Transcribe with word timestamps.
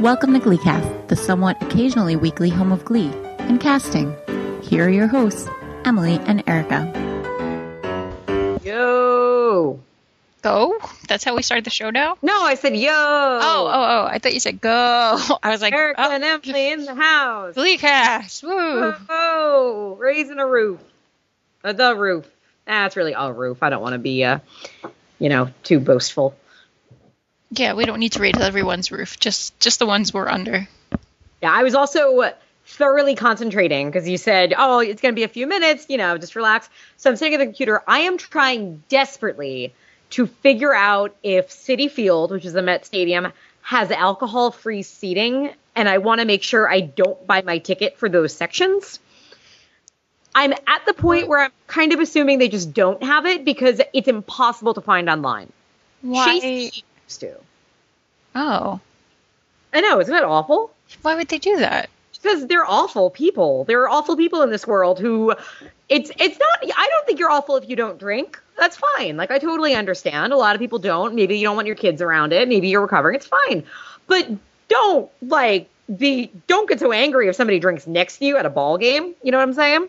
Welcome 0.00 0.34
to 0.34 0.40
GleeCast, 0.40 1.08
the 1.08 1.16
somewhat 1.16 1.62
occasionally 1.62 2.16
weekly 2.16 2.50
home 2.50 2.72
of 2.72 2.84
Glee 2.84 3.10
and 3.38 3.60
casting. 3.60 4.14
Here 4.60 4.86
are 4.86 4.90
your 4.90 5.06
hosts, 5.06 5.48
Emily 5.84 6.18
and 6.26 6.42
Erica. 6.46 6.90
Yo. 8.62 9.80
Go? 10.42 10.78
That's 11.08 11.24
how 11.24 11.34
we 11.36 11.42
started 11.42 11.64
the 11.64 11.70
show 11.70 11.90
now? 11.90 12.18
No, 12.20 12.42
I 12.42 12.56
said 12.56 12.76
yo. 12.76 12.90
Oh, 12.92 13.40
oh, 13.40 13.70
oh. 13.72 14.06
I 14.10 14.18
thought 14.18 14.34
you 14.34 14.40
said 14.40 14.60
go. 14.60 14.70
I 15.42 15.50
was 15.50 15.62
like, 15.62 15.72
Erica 15.72 16.04
oh, 16.04 16.10
and 16.10 16.24
Emily 16.24 16.72
in 16.72 16.84
the 16.84 16.94
house. 16.94 17.54
Gleecast. 17.54 18.42
Woo. 18.42 18.94
Oh, 19.08 19.96
raising 19.98 20.38
a 20.38 20.46
roof. 20.46 20.80
Uh, 21.62 21.72
the 21.72 21.96
roof. 21.96 22.28
That's 22.66 22.96
really 22.96 23.14
a 23.16 23.32
roof. 23.32 23.62
I 23.62 23.70
don't 23.70 23.80
want 23.80 23.94
to 23.94 23.98
be, 23.98 24.24
uh, 24.24 24.40
you 25.18 25.28
know, 25.30 25.50
too 25.62 25.78
boastful. 25.80 26.34
Yeah, 27.56 27.74
we 27.74 27.84
don't 27.84 28.00
need 28.00 28.12
to 28.12 28.20
raise 28.20 28.38
everyone's 28.38 28.90
roof. 28.90 29.18
Just 29.18 29.58
just 29.60 29.78
the 29.78 29.86
ones 29.86 30.12
we're 30.12 30.28
under. 30.28 30.68
Yeah, 31.42 31.52
I 31.52 31.62
was 31.62 31.74
also 31.74 32.32
thoroughly 32.66 33.14
concentrating 33.14 33.88
because 33.88 34.08
you 34.08 34.16
said, 34.16 34.54
oh, 34.56 34.78
it's 34.80 35.00
going 35.00 35.12
to 35.12 35.16
be 35.16 35.24
a 35.24 35.28
few 35.28 35.46
minutes, 35.46 35.86
you 35.88 35.98
know, 35.98 36.16
just 36.16 36.34
relax. 36.34 36.68
So 36.96 37.10
I'm 37.10 37.16
sitting 37.16 37.34
at 37.34 37.38
the 37.38 37.46
computer. 37.46 37.82
I 37.86 38.00
am 38.00 38.18
trying 38.18 38.82
desperately 38.88 39.74
to 40.10 40.26
figure 40.26 40.74
out 40.74 41.14
if 41.22 41.50
Citi 41.50 41.90
Field, 41.90 42.30
which 42.30 42.44
is 42.44 42.52
the 42.52 42.62
Met 42.62 42.86
Stadium, 42.86 43.32
has 43.62 43.90
alcohol 43.90 44.50
free 44.50 44.82
seating. 44.82 45.50
And 45.76 45.88
I 45.88 45.98
want 45.98 46.20
to 46.20 46.26
make 46.26 46.42
sure 46.42 46.70
I 46.70 46.80
don't 46.80 47.26
buy 47.26 47.42
my 47.42 47.58
ticket 47.58 47.98
for 47.98 48.08
those 48.08 48.32
sections. 48.34 49.00
I'm 50.34 50.52
at 50.66 50.86
the 50.86 50.94
point 50.94 51.28
where 51.28 51.40
I'm 51.40 51.52
kind 51.66 51.92
of 51.92 52.00
assuming 52.00 52.38
they 52.38 52.48
just 52.48 52.72
don't 52.72 53.02
have 53.02 53.26
it 53.26 53.44
because 53.44 53.80
it's 53.92 54.08
impossible 54.08 54.74
to 54.74 54.80
find 54.80 55.08
online. 55.08 55.52
Why? 56.02 56.40
Chase 56.40 56.82
to. 57.08 57.34
Oh. 58.34 58.80
I 59.72 59.80
know, 59.80 60.00
isn't 60.00 60.12
that 60.12 60.24
awful? 60.24 60.72
Why 61.02 61.14
would 61.14 61.28
they 61.28 61.38
do 61.38 61.58
that? 61.58 61.88
because 62.24 62.46
they're 62.46 62.68
awful 62.68 63.10
people. 63.10 63.64
There 63.64 63.82
are 63.82 63.88
awful 63.88 64.16
people 64.16 64.42
in 64.42 64.50
this 64.50 64.66
world 64.66 64.98
who 64.98 65.34
it's 65.88 66.10
it's 66.18 66.38
not 66.38 66.58
I 66.76 66.88
don't 66.90 67.06
think 67.06 67.18
you're 67.18 67.30
awful 67.30 67.56
if 67.56 67.68
you 67.68 67.76
don't 67.76 67.98
drink. 67.98 68.40
That's 68.58 68.76
fine. 68.76 69.16
Like 69.16 69.30
I 69.30 69.38
totally 69.38 69.74
understand. 69.74 70.32
A 70.32 70.36
lot 70.36 70.56
of 70.56 70.60
people 70.60 70.78
don't. 70.78 71.14
Maybe 71.14 71.38
you 71.38 71.46
don't 71.46 71.56
want 71.56 71.66
your 71.66 71.76
kids 71.76 72.00
around 72.00 72.32
it. 72.32 72.48
Maybe 72.48 72.68
you're 72.68 72.80
recovering. 72.80 73.16
It's 73.16 73.26
fine. 73.26 73.64
But 74.06 74.28
don't 74.68 75.10
like 75.22 75.68
be 75.94 76.30
don't 76.46 76.68
get 76.68 76.80
so 76.80 76.92
angry 76.92 77.28
if 77.28 77.36
somebody 77.36 77.60
drinks 77.60 77.86
next 77.86 78.18
to 78.18 78.24
you 78.24 78.36
at 78.38 78.46
a 78.46 78.50
ball 78.50 78.78
game. 78.78 79.14
You 79.22 79.30
know 79.30 79.38
what 79.38 79.48
I'm 79.48 79.54
saying? 79.54 79.88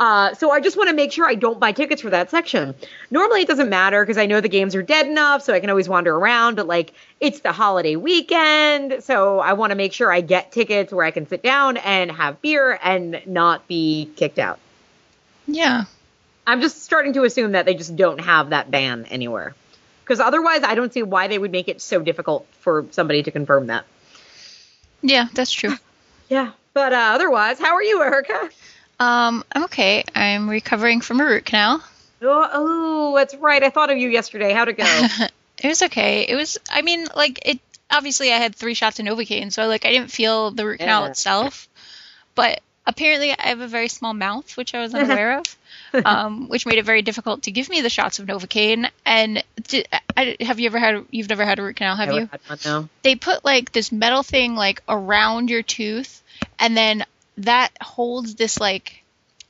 Uh, 0.00 0.32
so 0.32 0.50
I 0.50 0.60
just 0.60 0.78
want 0.78 0.88
to 0.88 0.96
make 0.96 1.12
sure 1.12 1.26
I 1.26 1.34
don't 1.34 1.60
buy 1.60 1.72
tickets 1.72 2.00
for 2.00 2.08
that 2.08 2.30
section. 2.30 2.74
Normally 3.10 3.42
it 3.42 3.48
doesn't 3.48 3.68
matter 3.68 4.02
because 4.02 4.16
I 4.16 4.24
know 4.24 4.40
the 4.40 4.48
games 4.48 4.74
are 4.74 4.82
dead 4.82 5.06
enough, 5.06 5.42
so 5.42 5.52
I 5.52 5.60
can 5.60 5.68
always 5.68 5.90
wander 5.90 6.16
around. 6.16 6.54
But 6.54 6.66
like 6.66 6.94
it's 7.20 7.40
the 7.40 7.52
holiday 7.52 7.96
weekend, 7.96 9.04
so 9.04 9.40
I 9.40 9.52
want 9.52 9.72
to 9.72 9.76
make 9.76 9.92
sure 9.92 10.10
I 10.10 10.22
get 10.22 10.52
tickets 10.52 10.90
where 10.90 11.04
I 11.04 11.10
can 11.10 11.28
sit 11.28 11.42
down 11.42 11.76
and 11.76 12.10
have 12.10 12.40
beer 12.40 12.78
and 12.82 13.20
not 13.26 13.68
be 13.68 14.10
kicked 14.16 14.38
out. 14.38 14.58
Yeah. 15.46 15.84
I'm 16.46 16.62
just 16.62 16.82
starting 16.82 17.12
to 17.12 17.24
assume 17.24 17.52
that 17.52 17.66
they 17.66 17.74
just 17.74 17.94
don't 17.94 18.22
have 18.22 18.50
that 18.50 18.70
ban 18.70 19.04
anywhere. 19.10 19.54
Because 20.02 20.18
otherwise, 20.18 20.62
I 20.62 20.76
don't 20.76 20.94
see 20.94 21.02
why 21.02 21.28
they 21.28 21.38
would 21.38 21.52
make 21.52 21.68
it 21.68 21.82
so 21.82 22.00
difficult 22.00 22.46
for 22.60 22.86
somebody 22.90 23.22
to 23.24 23.30
confirm 23.30 23.66
that. 23.66 23.84
Yeah, 25.02 25.28
that's 25.34 25.52
true. 25.52 25.74
Yeah. 26.30 26.52
But 26.74 26.92
uh, 26.92 27.10
otherwise, 27.14 27.58
how 27.58 27.74
are 27.74 27.82
you, 27.82 28.00
Erica? 28.00 28.50
Um, 29.00 29.44
I'm 29.52 29.64
okay. 29.64 30.04
I'm 30.14 30.48
recovering 30.48 31.00
from 31.00 31.20
a 31.20 31.24
root 31.24 31.44
canal. 31.46 31.82
Oh, 32.22 32.48
oh, 32.52 33.16
that's 33.16 33.34
right. 33.34 33.62
I 33.62 33.70
thought 33.70 33.90
of 33.90 33.96
you 33.96 34.10
yesterday. 34.10 34.52
How'd 34.52 34.68
it 34.68 34.76
go? 34.76 34.84
it 35.62 35.66
was 35.68 35.82
okay. 35.82 36.26
It 36.28 36.36
was. 36.36 36.58
I 36.70 36.82
mean, 36.82 37.06
like 37.16 37.40
it. 37.46 37.60
Obviously, 37.90 38.30
I 38.32 38.36
had 38.36 38.54
three 38.54 38.74
shots 38.74 39.00
of 39.00 39.06
Novocaine, 39.06 39.50
so 39.50 39.66
like 39.66 39.84
I 39.84 39.90
didn't 39.90 40.10
feel 40.12 40.50
the 40.52 40.64
root 40.66 40.78
canal 40.78 41.04
Yeah. 41.04 41.10
itself. 41.10 41.66
But 42.34 42.60
apparently, 42.86 43.32
I 43.32 43.48
have 43.48 43.60
a 43.60 43.66
very 43.66 43.88
small 43.88 44.12
mouth, 44.14 44.56
which 44.56 44.74
I 44.74 44.80
was 44.80 44.94
unaware 44.94 45.38
of, 45.38 46.04
um, 46.04 46.48
which 46.48 46.66
made 46.66 46.78
it 46.78 46.84
very 46.84 47.02
difficult 47.02 47.44
to 47.44 47.50
give 47.50 47.68
me 47.70 47.80
the 47.80 47.90
shots 47.90 48.18
of 48.18 48.26
Novocaine. 48.26 48.88
And 49.06 49.42
di 49.66 49.84
I, 50.16 50.36
have 50.40 50.60
you 50.60 50.66
ever 50.66 50.78
had? 50.78 51.04
You've 51.10 51.28
never 51.30 51.44
had 51.46 51.58
a 51.58 51.62
root 51.62 51.76
canal, 51.76 51.96
have 51.96 52.12
you? 52.12 52.28
had 52.30 52.40
one, 52.46 52.58
no. 52.66 52.88
they 53.02 53.16
put 53.16 53.44
like 53.46 53.72
this 53.72 53.90
metal 53.90 54.22
thing 54.22 54.54
like 54.56 54.82
around 54.88 55.48
your 55.48 55.62
tooth 55.62 56.22
and 56.58 56.76
then 56.76 57.04
that 57.44 57.70
holds 57.80 58.34
this 58.34 58.60
like 58.60 59.02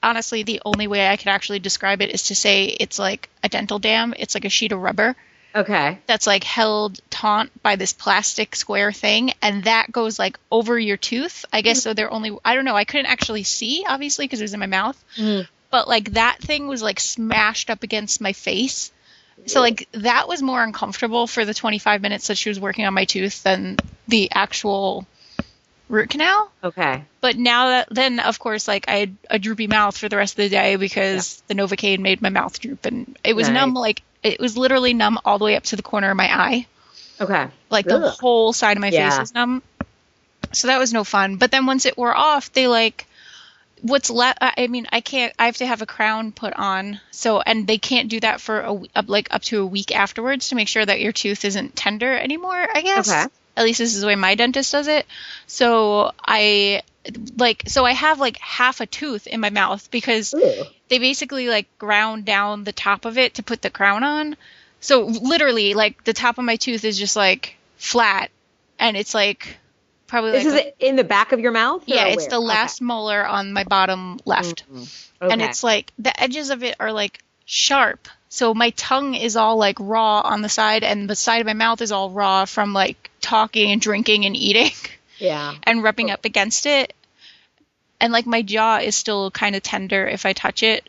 honestly 0.03 0.43
the 0.43 0.63
only 0.65 0.87
way 0.87 1.07
i 1.09 1.17
could 1.17 1.29
actually 1.29 1.59
describe 1.59 2.01
it 2.03 2.11
is 2.11 2.25
to 2.25 2.35
say 2.35 2.65
it's 2.65 2.99
like 2.99 3.29
a 3.43 3.49
dental 3.49 3.79
dam. 3.79 4.15
It's 4.19 4.35
like 4.35 4.45
a 4.45 4.49
sheet 4.51 4.73
of 4.73 4.81
rubber 4.81 5.17
Okay. 5.55 5.99
that's 6.07 6.27
like 6.29 6.45
held 6.45 7.01
taut 7.11 7.49
by 7.63 7.75
this 7.77 7.93
plastic 7.93 8.55
square 8.55 8.93
thing 8.93 9.33
and 9.43 9.65
that 9.65 9.91
goes 9.91 10.17
like 10.19 10.39
over 10.51 10.79
your 10.79 10.97
tooth 10.97 11.45
i 11.53 11.61
guess. 11.61 11.83
So 11.83 11.93
they're 11.93 12.13
only 12.13 12.37
i 12.45 12.55
don't 12.55 12.65
know. 12.65 12.77
I 12.77 12.85
couldn't 12.85 13.07
actually 13.07 13.43
see 13.43 13.85
obviously 13.87 14.25
because 14.27 14.41
it 14.41 14.45
was 14.45 14.55
in 14.55 14.61
my 14.61 14.67
mouth. 14.67 15.03
Mm. 15.17 15.47
but 15.71 15.89
like 15.89 16.13
that 16.15 16.39
thing 16.39 16.67
was 16.69 16.83
like 16.83 17.01
smashed 17.01 17.69
up 17.71 17.83
against 17.83 18.21
my 18.21 18.33
face. 18.33 18.93
So 19.47 19.61
like 19.61 19.89
that 19.93 20.29
was 20.29 20.43
more 20.43 20.63
uncomfortable 20.63 21.27
for 21.27 21.45
the 21.47 21.55
25 21.55 22.03
minutes 22.03 22.29
that 22.29 22.37
she 22.39 22.51
was 22.51 22.61
working 22.61 22.85
on 22.87 22.93
my 22.95 23.07
tooth 23.07 23.43
than 23.43 23.77
the 24.07 24.31
actual 24.33 25.07
root 25.91 26.09
canal 26.11 26.51
Okay. 26.65 27.05
but 27.21 27.37
now 27.37 27.67
that 27.69 27.89
then 27.91 28.21
of 28.21 28.39
course 28.39 28.67
like 28.69 28.87
i 28.89 28.97
had 28.97 29.17
a 29.29 29.39
droopy 29.39 29.67
mouth 29.67 29.97
for 29.99 30.09
the 30.09 30.17
rest 30.17 30.35
of 30.35 30.37
the 30.45 30.49
day 30.49 30.77
because 30.77 31.43
the 31.49 31.55
novocaine 31.55 31.99
made 32.01 32.23
my 32.23 32.29
mouth 32.31 32.59
droop 32.61 32.87
and 32.87 33.19
it 33.25 33.35
was 33.35 33.49
Nice. 33.49 33.55
numb 33.55 33.75
like 33.75 34.01
it 34.23 34.39
was 34.41 34.57
literally 34.57 34.95
numb 34.95 35.19
all 35.25 35.39
the 35.39 35.45
way 35.45 35.57
up 35.57 35.65
to 35.65 35.77
the 35.77 35.83
corner 35.83 36.11
of 36.11 36.17
my 36.17 36.29
eye 36.33 36.67
Okay. 37.21 37.49
like 37.69 37.85
the 37.87 38.11
whole 38.11 38.53
side 38.55 38.77
of 38.79 38.81
my 38.81 38.89
face 38.91 38.99
Yeah. 38.99 39.19
was 39.21 39.35
numb. 39.35 39.63
So 40.53 40.69
that 40.69 40.79
was 40.79 40.91
no 40.93 41.05
fun. 41.05 41.37
But 41.37 41.51
then 41.51 41.67
once 41.67 41.85
it 41.85 41.99
wore 41.99 42.17
off, 42.17 42.51
they 42.53 42.67
like 42.67 43.07
what's 43.83 44.09
left. 44.09 44.39
I 44.41 44.67
mean, 44.69 44.87
I 44.91 45.01
can't. 45.03 45.33
I 45.39 45.45
have 45.47 45.59
to 45.59 45.67
have 45.67 45.83
a 45.83 45.87
crown 45.87 46.33
put 46.33 46.55
on. 46.55 46.99
So 47.11 47.41
and 47.43 47.67
they 47.67 47.77
can't 47.77 48.09
do 48.09 48.21
that 48.21 48.41
for 48.41 48.61
a 48.61 48.73
up 48.97 49.09
like 49.09 49.29
up 49.33 49.43
to 49.43 49.61
a 49.61 49.67
week 49.67 49.95
afterwards 49.95 50.49
to 50.49 50.55
make 50.55 50.67
sure 50.69 50.85
that 50.85 51.01
your 51.01 51.13
tooth 51.13 51.45
isn't 51.45 51.77
tender 51.77 52.11
anymore. 52.11 52.67
I 52.75 52.81
guess. 52.81 53.11
Okay. 53.11 53.27
At 53.57 53.65
least 53.65 53.79
this 53.79 53.95
is 53.95 54.01
the 54.01 54.07
way 54.07 54.17
my 54.17 54.35
dentist 54.35 54.73
does 54.73 54.89
it. 54.89 55.07
So 55.47 56.13
I 56.25 56.83
like 57.37 57.65
so 57.67 57.85
I 57.85 57.93
have 57.93 58.21
like 58.21 58.39
half 58.39 58.81
a 58.81 58.87
tooth 58.87 59.27
in 59.27 59.41
my 59.41 59.51
mouth 59.51 59.91
because 59.91 60.33
Ew. 60.33 60.65
they 60.89 60.99
basically 60.99 61.49
like 61.49 61.67
ground 61.79 62.25
down 62.25 62.65
the 62.65 62.73
top 62.73 63.05
of 63.05 63.19
it 63.19 63.35
to 63.35 63.43
put 63.43 63.63
the 63.63 63.71
crown 63.71 64.05
on. 64.05 64.37
So 64.81 65.05
literally, 65.05 65.75
like 65.75 66.05
the 66.05 66.13
top 66.13 66.39
of 66.39 66.45
my 66.45 66.57
tooth 66.57 66.85
is 66.85 66.99
just 66.99 67.17
like 67.17 67.57
flat, 67.77 68.31
and 68.79 68.97
it's 68.97 69.15
like 69.15 69.59
probably 70.07 70.33
This 70.33 70.53
like 70.53 70.67
is 70.67 70.73
in 70.79 70.97
the 70.97 71.05
back 71.05 71.33
of 71.33 71.41
your 71.41 71.53
mouth? 71.53 71.85
yeah, 71.87 72.07
it's 72.07 72.25
where? 72.25 72.31
the 72.31 72.41
last 72.41 72.81
molar 72.81 73.27
on 73.27 73.53
my 73.53 73.65
bottom 73.65 74.19
left, 74.25 74.65
mm-hmm. 74.71 75.25
Okay. 75.25 75.33
and 75.33 75.43
it's 75.43 75.63
like 75.63 75.93
the 75.99 76.19
edges 76.21 76.51
of 76.51 76.63
it 76.63 76.77
are 76.81 76.93
like 76.93 77.21
sharp. 77.45 78.09
So 78.31 78.55
my 78.55 78.71
tongue 78.71 79.15
is 79.15 79.37
all 79.37 79.57
like 79.57 79.77
raw 79.81 80.21
on 80.21 80.41
the 80.41 80.49
side, 80.49 80.85
and 80.85 81.11
the 81.11 81.17
side 81.17 81.41
of 81.41 81.47
my 81.47 81.53
mouth 81.53 81.83
is 81.83 81.91
all 81.91 82.11
raw 82.11 82.45
from 82.45 82.73
like 82.73 83.11
talking 83.21 83.73
and 83.73 83.81
drinking 83.81 84.25
and 84.25 84.37
eating 84.37 84.71
yeah. 85.19 85.55
and 85.65 85.83
rubbing 85.83 86.13
up 86.13 86.25
against 86.25 86.65
it. 86.65 86.95
And 88.01 88.13
like 88.13 88.27
my 88.27 88.43
jaw 88.43 88.79
is 88.79 88.95
still 88.95 89.33
kind 89.33 89.57
of 89.57 89.65
tender 89.65 90.07
if 90.07 90.25
I 90.25 90.33
touch 90.33 90.63
it. 90.63 90.89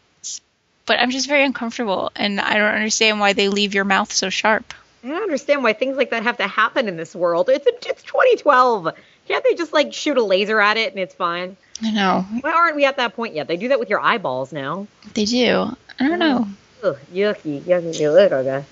But 0.85 0.99
I'm 0.99 1.09
just 1.09 1.27
very 1.27 1.43
uncomfortable 1.43 2.11
and 2.15 2.39
I 2.39 2.53
don't 2.53 2.73
understand 2.73 3.19
why 3.19 3.33
they 3.33 3.49
leave 3.49 3.73
your 3.73 3.85
mouth 3.85 4.11
so 4.11 4.29
sharp. 4.29 4.73
I 5.03 5.07
don't 5.07 5.23
understand 5.23 5.63
why 5.63 5.73
things 5.73 5.97
like 5.97 6.11
that 6.11 6.23
have 6.23 6.37
to 6.37 6.47
happen 6.47 6.87
in 6.87 6.95
this 6.95 7.15
world. 7.15 7.49
It's 7.49 7.65
it's 7.65 8.03
2012. 8.03 8.89
Can't 9.27 9.43
they 9.43 9.55
just 9.55 9.73
like 9.73 9.93
shoot 9.93 10.17
a 10.17 10.23
laser 10.23 10.59
at 10.61 10.77
it 10.77 10.91
and 10.91 10.99
it's 10.99 11.15
fine? 11.15 11.57
I 11.81 11.91
know. 11.91 12.25
Why 12.41 12.51
aren't 12.51 12.75
we 12.75 12.85
at 12.85 12.97
that 12.97 13.15
point 13.15 13.33
yet? 13.33 13.47
They 13.47 13.57
do 13.57 13.69
that 13.69 13.79
with 13.79 13.89
your 13.89 13.99
eyeballs 13.99 14.53
now. 14.53 14.87
They 15.15 15.25
do. 15.25 15.75
I 15.99 16.07
don't 16.07 16.19
know. 16.19 16.45
Mm. 16.47 16.53
Yucky, 16.81 17.61
yucky, 17.61 18.01
okay. 18.31 18.65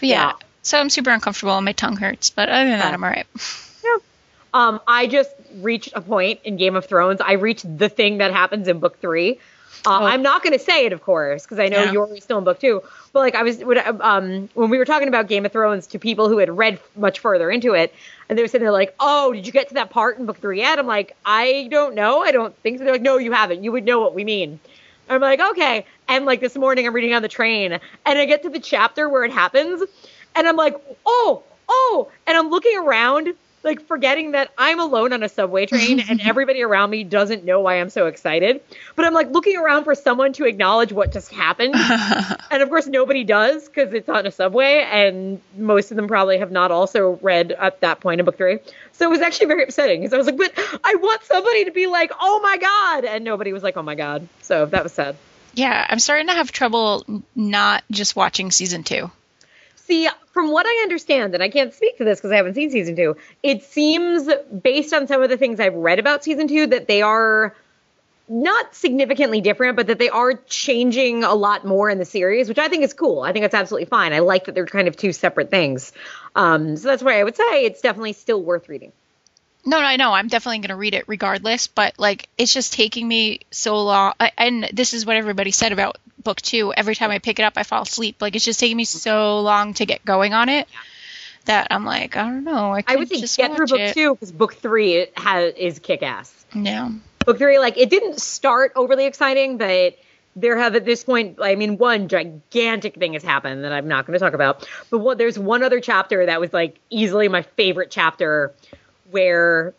But 0.00 0.08
yeah. 0.08 0.26
Yeah. 0.26 0.32
So 0.62 0.78
I'm 0.78 0.88
super 0.90 1.10
uncomfortable 1.10 1.56
and 1.56 1.64
my 1.64 1.72
tongue 1.72 1.96
hurts, 1.96 2.30
but 2.30 2.48
other 2.48 2.68
than 2.70 2.78
that 2.78 2.94
I'm 2.94 3.02
alright. 3.04 3.26
Yeah. 3.84 3.96
Um, 4.54 4.80
I 4.86 5.06
just 5.06 5.30
reached 5.60 5.90
a 5.94 6.00
point 6.00 6.40
in 6.44 6.56
Game 6.56 6.76
of 6.76 6.86
Thrones. 6.86 7.20
I 7.20 7.32
reached 7.32 7.66
the 7.78 7.88
thing 7.88 8.18
that 8.18 8.32
happens 8.32 8.68
in 8.68 8.78
book 8.78 9.00
three. 9.00 9.32
Uh, 9.86 9.98
Oh. 10.00 10.04
I'm 10.04 10.22
not 10.22 10.42
going 10.42 10.54
to 10.54 10.64
say 10.64 10.86
it, 10.86 10.94
of 10.94 11.02
course, 11.02 11.42
because 11.42 11.58
I 11.58 11.68
know 11.68 11.82
Yeah. 11.84 11.92
you're 11.92 12.16
still 12.20 12.38
in 12.38 12.44
book 12.44 12.58
two. 12.60 12.82
But 13.12 13.18
like 13.18 13.34
I 13.34 13.42
was 13.42 13.58
when, 13.58 14.00
um, 14.00 14.48
when 14.54 14.70
we 14.70 14.78
were 14.78 14.86
talking 14.86 15.08
about 15.08 15.28
Game 15.28 15.44
of 15.44 15.52
Thrones 15.52 15.88
to 15.88 15.98
people 15.98 16.30
who 16.30 16.38
had 16.38 16.48
read 16.56 16.80
much 16.96 17.18
further 17.18 17.50
into 17.50 17.74
it, 17.74 17.92
and 18.30 18.38
they 18.38 18.42
were 18.42 18.48
sitting 18.48 18.64
there 18.64 18.72
like, 18.72 18.94
"Oh, 18.98 19.34
did 19.34 19.44
you 19.46 19.52
get 19.52 19.68
to 19.68 19.74
that 19.74 19.90
part 19.90 20.16
in 20.18 20.24
book 20.24 20.38
three 20.38 20.60
yet?" 20.60 20.78
I'm 20.78 20.86
like, 20.86 21.14
"I 21.26 21.68
don't 21.70 21.94
know. 21.94 22.22
I 22.22 22.32
don't 22.32 22.56
think 22.62 22.78
so." 22.78 22.84
They're 22.84 22.94
like, 22.94 23.02
"No, 23.02 23.18
you 23.18 23.32
haven't. 23.32 23.62
You 23.62 23.72
would 23.72 23.84
know 23.84 24.00
what 24.00 24.14
we 24.14 24.24
mean." 24.24 24.58
I'm 25.10 25.20
like, 25.20 25.38
"Okay." 25.40 25.84
And 26.08 26.26
like 26.26 26.40
this 26.40 26.56
morning, 26.56 26.86
I'm 26.86 26.94
reading 26.94 27.14
on 27.14 27.22
the 27.22 27.28
train, 27.28 27.72
and 27.72 28.18
I 28.18 28.24
get 28.26 28.42
to 28.42 28.50
the 28.50 28.60
chapter 28.60 29.08
where 29.08 29.24
it 29.24 29.32
happens, 29.32 29.82
and 30.34 30.46
I'm 30.46 30.56
like, 30.56 30.76
"Oh, 31.06 31.42
oh!" 31.68 32.10
And 32.26 32.36
I'm 32.36 32.50
looking 32.50 32.76
around, 32.76 33.34
like 33.62 33.80
forgetting 33.86 34.32
that 34.32 34.52
I'm 34.58 34.78
alone 34.78 35.14
on 35.14 35.22
a 35.22 35.28
subway 35.28 35.64
train 35.64 36.00
and 36.00 36.20
everybody 36.24 36.62
around 36.62 36.90
me 36.90 37.02
doesn't 37.02 37.44
know 37.44 37.60
why 37.60 37.80
I'm 37.80 37.88
so 37.88 38.06
excited. 38.06 38.60
But 38.94 39.06
I'm 39.06 39.14
like 39.14 39.30
looking 39.30 39.56
around 39.56 39.84
for 39.84 39.94
someone 39.94 40.34
to 40.34 40.44
acknowledge 40.44 40.92
what 40.92 41.10
just 41.10 41.32
happened. 41.32 41.74
and 42.50 42.62
of 42.62 42.68
course, 42.68 42.86
nobody 42.86 43.24
does 43.24 43.66
because 43.66 43.92
it's 43.94 44.08
on 44.08 44.26
a 44.26 44.30
subway, 44.30 44.86
and 44.90 45.40
most 45.56 45.90
of 45.90 45.96
them 45.96 46.06
probably 46.06 46.38
have 46.38 46.52
not 46.52 46.70
also 46.70 47.18
read 47.22 47.52
at 47.52 47.80
that 47.80 48.00
point 48.00 48.20
in 48.20 48.26
book 48.26 48.36
three. 48.36 48.58
So 48.92 49.06
it 49.06 49.10
was 49.10 49.20
actually 49.20 49.46
very 49.46 49.64
upsetting 49.64 50.02
because 50.02 50.12
I 50.12 50.18
was 50.18 50.26
like, 50.26 50.36
but 50.36 50.52
I 50.84 50.96
want 50.96 51.24
somebody 51.24 51.64
to 51.64 51.70
be 51.72 51.86
like, 51.86 52.12
oh 52.20 52.40
my 52.40 52.58
God. 52.58 53.04
And 53.06 53.24
nobody 53.24 53.52
was 53.52 53.62
like, 53.62 53.76
oh 53.78 53.82
my 53.82 53.94
God. 53.94 54.28
So 54.42 54.66
that 54.66 54.82
was 54.82 54.92
sad. 54.92 55.16
Yeah, 55.54 55.86
I'm 55.88 55.98
starting 55.98 56.26
to 56.26 56.32
have 56.32 56.50
trouble 56.50 57.04
not 57.34 57.84
just 57.90 58.16
watching 58.16 58.50
season 58.50 58.82
two. 58.82 59.10
See, 59.76 60.08
from 60.32 60.50
what 60.50 60.66
I 60.66 60.82
understand, 60.82 61.34
and 61.34 61.42
I 61.42 61.48
can't 61.48 61.72
speak 61.72 61.98
to 61.98 62.04
this 62.04 62.18
because 62.18 62.32
I 62.32 62.36
haven't 62.36 62.54
seen 62.54 62.70
season 62.70 62.96
two, 62.96 63.16
it 63.42 63.62
seems 63.64 64.28
based 64.62 64.92
on 64.94 65.06
some 65.06 65.22
of 65.22 65.30
the 65.30 65.36
things 65.36 65.60
I've 65.60 65.74
read 65.74 65.98
about 65.98 66.24
season 66.24 66.48
two 66.48 66.66
that 66.68 66.88
they 66.88 67.02
are 67.02 67.54
not 68.26 68.74
significantly 68.74 69.42
different, 69.42 69.76
but 69.76 69.88
that 69.88 69.98
they 69.98 70.08
are 70.08 70.32
changing 70.34 71.22
a 71.22 71.34
lot 71.34 71.66
more 71.66 71.90
in 71.90 71.98
the 71.98 72.06
series, 72.06 72.48
which 72.48 72.58
I 72.58 72.68
think 72.68 72.82
is 72.82 72.94
cool. 72.94 73.20
I 73.20 73.32
think 73.32 73.42
that's 73.42 73.54
absolutely 73.54 73.86
fine. 73.86 74.14
I 74.14 74.20
like 74.20 74.46
that 74.46 74.54
they're 74.54 74.66
kind 74.66 74.88
of 74.88 74.96
two 74.96 75.12
separate 75.12 75.50
things. 75.50 75.92
Um, 76.34 76.76
so 76.76 76.88
that's 76.88 77.02
why 77.02 77.20
I 77.20 77.24
would 77.24 77.36
say 77.36 77.66
it's 77.66 77.82
definitely 77.82 78.14
still 78.14 78.42
worth 78.42 78.68
reading. 78.68 78.92
No, 79.66 79.80
no, 79.80 79.86
I 79.86 79.96
know. 79.96 80.12
I'm 80.12 80.28
definitely 80.28 80.58
going 80.58 80.68
to 80.68 80.76
read 80.76 80.94
it 80.94 81.04
regardless, 81.06 81.68
but 81.68 81.94
like 81.98 82.28
it's 82.36 82.52
just 82.52 82.72
taking 82.72 83.08
me 83.08 83.40
so 83.50 83.82
long. 83.82 84.12
I, 84.20 84.32
and 84.36 84.68
this 84.72 84.92
is 84.92 85.06
what 85.06 85.16
everybody 85.16 85.50
said 85.52 85.72
about 85.72 85.96
book 86.22 86.40
two. 86.40 86.72
Every 86.74 86.94
time 86.94 87.10
I 87.10 87.18
pick 87.18 87.38
it 87.38 87.42
up, 87.42 87.54
I 87.56 87.62
fall 87.62 87.82
asleep. 87.82 88.20
Like 88.20 88.36
it's 88.36 88.44
just 88.44 88.60
taking 88.60 88.76
me 88.76 88.84
so 88.84 89.40
long 89.40 89.74
to 89.74 89.86
get 89.86 90.04
going 90.04 90.34
on 90.34 90.48
it 90.48 90.68
that 91.46 91.68
I'm 91.70 91.84
like, 91.84 92.16
I 92.16 92.22
don't 92.22 92.44
know. 92.44 92.74
I, 92.74 92.84
I 92.86 92.96
would 92.96 93.08
say 93.08 93.42
get 93.42 93.56
through 93.56 93.66
book 93.66 93.80
it. 93.80 93.94
two 93.94 94.14
because 94.14 94.32
book 94.32 94.54
three 94.54 94.94
it 94.94 95.18
has, 95.18 95.54
is 95.54 95.78
kick 95.78 96.02
ass. 96.02 96.32
Yeah. 96.54 96.90
Book 97.24 97.38
three, 97.38 97.58
like 97.58 97.78
it 97.78 97.90
didn't 97.90 98.20
start 98.20 98.72
overly 98.76 99.06
exciting, 99.06 99.56
but 99.56 99.98
there 100.36 100.58
have 100.58 100.74
at 100.74 100.84
this 100.84 101.04
point, 101.04 101.38
I 101.40 101.54
mean, 101.54 101.78
one 101.78 102.08
gigantic 102.08 102.96
thing 102.96 103.12
has 103.12 103.22
happened 103.22 103.64
that 103.64 103.72
I'm 103.72 103.86
not 103.88 104.06
going 104.06 104.18
to 104.18 104.18
talk 104.18 104.34
about. 104.34 104.68
But 104.90 104.98
what, 104.98 105.16
there's 105.16 105.38
one 105.38 105.62
other 105.62 105.80
chapter 105.80 106.26
that 106.26 106.40
was 106.40 106.52
like 106.52 106.80
easily 106.90 107.28
my 107.28 107.42
favorite 107.42 107.90
chapter 107.90 108.52
where 109.10 109.74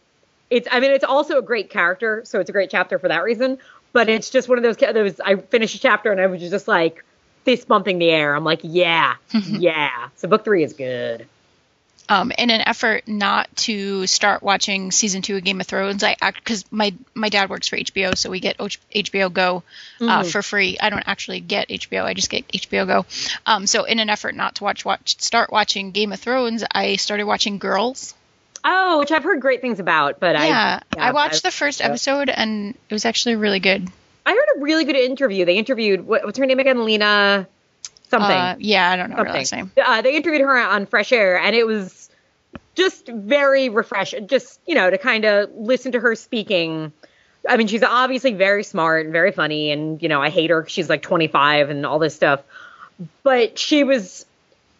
it's 0.50 0.68
I 0.72 0.80
mean 0.80 0.92
it's 0.92 1.04
also 1.04 1.38
a 1.38 1.42
great 1.42 1.69
character, 1.69 2.22
so 2.25 2.39
it's 2.39 2.50
a 2.50 2.54
great 2.54 2.69
chapter 2.69 3.00
for 3.00 3.07
that 3.07 3.24
reason. 3.24 3.57
But 3.94 4.10
it's 4.10 4.30
just 4.30 4.50
one 4.50 4.57
of 4.57 4.63
those 4.63 4.75
those 4.77 5.19
I 5.19 5.36
finished 5.36 5.75
a 5.75 5.80
chapter 5.80 6.12
and 6.12 6.19
I 6.19 6.27
was 6.27 6.42
just 6.42 6.68
like 6.68 7.04
fist 7.45 7.68
bumping 7.68 7.98
the 8.00 8.10
air. 8.10 8.36
I'm 8.36 8.44
like, 8.44 8.60
yeah, 8.63 9.16
yeah. 9.33 10.10
So 10.18 10.27
book 10.27 10.44
three 10.44 10.63
is 10.63 10.74
good. 10.74 11.27
Um, 12.07 12.31
in 12.38 12.51
an 12.51 12.62
effort 12.62 13.07
not 13.07 13.48
to 13.57 14.06
start 14.06 14.44
watching 14.44 14.92
season 14.92 15.24
two 15.24 15.38
of 15.38 15.44
Game 15.44 15.60
of 15.60 15.66
Thrones, 15.66 16.04
I 16.04 16.16
act 16.21 16.38
because 16.38 16.63
my 16.71 16.94
my 17.16 17.30
dad 17.30 17.50
works 17.50 17.68
for 17.68 17.78
HBO, 17.78 18.16
so 18.16 18.30
we 18.30 18.39
get 18.39 18.57
HBO 18.60 19.33
Go 19.33 19.63
uh, 20.01 20.21
Mm. 20.21 20.31
for 20.31 20.44
free. 20.44 20.78
I 20.80 20.92
don't 20.92 21.07
actually 21.07 21.39
get 21.39 21.69
HBO; 21.69 22.04
I 22.04 22.13
just 22.13 22.30
get 22.30 22.48
HBO 22.50 22.86
Go. 22.86 23.06
Um, 23.48 23.66
so 23.66 23.86
in 23.86 24.00
an 24.00 24.10
effort 24.12 24.36
not 24.36 24.56
to 24.56 24.63
watch 24.63 24.86
watch 24.86 25.19
start 25.19 25.51
watching 25.51 25.89
Game 25.92 26.12
of 26.12 26.19
Thrones, 26.19 26.63
I 26.69 26.98
started 26.98 27.24
watching 27.24 27.57
Girls. 27.57 28.13
Oh, 28.68 29.00
which 29.00 29.12
I've 29.12 29.24
heard 29.24 29.40
great 29.42 29.62
things 29.62 29.80
about, 29.80 30.20
but 30.20 30.36
yeah, 30.36 30.80
I 30.98 31.10
I 31.10 31.12
watched 31.12 31.44
the 31.44 31.52
first 31.52 31.80
yeah. 31.80 31.88
episode 31.88 32.30
and 32.30 32.76
it 32.90 32.94
was 32.94 33.06
actually 33.06 33.36
really 33.36 33.60
good. 33.60 33.88
I 34.26 34.32
heard 34.32 34.58
a 34.58 34.62
really 34.62 34.86
good 34.86 34.96
interview. 34.96 35.46
They 35.46 35.58
interviewed 35.58 36.08
what, 36.08 36.26
what's 36.26 36.40
her 36.40 36.46
name 36.48 36.60
again, 36.60 36.84
Lena 36.84 37.48
something. 38.10 38.38
Uh, 38.38 38.56
yeah, 38.60 38.90
I 38.90 38.96
don't 38.96 39.10
know 39.10 39.18
her 39.18 39.26
something. 39.26 39.36
last 39.36 39.54
name. 39.54 39.72
Uh, 39.84 40.02
they 40.02 40.16
interviewed 40.16 40.42
her 40.42 40.58
on 40.58 40.86
Fresh 40.86 41.12
Air, 41.12 41.38
and 41.38 41.56
it 41.56 41.66
was 41.66 42.10
just 42.76 43.08
very 43.08 43.70
refreshing. 43.70 44.28
Just 44.28 44.60
you 44.66 44.76
know 44.76 44.90
to 44.90 44.98
kind 44.98 45.26
of 45.26 45.54
listen 45.56 45.92
to 45.94 46.00
her 46.00 46.16
speaking. 46.16 46.92
I 47.48 47.58
mean, 47.58 47.68
she's 47.68 47.84
obviously 47.84 48.34
very 48.34 48.64
smart 48.64 49.06
and 49.06 49.14
very 49.14 49.32
funny, 49.32 49.72
and 49.72 50.02
you 50.02 50.10
know 50.10 50.22
I 50.22 50.30
hate 50.30 50.50
her. 50.50 50.66
She's 50.68 50.90
like 50.90 51.02
25 51.02 51.70
and 51.70 51.86
all 51.86 52.00
this 52.00 52.16
stuff, 52.16 52.42
but 53.24 53.60
she 53.60 53.84
was 53.84 54.26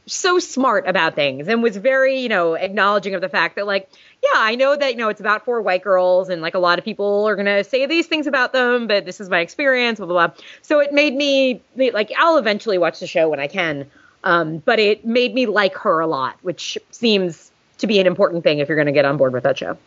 so 0.08 0.38
smart 0.40 0.88
about 0.88 1.16
things 1.16 1.48
and 1.48 1.64
was 1.64 1.76
very 1.78 2.20
you 2.20 2.30
know 2.30 2.54
acknowledging 2.54 3.16
of 3.16 3.22
the 3.22 3.30
fact 3.30 3.56
that 3.56 3.66
like 3.66 3.90
yeah 4.22 4.30
i 4.36 4.54
know 4.56 4.76
that 4.76 4.92
you 4.92 4.98
know 4.98 5.10
it's 5.10 5.20
about 5.20 5.46
four 5.46 5.62
white 5.62 5.84
girls 5.84 6.30
and 6.30 6.42
like 6.42 6.54
a 6.54 6.60
lot 6.60 6.78
of 6.78 6.86
people 6.86 7.26
are 7.28 7.36
gonna 7.36 7.64
say 7.64 7.86
these 7.88 8.06
things 8.06 8.28
about 8.28 8.54
them 8.54 8.86
but 8.88 9.04
this 9.06 9.20
is 9.20 9.30
my 9.30 9.40
experience 9.40 9.98
blah 9.98 10.06
blah 10.08 10.28
blah 10.28 10.36
so 10.62 10.80
it 10.80 10.94
made 10.94 11.16
me 11.16 11.60
like 11.76 12.12
i'll 12.18 12.38
eventually 12.38 12.78
watch 12.78 13.00
the 13.00 13.08
show 13.08 13.30
when 13.30 13.40
i 13.40 13.48
can 13.48 13.90
um, 14.24 14.58
but 14.58 14.80
it 14.80 15.06
made 15.06 15.34
me 15.34 15.46
like 15.48 15.76
her 15.78 16.00
a 16.00 16.08
lot 16.08 16.38
which 16.44 16.78
seems 16.92 17.52
to 17.80 17.88
be 17.88 18.00
an 18.00 18.08
important 18.08 18.44
thing 18.44 18.60
if 18.60 18.70
you're 18.70 18.78
gonna 18.78 18.92
get 18.92 19.06
on 19.06 19.18
board 19.18 19.34
with 19.34 19.44
that 19.44 19.58
show 19.58 19.78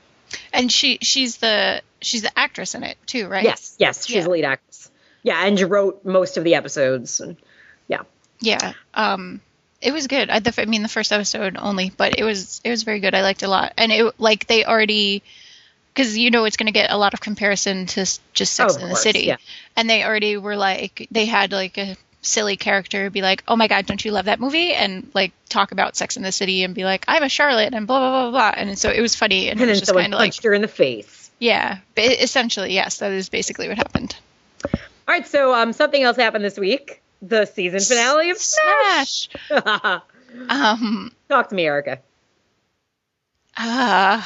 And 0.53 0.71
she 0.71 0.99
she's 1.03 1.37
the 1.38 1.81
she's 2.00 2.23
the 2.23 2.37
actress 2.38 2.75
in 2.75 2.82
it 2.82 2.97
too, 3.06 3.29
right? 3.29 3.44
yes 3.44 3.76
yes 3.79 4.05
she's 4.06 4.17
Yeah. 4.17 4.23
the 4.25 4.31
lead 4.31 4.44
actress 4.44 4.91
yeah 5.23 5.44
and 5.47 5.59
she 5.59 5.64
wrote 5.64 6.05
most 6.05 6.37
of 6.37 6.44
the 6.44 6.55
episodes 6.56 7.21
and 7.21 7.37
yeah 7.88 8.03
Yeah. 8.41 8.73
Um, 8.94 9.41
it 9.80 9.92
was 9.92 10.06
good. 10.06 10.30
I, 10.30 10.40
the, 10.40 10.54
I 10.60 10.64
mean, 10.64 10.82
the 10.82 10.88
first 10.88 11.12
episode 11.12 11.56
only, 11.58 11.90
but 11.96 12.19
it 12.19 12.25
was 12.25 12.60
it 12.64 12.70
was 12.70 12.82
very 12.82 13.00
good. 13.00 13.14
I 13.14 13.22
liked 13.22 13.42
it 13.42 13.46
a 13.46 13.50
lot, 13.50 13.72
and 13.76 13.92
it 13.92 14.19
like 14.19 14.46
they 14.46 14.64
already 14.64 15.22
because 15.94 16.16
you 16.16 16.30
know 16.30 16.44
it's 16.44 16.56
going 16.56 16.66
to 16.66 16.72
get 16.72 16.90
a 16.90 16.96
lot 16.96 17.14
of 17.14 17.20
comparison 17.20 17.86
to 17.86 18.00
just 18.32 18.54
Sex 18.54 18.75
Oh, 18.75 18.76
in 18.76 18.82
the 18.82 18.88
course, 18.88 19.02
City, 19.02 19.26
yeah. 19.26 19.36
and 19.76 19.88
they 19.88 20.04
already 20.04 20.36
were 20.36 20.56
like 20.56 21.06
they 21.10 21.26
had 21.26 21.52
like 21.52 21.78
a 21.78 21.96
silly 22.22 22.56
character 22.56 23.10
be 23.10 23.22
like, 23.22 23.44
"Oh 23.46 23.56
my 23.56 23.69
god, 23.69 23.86
don't 23.86 24.04
you 24.04 24.12
love 24.12 24.26
that 24.26 24.40
movie?" 24.40 24.72
and 24.72 25.08
like 25.14 25.32
talk 25.48 25.72
about 25.72 25.96
Sex 25.96 26.16
in 26.16 26.22
the 26.22 26.32
City 26.32 26.64
and 26.64 26.75
be 26.75 26.84
like, 26.84 27.04
"I'm 27.08 27.22
a 27.22 27.28
Charlotte," 27.28 27.75
and 27.75 27.86
blah 27.86 27.98
blah 27.98 28.10
blah 28.10 28.30
blah, 28.30 28.52
blah. 28.52 28.60
and 28.60 28.78
so 28.78 28.90
it 28.90 29.00
was 29.00 29.14
funny, 29.14 29.48
and, 29.48 29.60
and 29.60 29.62
it 29.62 29.66
then 29.66 29.70
was 29.70 29.80
just 29.80 29.92
kind 29.92 30.12
of 30.14 30.19
like, 30.19 30.32
punched 30.32 30.44
her 30.44 30.54
in 30.54 30.62
the 30.62 30.69
face 30.69 31.19
yeah, 31.38 31.78
essentially, 31.96 32.75
yes, 32.75 32.98
that 32.98 33.12
is 33.12 33.28
basically 33.28 33.69
what 33.69 33.76
happened. 33.76 34.16
All 34.64 34.70
right, 35.06 35.26
so 35.26 35.54
um, 35.54 35.72
something 35.72 36.02
else 36.02 36.16
happened 36.16 36.44
this 36.44 36.58
week. 36.58 37.00
The 37.23 37.47
season 37.47 37.81
finale 37.81 38.31
of 38.31 38.38
Smash. 38.38 39.29
Smash. 39.47 40.00
Um, 40.50 41.11
Talk 41.31 41.49
to 41.49 41.55
me, 41.55 41.65
Erica. 41.65 42.00
uh, 43.56 44.23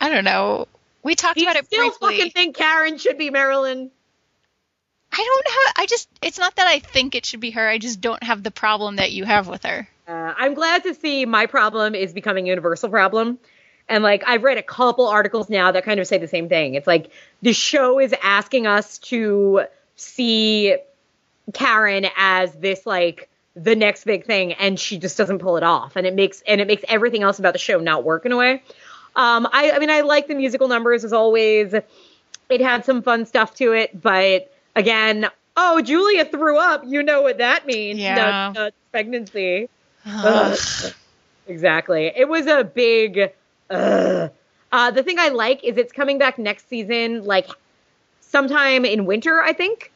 I 0.00 0.08
don't 0.08 0.24
know. 0.24 0.68
We 1.02 1.14
talked 1.14 1.38
Do 1.38 1.44
about 1.44 1.56
it 1.56 1.66
still 1.66 1.88
briefly. 1.88 2.16
fucking 2.18 2.30
think 2.32 2.56
Karen 2.56 2.98
should 2.98 3.16
be 3.18 3.30
Marilyn? 3.30 3.90
I 5.10 5.16
don't 5.16 5.48
have. 5.54 5.72
I 5.82 5.86
just. 5.86 6.08
It's 6.20 6.38
not 6.38 6.54
that 6.56 6.66
I 6.66 6.80
think 6.80 7.14
it 7.14 7.24
should 7.24 7.40
be 7.40 7.50
her. 7.52 7.66
I 7.66 7.78
just 7.78 8.00
don't 8.00 8.22
have 8.22 8.42
the 8.42 8.50
problem 8.50 8.96
that 8.96 9.10
you 9.12 9.24
have 9.24 9.48
with 9.48 9.62
her. 9.64 9.88
Uh, 10.06 10.34
I'm 10.36 10.52
glad 10.54 10.82
to 10.82 10.94
see 10.94 11.24
my 11.24 11.46
problem 11.46 11.94
is 11.94 12.12
becoming 12.12 12.44
a 12.46 12.48
universal 12.50 12.90
problem. 12.90 13.38
And 13.88 14.04
like 14.04 14.22
I've 14.26 14.42
read 14.42 14.58
a 14.58 14.62
couple 14.62 15.06
articles 15.06 15.48
now 15.48 15.72
that 15.72 15.84
kind 15.84 15.98
of 15.98 16.06
say 16.06 16.18
the 16.18 16.28
same 16.28 16.50
thing. 16.50 16.74
It's 16.74 16.86
like 16.86 17.10
the 17.40 17.54
show 17.54 17.98
is 17.98 18.14
asking 18.22 18.66
us 18.66 18.98
to 18.98 19.62
see 19.96 20.76
Karen 21.52 22.06
as 22.16 22.52
this 22.54 22.86
like 22.86 23.28
the 23.54 23.74
next 23.74 24.04
big 24.04 24.24
thing 24.24 24.52
and 24.54 24.78
she 24.78 24.98
just 24.98 25.16
doesn't 25.18 25.38
pull 25.40 25.56
it 25.56 25.62
off 25.62 25.96
and 25.96 26.06
it 26.06 26.14
makes 26.14 26.42
and 26.46 26.60
it 26.60 26.66
makes 26.66 26.84
everything 26.88 27.22
else 27.22 27.38
about 27.38 27.52
the 27.52 27.58
show 27.58 27.78
not 27.78 28.04
work 28.04 28.24
in 28.24 28.32
a 28.32 28.36
way. 28.36 28.62
Um 29.16 29.48
I 29.52 29.72
I 29.72 29.78
mean 29.78 29.90
I 29.90 30.02
like 30.02 30.28
the 30.28 30.34
musical 30.34 30.68
numbers 30.68 31.04
as 31.04 31.12
always. 31.12 31.74
It 31.74 32.60
had 32.60 32.84
some 32.84 33.02
fun 33.02 33.26
stuff 33.26 33.54
to 33.56 33.72
it, 33.72 34.00
but 34.00 34.52
again, 34.76 35.26
oh 35.56 35.80
Julia 35.82 36.24
threw 36.24 36.58
up. 36.58 36.82
You 36.86 37.02
know 37.02 37.22
what 37.22 37.38
that 37.38 37.66
means. 37.66 37.98
Yeah. 37.98 38.70
Pregnancy. 38.92 39.68
Exactly. 41.48 42.12
It 42.14 42.28
was 42.28 42.46
a 42.46 42.62
big. 42.64 43.32
Ugh. 43.70 44.30
Uh, 44.70 44.90
the 44.90 45.02
thing 45.02 45.18
I 45.18 45.28
like 45.28 45.64
is 45.64 45.76
it's 45.78 45.92
coming 45.92 46.18
back 46.18 46.38
next 46.38 46.68
season, 46.68 47.24
like 47.24 47.48
sometime 48.20 48.84
in 48.84 49.06
winter, 49.06 49.40
I 49.40 49.52
think. 49.54 49.90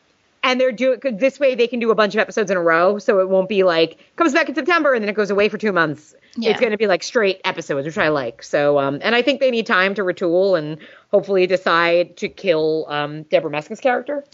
And 0.44 0.60
they're 0.60 0.72
doing 0.72 0.98
this 1.18 1.38
way 1.38 1.54
they 1.54 1.68
can 1.68 1.78
do 1.78 1.90
a 1.90 1.94
bunch 1.94 2.14
of 2.14 2.18
episodes 2.18 2.50
in 2.50 2.56
a 2.56 2.62
row, 2.62 2.98
so 2.98 3.20
it 3.20 3.28
won't 3.28 3.48
be 3.48 3.62
like 3.62 3.98
comes 4.16 4.32
back 4.32 4.48
in 4.48 4.54
September 4.54 4.92
and 4.92 5.02
then 5.02 5.08
it 5.08 5.14
goes 5.14 5.30
away 5.30 5.48
for 5.48 5.56
two 5.58 5.72
months. 5.72 6.14
Yeah. 6.36 6.50
It's 6.50 6.60
going 6.60 6.72
to 6.72 6.78
be 6.78 6.86
like 6.86 7.02
straight 7.02 7.40
episodes, 7.44 7.86
which 7.86 7.98
I 7.98 8.08
like. 8.08 8.42
So, 8.42 8.78
um, 8.78 8.98
and 9.02 9.14
I 9.14 9.22
think 9.22 9.40
they 9.40 9.50
need 9.50 9.66
time 9.66 9.94
to 9.94 10.02
retool 10.02 10.58
and 10.58 10.78
hopefully 11.10 11.46
decide 11.46 12.16
to 12.18 12.28
kill 12.28 12.86
um, 12.88 13.22
Debra 13.24 13.50
Messing's 13.50 13.80
character. 13.80 14.24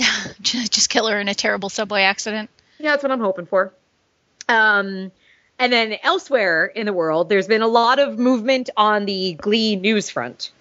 just 0.40 0.72
just 0.72 0.90
kill 0.90 1.08
her 1.08 1.20
in 1.20 1.28
a 1.28 1.34
terrible 1.34 1.68
subway 1.68 2.02
accident. 2.02 2.50
Yeah, 2.78 2.92
that's 2.92 3.02
what 3.02 3.12
I'm 3.12 3.20
hoping 3.20 3.46
for. 3.46 3.72
Um, 4.48 5.10
and 5.58 5.72
then 5.72 5.96
elsewhere 6.02 6.66
in 6.66 6.86
the 6.86 6.92
world, 6.92 7.28
there's 7.28 7.48
been 7.48 7.62
a 7.62 7.68
lot 7.68 7.98
of 7.98 8.18
movement 8.18 8.70
on 8.76 9.04
the 9.04 9.34
Glee 9.34 9.76
news 9.76 10.08
front. 10.08 10.52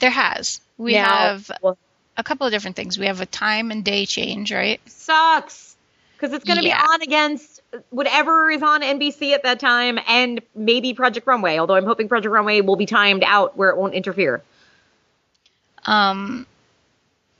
There 0.00 0.10
has. 0.10 0.60
We 0.76 0.94
Now- 0.94 1.04
have 1.06 1.50
well, 1.62 1.78
a 2.16 2.22
couple 2.22 2.46
of 2.46 2.52
different 2.52 2.76
things. 2.76 2.98
We 2.98 3.06
have 3.06 3.20
a 3.20 3.26
time 3.26 3.70
and 3.70 3.84
day 3.84 4.06
change, 4.06 4.52
right? 4.52 4.80
sucks 4.86 5.76
because 6.16 6.32
it's 6.34 6.44
going 6.44 6.58
to 6.60 6.64
Yeah. 6.66 6.78
be 6.78 6.92
on 6.92 7.02
against 7.02 7.60
whatever 7.90 8.50
is 8.50 8.62
on 8.62 8.82
NBC 8.82 9.32
at 9.34 9.42
that 9.42 9.58
time, 9.58 9.98
and 10.06 10.40
maybe 10.54 10.94
Project 10.94 11.26
Runway. 11.26 11.58
Although 11.58 11.74
I'm 11.74 11.84
hoping 11.86 12.08
Project 12.08 12.30
Runway 12.32 12.60
will 12.60 12.76
be 12.76 12.86
timed 12.86 13.24
out 13.24 13.56
where 13.56 13.70
it 13.70 13.76
won't 13.76 13.94
interfere. 13.94 14.42
Um, 15.84 16.46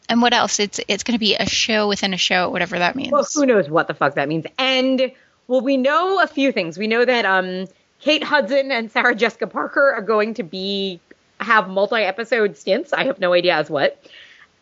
and 0.09 0.21
what 0.21 0.33
else? 0.35 0.59
It's 0.59 0.81
it's 0.89 1.05
going 1.05 1.15
to 1.15 1.21
be 1.21 1.37
a 1.37 1.47
show 1.47 1.89
within 1.89 2.13
a 2.13 2.19
show, 2.19 2.51
whatever 2.51 2.79
that 2.79 2.97
means. 2.97 3.13
Well, 3.13 3.27
who 3.35 3.47
knows 3.47 3.69
what 3.71 3.87
the 3.87 3.95
fuck 3.95 4.15
that 4.17 4.29
means? 4.29 4.47
And 4.59 5.13
well, 5.49 5.61
we 5.61 5.77
know 5.77 6.21
a 6.23 6.27
few 6.27 6.51
things. 6.53 6.77
We 6.77 6.87
know 6.89 7.05
that 7.05 7.25
um, 7.25 7.67
Kate 8.01 8.23
Hudson 8.25 8.73
and 8.73 8.91
Sarah 8.91 9.15
Jessica 9.15 9.47
Parker 9.47 9.93
are 9.93 10.03
going 10.03 10.35
to 10.35 10.43
be 10.43 11.01
have 11.41 11.69
multi-episode 11.69 12.57
stints. 12.57 12.93
I 12.93 13.05
have 13.05 13.21
no 13.21 13.33
idea 13.33 13.55
as 13.55 13.71
what. 13.71 14.03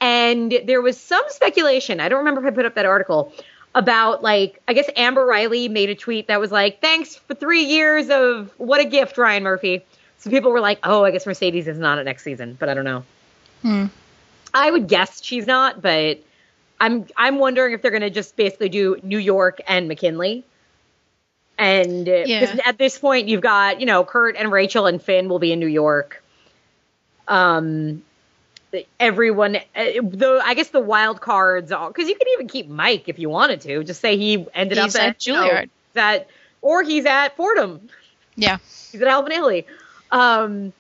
And 0.01 0.59
there 0.65 0.81
was 0.81 0.99
some 0.99 1.23
speculation. 1.29 2.01
I 2.01 2.09
don't 2.09 2.19
remember 2.21 2.41
if 2.41 2.53
I 2.53 2.55
put 2.55 2.65
up 2.65 2.75
that 2.75 2.87
article 2.87 3.33
about 3.75 4.23
like 4.23 4.61
I 4.67 4.73
guess 4.73 4.89
Amber 4.97 5.25
Riley 5.25 5.69
made 5.69 5.91
a 5.91 5.95
tweet 5.95 6.29
that 6.29 6.41
was 6.41 6.51
like, 6.51 6.81
"Thanks 6.81 7.17
for 7.17 7.35
three 7.35 7.65
years 7.65 8.09
of 8.11 8.51
what 8.59 8.81
a 8.81 8.85
gift, 8.85 9.19
Ryan 9.19 9.43
Murphy." 9.43 9.85
So 10.19 10.31
people 10.31 10.51
were 10.51 10.61
like, 10.61 10.79
"Oh, 10.83 11.05
I 11.05 11.11
guess 11.11 11.27
Mercedes 11.27 11.69
is 11.69 11.79
not 11.79 11.99
at 11.99 12.05
next 12.05 12.23
season," 12.25 12.57
but 12.59 12.69
I 12.69 12.75
don't 12.75 12.85
know. 12.85 13.05
Hmm. 13.63 13.87
I 14.53 14.71
would 14.71 14.89
guess 14.89 15.23
she's 15.23 15.47
not, 15.47 15.81
but 15.83 16.19
I'm 16.81 17.07
I'm 17.17 17.39
wondering 17.39 17.75
if 17.75 17.83
they're 17.83 17.91
going 17.91 18.01
to 18.03 18.11
just 18.11 18.37
basically 18.37 18.71
do 18.71 18.97
New 19.03 19.19
York 19.19 19.61
and 19.69 19.87
McKinley. 19.87 20.45
And 21.59 22.09
uh, 22.09 22.25
Yeah. 22.25 22.57
at 22.65 22.79
this 22.79 22.99
point, 22.99 23.29
you've 23.29 23.43
got 23.43 23.81
you 23.81 23.87
know 23.87 24.03
Kurt 24.05 24.37
and 24.37 24.51
Rachel 24.51 24.87
and 24.87 25.01
Finn 25.01 25.29
will 25.29 25.39
be 25.39 25.53
in 25.53 25.61
New 25.61 25.67
York. 25.67 26.23
Um, 27.29 28.03
everyone, 28.99 29.57
uh, 29.57 29.61
the 29.75 30.41
I 30.45 30.55
guess 30.55 30.69
the 30.69 30.81
wild 30.81 31.21
cards, 31.21 31.73
all 31.73 31.89
because 31.89 32.09
you 32.09 32.15
could 32.15 32.29
even 32.35 32.49
keep 32.49 32.69
Mike 32.69 33.09
if 33.09 33.19
you 33.19 33.29
wanted 33.29 33.61
to. 33.63 33.85
Just 33.85 34.01
say 34.01 34.17
he 34.17 34.47
ended 34.55 34.79
He's 34.79 34.95
up 34.95 35.03
at 35.03 35.09
at 35.11 35.19
Juilliard. 35.19 35.71
that, 35.95 36.29
or 36.63 36.83
he's 36.83 37.07
at 37.07 37.37
Fordham. 37.37 37.89
Yeah. 38.37 38.59
He's 38.91 39.03
at 39.03 39.09
Alvin 39.09 39.33
Ailey. 39.33 39.65
Um, 40.11 40.73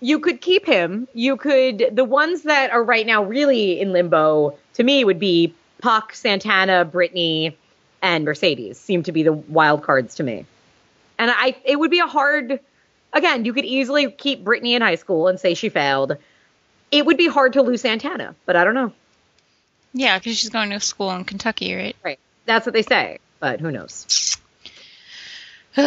you 0.00 0.18
could 0.18 0.40
keep 0.40 0.66
him. 0.66 1.08
You 1.14 1.36
could. 1.36 1.90
The 1.92 2.04
ones 2.04 2.42
that 2.42 2.70
are 2.70 2.82
right 2.82 3.06
now 3.06 3.22
really 3.24 3.80
in 3.80 3.92
limbo 3.92 4.56
to 4.74 4.82
me 4.82 5.04
would 5.04 5.18
be 5.18 5.54
Puck, 5.80 6.14
Santana, 6.14 6.84
Brittany, 6.84 7.56
and 8.02 8.24
Mercedes. 8.24 8.78
Seem 8.78 9.02
to 9.04 9.12
be 9.12 9.22
the 9.22 9.32
wild 9.32 9.82
cards 9.82 10.16
to 10.16 10.22
me. 10.22 10.46
And 11.18 11.30
I, 11.30 11.56
it 11.64 11.78
would 11.78 11.90
be 11.90 12.00
a 12.00 12.06
hard. 12.06 12.60
Again, 13.12 13.44
you 13.46 13.54
could 13.54 13.64
easily 13.64 14.10
keep 14.10 14.44
Brittany 14.44 14.74
in 14.74 14.82
high 14.82 14.96
school 14.96 15.28
and 15.28 15.40
say 15.40 15.54
she 15.54 15.70
failed. 15.70 16.16
It 16.90 17.04
would 17.04 17.16
be 17.16 17.28
hard 17.28 17.54
to 17.54 17.62
lose 17.62 17.82
Santana, 17.82 18.34
but 18.44 18.56
I 18.56 18.64
don't 18.64 18.74
know. 18.74 18.92
Yeah, 19.92 20.18
because 20.18 20.38
she's 20.38 20.50
going 20.50 20.70
to 20.70 20.80
school 20.80 21.10
in 21.12 21.24
Kentucky, 21.24 21.74
right? 21.74 21.96
Right. 22.04 22.18
That's 22.44 22.66
what 22.66 22.74
they 22.74 22.82
say, 22.82 23.18
but 23.40 23.60
who 23.60 23.70
knows? 23.70 24.36
All 25.78 25.84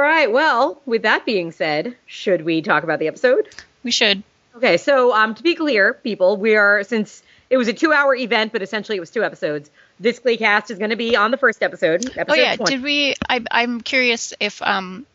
right. 0.00 0.30
Well, 0.30 0.80
with 0.86 1.02
that 1.02 1.24
being 1.24 1.52
said, 1.52 1.96
should 2.06 2.44
we 2.44 2.62
talk 2.62 2.82
about 2.82 2.98
the 2.98 3.08
episode? 3.08 3.48
we 3.82 3.90
should. 3.90 4.22
Okay, 4.54 4.76
so 4.76 5.14
um, 5.14 5.34
to 5.34 5.42
be 5.42 5.54
clear, 5.54 5.94
people, 5.94 6.36
we 6.36 6.56
are 6.56 6.84
since 6.84 7.22
it 7.48 7.56
was 7.56 7.68
a 7.68 7.72
two-hour 7.72 8.14
event, 8.14 8.52
but 8.52 8.62
essentially 8.62 8.96
it 8.96 9.00
was 9.00 9.10
two 9.10 9.24
episodes. 9.24 9.70
This 9.98 10.18
Glee 10.18 10.36
cast 10.36 10.70
is 10.70 10.78
going 10.78 10.90
to 10.90 10.96
be 10.96 11.16
on 11.16 11.30
the 11.30 11.36
first 11.36 11.62
episode. 11.62 12.04
episode 12.16 12.26
Oh 12.28 12.34
yeah, 12.34 12.56
20. 12.56 12.74
did 12.74 12.82
we? 12.82 13.14
I, 13.28 13.44
I'm 13.50 13.80
curious 13.80 14.34
if 14.40 14.60
um, 14.62 15.06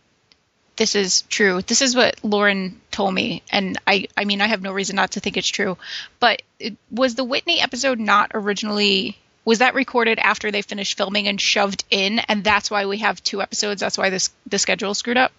this 0.78 0.96
is 0.96 1.24
true. 1.24 1.62
This 1.62 1.82
is 1.82 1.96
what 1.96 2.24
Lauren 2.24 2.80
told 2.92 3.14
me, 3.14 3.44
and 3.52 3.78
I, 3.86 4.08
I 4.16 4.26
mean, 4.26 4.42
I 4.42 4.48
have 4.48 4.62
no 4.62 4.72
reason 4.72 4.96
not 4.96 5.12
to 5.12 5.20
think 5.20 5.38
it's 5.38 5.48
true. 5.48 5.78
But 6.20 6.42
it, 6.60 6.78
was 6.92 7.16
the 7.16 7.24
Whitney 7.24 7.60
episode 7.60 8.00
not 8.00 8.32
originally? 8.34 9.18
Was 9.44 9.60
that 9.60 9.76
recorded 9.76 10.20
after 10.20 10.52
they 10.52 10.62
finished 10.62 10.98
filming 10.98 11.28
and 11.28 11.40
shoved 11.40 11.84
in, 11.90 12.20
and 12.20 12.44
that's 12.44 12.72
why 12.72 12.86
we 12.86 13.00
have 13.00 13.24
two 13.24 13.42
episodes? 13.42 13.82
That's 13.82 13.98
why 13.98 14.10
this 14.10 14.30
the 14.46 14.60
schedule 14.60 14.94
screwed 14.94 15.18
up. 15.18 15.32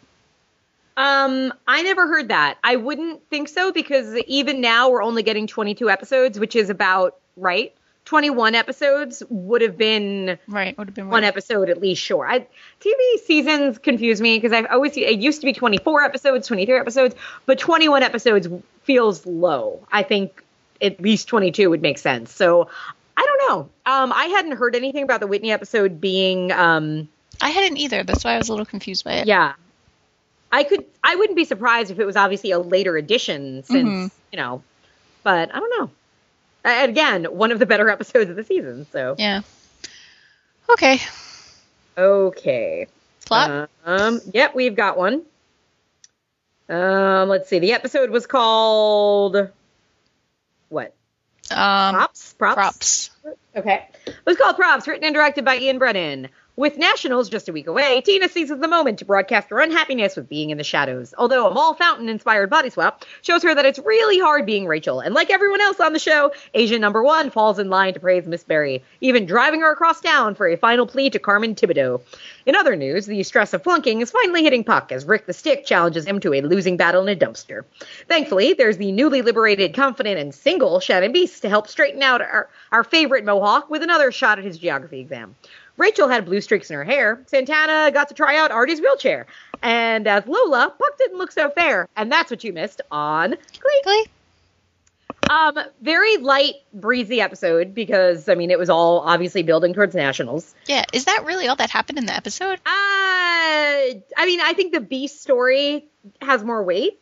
Um, 0.97 1.55
I 1.67 1.83
never 1.83 2.09
heard 2.09 2.29
that. 2.29 2.59
I 2.65 2.75
wouldn't 2.75 3.23
think 3.31 3.49
so 3.49 3.71
because 3.71 4.17
even 4.27 4.61
now 4.61 4.91
we're 4.91 5.03
only 5.03 5.23
getting 5.23 5.47
22 5.47 5.89
episodes, 5.89 6.41
which 6.41 6.57
is 6.57 6.71
about 6.71 7.17
right. 7.37 7.73
21 8.09 8.55
episodes 8.55 9.23
would 9.29 9.61
have 9.61 9.77
been 9.77 10.39
Right, 10.49 10.77
would 10.79 10.89
have 10.89 10.95
been 10.95 11.11
one 11.11 11.25
episode 11.25 11.69
at 11.69 11.79
least 11.79 12.03
sure. 12.03 12.27
I, 12.27 12.47
TV 12.81 13.19
seasons 13.27 13.77
confuse 13.77 14.19
me 14.19 14.39
because 14.39 14.51
I've 14.51 14.65
always 14.71 14.97
it 14.97 15.19
used 15.19 15.43
to 15.43 15.45
be 15.45 15.53
24 15.53 16.05
episodes, 16.05 16.47
23 16.49 16.79
episodes, 16.79 17.15
but 17.45 17.59
21 17.59 18.03
episodes 18.03 18.49
feels 18.85 19.27
low. 19.27 19.87
I 19.93 20.05
think 20.05 20.43
at 20.81 20.99
least 21.03 21.29
22 21.29 21.69
would 21.69 21.83
make 21.83 21.99
sense. 21.99 22.33
So 22.35 22.71
I 23.15 23.27
don't 23.27 23.51
know. 23.51 23.69
Um, 23.85 24.11
I 24.15 24.25
hadn't 24.27 24.53
heard 24.53 24.75
anything 24.75 25.03
about 25.03 25.21
the 25.21 25.27
Whitney 25.27 25.53
episode 25.53 26.01
being 26.01 26.51
um, 26.51 27.09
I 27.43 27.51
hadn't 27.51 27.77
either. 27.77 28.05
That's 28.05 28.25
why 28.25 28.33
I 28.37 28.39
was 28.39 28.49
a 28.49 28.53
little 28.53 28.65
confused 28.65 29.05
by 29.05 29.17
it. 29.17 29.27
yeah. 29.27 29.53
I 30.51 30.65
could 30.65 30.87
I 31.05 31.15
wouldn't 31.17 31.37
be 31.37 31.45
surprised 31.45 31.91
if 31.91 31.99
it 31.99 32.07
was 32.07 32.17
obviously 32.17 32.53
a 32.53 32.59
later 32.59 32.97
edition 32.97 33.65
since 33.65 33.87
Mhm. 33.87 34.11
you 34.33 34.39
know, 34.39 34.63
but 35.23 35.55
I 35.55 35.59
don't 35.61 35.79
know. 35.79 35.91
And 36.65 36.91
again, 36.91 37.25
one 37.25 37.53
of 37.53 37.59
the 37.59 37.67
better 37.67 37.89
episodes 37.89 38.31
of 38.31 38.37
the 38.37 38.45
season. 38.45 38.87
So 38.93 39.15
Yeah. 39.19 39.43
Okay. 40.71 40.99
okay. 41.97 42.87
Plot. 43.25 43.71
Um, 43.85 44.21
yep, 44.33 44.55
we've 44.55 44.75
got 44.75 44.97
one. 44.99 45.23
Um, 46.69 47.29
let's 47.29 47.49
see. 47.49 47.59
The 47.59 47.73
episode 47.73 48.11
was 48.11 48.27
called 48.27 49.49
what? 50.69 50.95
um, 51.51 51.95
Props. 51.95 52.35
Props. 52.35 52.55
props. 52.55 53.11
Okay. 53.57 53.87
It 54.07 54.17
was 54.27 54.37
called 54.37 54.57
Props, 54.57 54.87
written 54.87 55.05
and 55.05 55.15
directed 55.15 55.45
by 55.45 55.59
Ian 55.59 55.79
Brennan. 55.79 56.29
With 56.59 56.77
Nationals 56.77 57.29
just 57.29 57.49
a 57.49 57.53
week 57.53 57.69
away, 57.69 58.01
Tina 58.01 58.29
seizes 58.29 58.59
the 58.59 58.67
moment 58.67 58.99
to 58.99 59.05
broadcast 59.05 59.49
her 59.51 59.61
unhappiness 59.61 60.17
with 60.17 60.29
being 60.29 60.51
in 60.51 60.59
the 60.59 60.65
shadows. 60.65 61.15
Although 61.17 61.47
a 61.47 61.55
Mall 61.55 61.73
Fountain 61.75 62.09
inspired 62.09 62.51
body 62.51 62.69
swap 62.69 63.05
shows 63.23 63.45
her 63.45 63.55
that 63.55 63.65
it's 63.65 63.79
really 63.79 64.19
hard 64.19 64.45
being 64.45 64.67
Rachel. 64.67 64.99
And 64.99 65.15
like 65.15 65.31
everyone 65.31 65.61
else 65.61 65.79
on 65.79 65.93
the 65.93 66.01
show, 66.01 66.33
Asian 66.55 66.81
number 66.81 67.01
one 67.01 67.31
falls 67.31 67.61
in 67.61 67.71
line 67.71 67.95
to 67.95 68.01
praise 68.01 68.27
Miss 68.27 68.43
Berry, 68.43 68.83
even 69.01 69.25
driving 69.25 69.61
her 69.61 69.71
across 69.71 70.01
town 70.01 70.35
for 70.35 70.49
a 70.49 70.57
final 70.57 70.85
plea 70.85 71.11
to 71.11 71.21
Carmen 71.21 71.55
Tibideaux. 71.55 72.01
In 72.45 72.57
other 72.57 72.75
news, 72.75 73.07
the 73.07 73.23
stress 73.23 73.55
of 73.55 73.63
flunking 73.63 74.01
is 74.01 74.11
finally 74.11 74.43
hitting 74.43 74.65
Puck 74.65 74.91
as 74.91 75.05
Rick 75.05 75.27
the 75.27 75.33
Stick 75.33 75.65
challenges 75.65 76.07
him 76.07 76.19
to 76.19 76.35
a 76.35 76.43
losing 76.43 76.77
battle 76.77 77.07
in 77.07 77.09
a 77.09 77.15
dumpster. 77.15 77.67
Thankfully, 78.09 78.55
there's 78.55 78.79
the 78.79 78.91
newly 78.91 79.23
liberated, 79.23 79.75
confident, 79.75 80.19
and 80.19 80.35
single 80.35 80.81
Shannon 80.81 81.13
Beiste 81.13 81.43
to 81.43 81.49
help 81.49 81.69
straighten 81.69 82.03
out 82.03 82.21
our, 82.21 82.49
our 82.73 82.83
favorite 82.83 83.25
Mohawk 83.25 83.71
with 83.71 83.85
another 83.85 84.11
shot 84.11 84.41
at 84.41 84.45
his 84.45 84.59
geography 84.59 84.99
exam. 84.99 85.37
Rachel 85.79 86.09
had 86.09 86.27
blue 86.27 86.41
streaks 86.41 86.71
in 86.71 86.77
her 86.77 86.85
hair. 86.85 87.23
Santana 87.27 87.91
got 87.93 88.09
to 88.09 88.15
try 88.15 88.37
out 88.37 88.51
Artie's 88.51 88.81
wheelchair. 88.81 89.27
And 89.63 90.07
as 90.07 90.27
Lola, 90.27 90.75
Puck 90.79 90.99
didn't 90.99 91.19
look 91.19 91.33
so 91.33 91.51
fair. 91.51 91.89
And 91.97 92.13
that's 92.13 92.31
what 92.31 92.45
you 92.45 92.53
missed 92.53 92.83
on 92.91 93.31
Glee. 93.31 93.81
Glee. 93.85 94.07
Um, 95.31 95.59
very 95.83 96.17
light, 96.17 96.55
breezy 96.73 97.21
episode 97.21 97.75
because, 97.75 98.29
I 98.29 98.35
mean, 98.35 98.51
it 98.51 98.59
was 98.59 98.71
all 98.71 99.01
obviously 99.01 99.43
building 99.43 99.75
towards 99.75 99.95
nationals. 99.95 100.55
Yeah. 100.67 100.85
Is 100.93 101.05
that 101.05 101.25
really 101.25 101.49
all 101.49 101.57
that 101.57 101.71
happened 101.71 101.99
in 101.99 102.07
the 102.07 102.15
episode? 102.15 102.55
Uh, 102.55 102.61
I 102.67 104.25
mean, 104.25 104.41
I 104.41 104.55
think 104.55 104.73
the 104.73 104.81
Beiste 104.81 105.19
story 105.19 105.87
has 106.21 106.43
more 106.43 106.63
weight. 106.63 106.99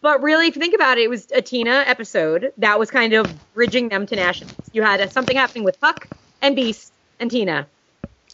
But 0.00 0.22
really, 0.22 0.46
if 0.46 0.56
you 0.56 0.60
think 0.60 0.74
about 0.74 0.98
it, 0.98 1.02
it 1.02 1.10
was 1.10 1.30
a 1.32 1.42
Tina 1.42 1.84
episode 1.86 2.52
that 2.58 2.78
was 2.78 2.90
kind 2.90 3.12
of 3.12 3.30
bridging 3.52 3.90
them 3.90 4.06
to 4.06 4.16
nationals. 4.16 4.56
You 4.72 4.82
had 4.82 5.00
uh 5.00 5.08
something 5.08 5.36
happening 5.36 5.64
with 5.64 5.80
Puck 5.80 6.08
and 6.40 6.56
Beiste 6.56 6.90
and 7.20 7.30
Tina. 7.30 7.66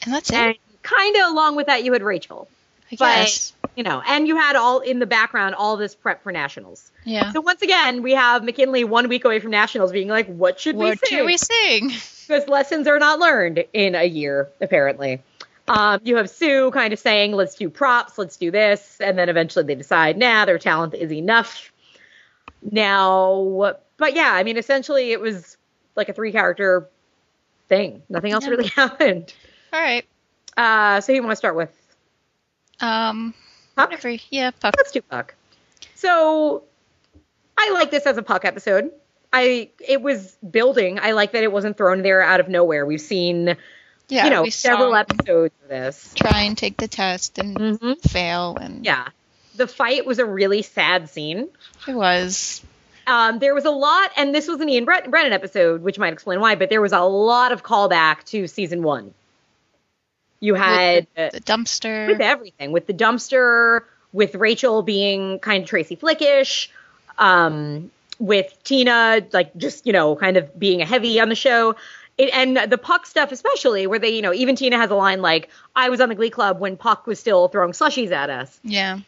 And 0.08 0.14
that's 0.14 0.30
it. 0.32 0.56
Kind 0.82 1.16
of 1.16 1.32
along 1.32 1.56
with 1.56 1.66
that, 1.66 1.84
you 1.84 1.92
had 1.92 2.02
Rachel. 2.02 2.48
I 2.90 2.96
But, 2.98 3.14
guess. 3.16 3.52
you 3.76 3.82
know, 3.82 4.02
and 4.06 4.26
you 4.26 4.36
had 4.36 4.56
all 4.56 4.80
in 4.80 4.98
the 4.98 5.06
background 5.06 5.54
all 5.54 5.76
this 5.76 5.94
prep 5.94 6.22
for 6.22 6.32
nationals. 6.32 6.90
Yeah. 7.04 7.32
So 7.32 7.42
once 7.42 7.60
again, 7.60 8.02
we 8.02 8.12
have 8.14 8.42
McKinley 8.42 8.84
one 8.84 9.08
week 9.08 9.26
away 9.26 9.40
from 9.40 9.50
nationals 9.50 9.92
being 9.92 10.08
like, 10.08 10.26
what 10.26 10.58
should 10.58 10.76
What 10.76 10.98
we 11.02 11.08
say? 11.08 11.16
do 11.16 11.26
we 11.26 11.36
sing? 11.36 11.88
because 12.26 12.48
lessons 12.48 12.86
are 12.86 12.98
not 12.98 13.18
learned 13.18 13.64
in 13.74 13.94
a 13.94 14.04
year, 14.04 14.48
apparently. 14.62 15.20
Um, 15.66 16.00
you 16.04 16.16
have 16.16 16.30
Sue 16.30 16.70
kind 16.70 16.94
of 16.94 16.98
saying, 16.98 17.32
let's 17.32 17.54
do 17.56 17.68
props, 17.68 18.16
let's 18.16 18.38
do 18.38 18.50
this. 18.50 18.96
And 19.00 19.18
then 19.18 19.28
eventually 19.28 19.66
they 19.66 19.74
decide, 19.74 20.16
nah, 20.16 20.46
their 20.46 20.58
talent 20.58 20.94
is 20.94 21.12
enough. 21.12 21.70
Now, 22.62 23.74
but 23.96 24.14
yeah, 24.14 24.32
I 24.32 24.42
mean, 24.44 24.56
essentially 24.56 25.12
it 25.12 25.20
was 25.20 25.56
like 25.94 26.08
a 26.08 26.12
three 26.12 26.32
character 26.32 26.88
thing. 27.68 28.02
Nothing 28.08 28.32
else 28.32 28.44
Yeah. 28.44 28.50
really 28.50 28.68
happened. 28.76 29.32
All 29.72 29.80
right. 29.80 30.04
Uh, 30.56 31.00
so 31.00 31.12
you 31.12 31.22
want 31.22 31.32
to 31.32 31.36
start 31.36 31.56
with 31.56 31.70
Um. 32.80 33.34
Puck? 33.76 33.90
Whatever. 33.90 34.16
Yeah. 34.30 34.50
Puck. 34.52 34.74
Let's 34.76 34.90
do 34.92 35.02
Puck. 35.02 35.34
So 35.94 36.62
I 37.56 37.70
like 37.72 37.90
this 37.90 38.06
as 38.06 38.16
a 38.16 38.22
Puck 38.22 38.44
episode. 38.44 38.90
I 39.32 39.70
it 39.86 40.00
was 40.02 40.36
building. 40.48 40.98
I 40.98 41.12
like 41.12 41.32
that 41.32 41.42
it 41.42 41.52
wasn't 41.52 41.76
thrown 41.76 42.02
there 42.02 42.22
out 42.22 42.40
of 42.40 42.48
nowhere. 42.48 42.86
We've 42.86 43.00
seen 43.00 43.56
Yeah. 44.08 44.24
you 44.24 44.30
know 44.30 44.42
we 44.42 44.50
several 44.50 44.94
episodes 44.94 45.54
of 45.62 45.68
this. 45.68 46.12
Try 46.14 46.42
and 46.42 46.56
take 46.56 46.76
the 46.78 46.88
test 46.88 47.38
and 47.38 47.56
Mhm. 47.56 48.00
fail, 48.10 48.56
and 48.60 48.84
Yeah. 48.84 49.08
The 49.56 49.66
fight 49.66 50.06
was 50.06 50.18
a 50.18 50.24
really 50.24 50.62
sad 50.62 51.10
scene. 51.10 51.48
it 51.86 51.94
was. 51.94 52.62
Um, 53.08 53.38
there 53.38 53.54
was 53.54 53.64
a 53.64 53.70
lot, 53.70 54.10
and 54.16 54.34
this 54.34 54.46
was 54.46 54.60
an 54.60 54.68
Ian 54.68 54.84
Brennan 54.84 55.32
episode, 55.32 55.82
which 55.82 55.98
might 55.98 56.12
explain 56.12 56.40
why, 56.40 56.54
but 56.56 56.68
there 56.68 56.80
was 56.82 56.92
a 56.92 57.00
lot 57.00 57.52
of 57.52 57.62
callback 57.62 58.22
to 58.26 58.46
season 58.46 58.82
one. 58.82 59.14
You 60.40 60.54
had 60.54 61.06
the, 61.16 61.30
the 61.34 61.40
dumpster. 61.40 62.08
with 62.08 62.20
everything, 62.20 62.72
with 62.72 62.86
the 62.86 62.94
dumpster, 62.94 63.82
with 64.12 64.34
Rachel 64.34 64.82
being 64.82 65.38
kind 65.40 65.62
of 65.64 65.68
Tracy 65.68 65.96
Flickish, 65.96 66.68
um, 67.18 67.90
with 68.18 68.52
Tina, 68.64 69.26
like 69.32 69.56
just, 69.56 69.86
you 69.86 69.92
know, 69.92 70.16
kind 70.16 70.36
of 70.36 70.58
being 70.58 70.80
a 70.82 70.84
heavy 70.84 71.20
on 71.20 71.28
the 71.28 71.34
show. 71.34 71.76
It, 72.16 72.30
and 72.32 72.56
the 72.70 72.78
Puck 72.78 73.06
stuff, 73.06 73.30
especially, 73.30 73.86
where 73.86 73.98
they, 73.98 74.10
you 74.10 74.22
know, 74.22 74.32
even 74.32 74.56
Tina 74.56 74.76
has 74.76 74.90
a 74.90 74.94
line 74.94 75.22
like, 75.22 75.50
I 75.76 75.88
was 75.88 76.00
on 76.00 76.08
the 76.08 76.14
Glee 76.14 76.30
Club 76.30 76.58
when 76.58 76.76
Puck 76.76 77.06
was 77.06 77.20
still 77.20 77.48
throwing 77.48 77.72
slushies 77.72 78.10
at 78.10 78.30
us. 78.30 78.58
yeah. 78.64 79.00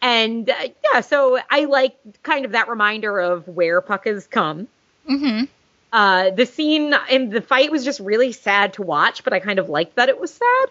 And 0.00 0.50
uh, 0.50 0.54
yeah, 0.92 1.00
so 1.00 1.38
I 1.48 1.66
like 1.66 1.96
kind 2.24 2.44
of 2.44 2.52
that 2.52 2.68
reminder 2.68 3.20
of 3.20 3.46
where 3.46 3.80
Puck 3.80 4.06
has 4.06 4.26
come. 4.26 4.66
Mm-hmm. 5.08 5.44
Uh, 5.92 6.30
the 6.30 6.46
scene 6.46 6.94
in 7.10 7.28
the 7.30 7.42
fight 7.42 7.70
was 7.70 7.84
just 7.84 8.00
really 8.00 8.32
sad 8.32 8.72
to 8.74 8.82
watch, 8.82 9.24
but 9.24 9.32
I 9.34 9.40
kind 9.40 9.58
of 9.58 9.68
liked 9.68 9.96
that 9.96 10.08
it 10.08 10.18
was 10.18 10.32
sad. 10.32 10.66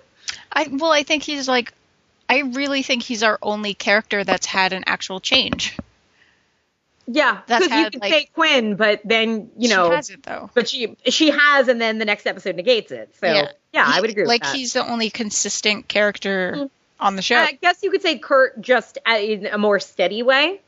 I 0.51 0.67
well, 0.71 0.91
I 0.91 1.03
think 1.03 1.21
he's 1.23 1.47
like, 1.47 1.73
I 2.27 2.39
really 2.39 2.81
think 2.81 3.03
he's 3.03 3.21
our 3.21 3.37
only 3.41 3.73
character 3.73 4.23
that's 4.23 4.45
had 4.47 4.73
an 4.73 4.83
actual 4.87 5.19
change. 5.19 5.77
Yeah, 7.07 7.41
That's 7.47 7.65
because 7.67 7.79
you 7.79 7.89
could 7.91 8.01
like- 8.01 8.11
say 8.13 8.29
Quinn, 8.33 8.75
but 8.75 9.01
then 9.03 9.49
you 9.57 9.69
know, 9.69 9.89
she 9.89 9.95
has 9.95 10.09
it 10.11 10.23
though. 10.23 10.49
but 10.53 10.69
she 10.69 10.95
she 11.07 11.31
has, 11.31 11.67
and 11.67 11.81
then 11.81 11.97
the 11.97 12.05
next 12.05 12.25
episode 12.25 12.55
negates 12.55 12.91
it. 12.91 13.13
So 13.19 13.27
yeah, 13.27 13.51
Yeah. 13.73 13.83
I 13.85 13.99
would 13.99 14.09
agree. 14.09 14.25
Like 14.25 14.41
with 14.43 14.51
that. 14.51 14.57
he's 14.57 14.73
the 14.73 14.87
only 14.87 15.09
consistent 15.09 15.87
character 15.87 16.53
Mhm. 16.55 16.69
on 16.99 17.15
the 17.15 17.21
show. 17.21 17.35
I 17.37 17.53
guess 17.53 17.81
you 17.83 17.91
could 17.91 18.01
say 18.01 18.17
Kurt 18.19 18.61
just 18.61 18.97
in 19.05 19.47
a 19.47 19.57
more 19.57 19.79
steady 19.79 20.23
way. 20.23 20.61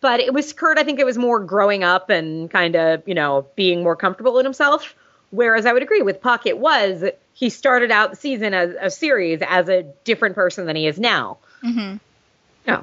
But 0.00 0.20
it 0.20 0.32
was 0.32 0.52
Kurt, 0.52 0.78
I 0.78 0.84
think 0.84 0.98
it 0.98 1.04
was 1.04 1.18
more 1.18 1.40
growing 1.40 1.84
up 1.84 2.08
and 2.08 2.50
kind 2.50 2.74
of, 2.74 3.06
you 3.06 3.14
know, 3.14 3.46
being 3.54 3.82
more 3.82 3.96
comfortable 3.96 4.38
in 4.38 4.46
himself. 4.46 4.94
Whereas 5.30 5.66
I 5.66 5.72
would 5.72 5.82
agree 5.82 6.02
with 6.02 6.20
Puck, 6.20 6.46
it 6.46 6.58
was 6.58 7.04
he 7.34 7.50
started 7.50 7.90
out 7.90 8.10
the 8.10 8.16
season 8.16 8.54
as 8.54 8.74
a 8.80 8.90
series 8.90 9.40
as 9.46 9.68
a 9.68 9.82
different 10.04 10.34
person 10.34 10.66
than 10.66 10.76
he 10.76 10.86
is 10.86 10.98
now. 10.98 11.38
hmm 11.60 11.96
Yeah. 12.66 12.82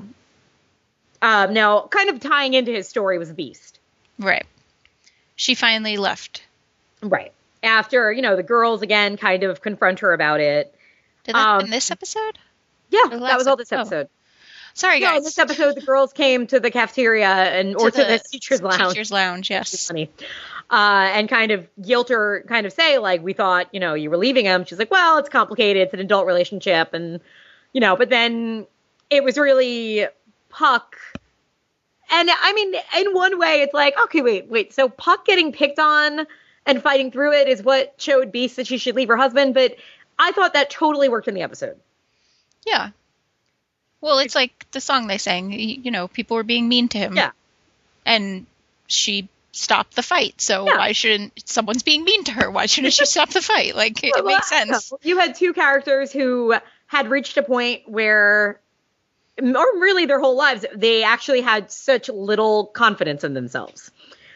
Um, 1.22 1.54
now, 1.54 1.82
kind 1.88 2.10
of 2.10 2.20
tying 2.20 2.54
into 2.54 2.72
his 2.72 2.88
story 2.88 3.18
was 3.18 3.32
Beiste. 3.34 3.74
Right. 4.20 4.46
She 5.36 5.56
finally 5.56 5.98
left. 5.98 6.44
Right. 7.02 7.34
After, 7.64 8.12
you 8.12 8.22
know, 8.22 8.36
the 8.36 8.44
girls 8.44 8.84
again 8.84 9.18
kind 9.18 9.44
of 9.44 9.62
confront 9.62 10.00
her 10.00 10.14
about 10.14 10.40
it. 10.40 10.74
Did 11.24 11.36
that 11.36 11.48
Um, 11.48 11.66
in 11.66 11.72
this 11.72 11.90
episode? 11.92 12.38
Yeah, 12.90 13.08
that 13.10 13.38
was 13.38 13.48
all 13.48 13.56
this 13.56 13.74
oh. 13.74 13.78
episode. 13.80 14.10
Sorry, 14.78 15.02
Yeah, 15.02 15.14
guys. 15.14 15.18
in 15.18 15.24
this 15.24 15.40
episode, 15.40 15.76
the 15.76 15.82
girls 15.82 16.14
came 16.14 16.46
to 16.48 16.60
the 16.60 16.70
cafeteria 16.70 17.28
and 17.28 17.76
or 17.76 17.90
to, 17.90 17.98
the, 17.98 18.22
teacher's 18.32 18.62
lounge. 18.62 18.94
Teacher's 18.94 19.12
lounge, 19.12 19.50
yes. 19.50 19.88
funny. 19.88 20.08
Uh, 20.70 21.10
and 21.14 21.28
kind 21.28 21.52
of 21.52 21.68
guilt 21.82 22.10
her, 22.10 22.46
kind 22.48 22.68
of 22.68 22.72
say, 22.72 23.00
like, 23.00 23.24
we 23.24 23.34
thought, 23.34 23.74
you 23.74 23.80
know, 23.80 23.96
you 23.96 24.12
were 24.12 24.18
leaving 24.18 24.46
him. 24.46 24.66
She's 24.66 24.78
like, 24.78 24.92
well, 24.92 25.18
it's 25.18 25.30
complicated. 25.30 25.82
It's 25.82 25.96
an 25.96 26.00
adult 26.00 26.28
relationship. 26.28 26.94
And, 26.94 27.20
you 27.74 27.82
know, 27.82 27.96
but 27.96 28.10
then 28.10 28.68
it 29.10 29.24
was 29.24 29.36
really 29.36 30.06
Puck. 30.50 30.96
And 32.12 32.30
I 32.32 32.54
mean, 32.54 32.76
in 33.00 33.14
one 33.16 33.40
way, 33.40 33.62
it's 33.62 33.74
like, 33.74 34.00
okay, 34.00 34.22
wait, 34.22 34.48
wait. 34.48 34.74
So 34.74 34.90
Puck 34.90 35.26
getting 35.26 35.54
picked 35.54 35.80
on 35.80 36.28
and 36.68 36.84
fighting 36.84 37.10
through 37.10 37.34
it 37.34 37.48
is 37.48 37.64
what 37.64 37.96
showed 37.98 38.32
Beiste 38.32 38.56
that 38.56 38.68
she 38.68 38.78
should 38.78 38.96
leave 38.96 39.08
her 39.08 39.18
husband. 39.18 39.56
But 39.56 39.76
I 40.20 40.34
thought 40.34 40.54
that 40.54 40.70
totally 40.70 41.10
worked 41.10 41.28
in 41.28 41.34
the 41.34 41.42
episode. 41.42 41.78
Yeah. 42.68 42.92
Well, 44.02 44.20
it's 44.20 44.36
like 44.36 44.70
the 44.72 44.82
song 44.82 45.08
they 45.08 45.18
sang. 45.18 45.52
You 45.52 45.92
know, 45.92 46.08
people 46.08 46.36
were 46.36 46.44
being 46.44 46.68
mean 46.70 46.88
to 46.90 46.98
him. 46.98 47.16
Yeah. 47.16 47.32
And 48.06 48.46
she 48.88 49.28
stopped 49.52 49.96
the 49.96 50.04
fight. 50.04 50.40
So 50.40 50.66
Yeah. 50.66 50.78
why 50.78 50.92
shouldn't 50.92 51.48
someone's 51.50 51.84
being 51.84 52.04
mean 52.04 52.24
to 52.26 52.32
her? 52.32 52.52
Why 52.52 52.68
shouldn't 52.68 52.94
she 52.94 53.06
stop 53.06 53.30
the 53.30 53.42
fight? 53.42 53.76
Like 53.76 54.04
it, 54.04 54.14
Well, 54.16 54.24
makes 54.26 54.50
sense. 54.50 54.94
You 55.02 55.18
had 55.18 55.36
two 55.36 55.54
characters 55.54 56.12
who 56.12 56.56
had 56.86 57.10
reached 57.10 57.38
a 57.38 57.44
point 57.44 57.84
where, 57.88 58.60
or 59.40 59.80
really 59.80 60.06
their 60.06 60.20
whole 60.20 60.36
lives, 60.36 60.64
they 60.76 61.04
actually 61.04 61.42
had 61.42 61.72
such 61.72 62.08
little 62.08 62.68
confidence 62.68 63.24
in 63.24 63.34
themselves. 63.34 63.90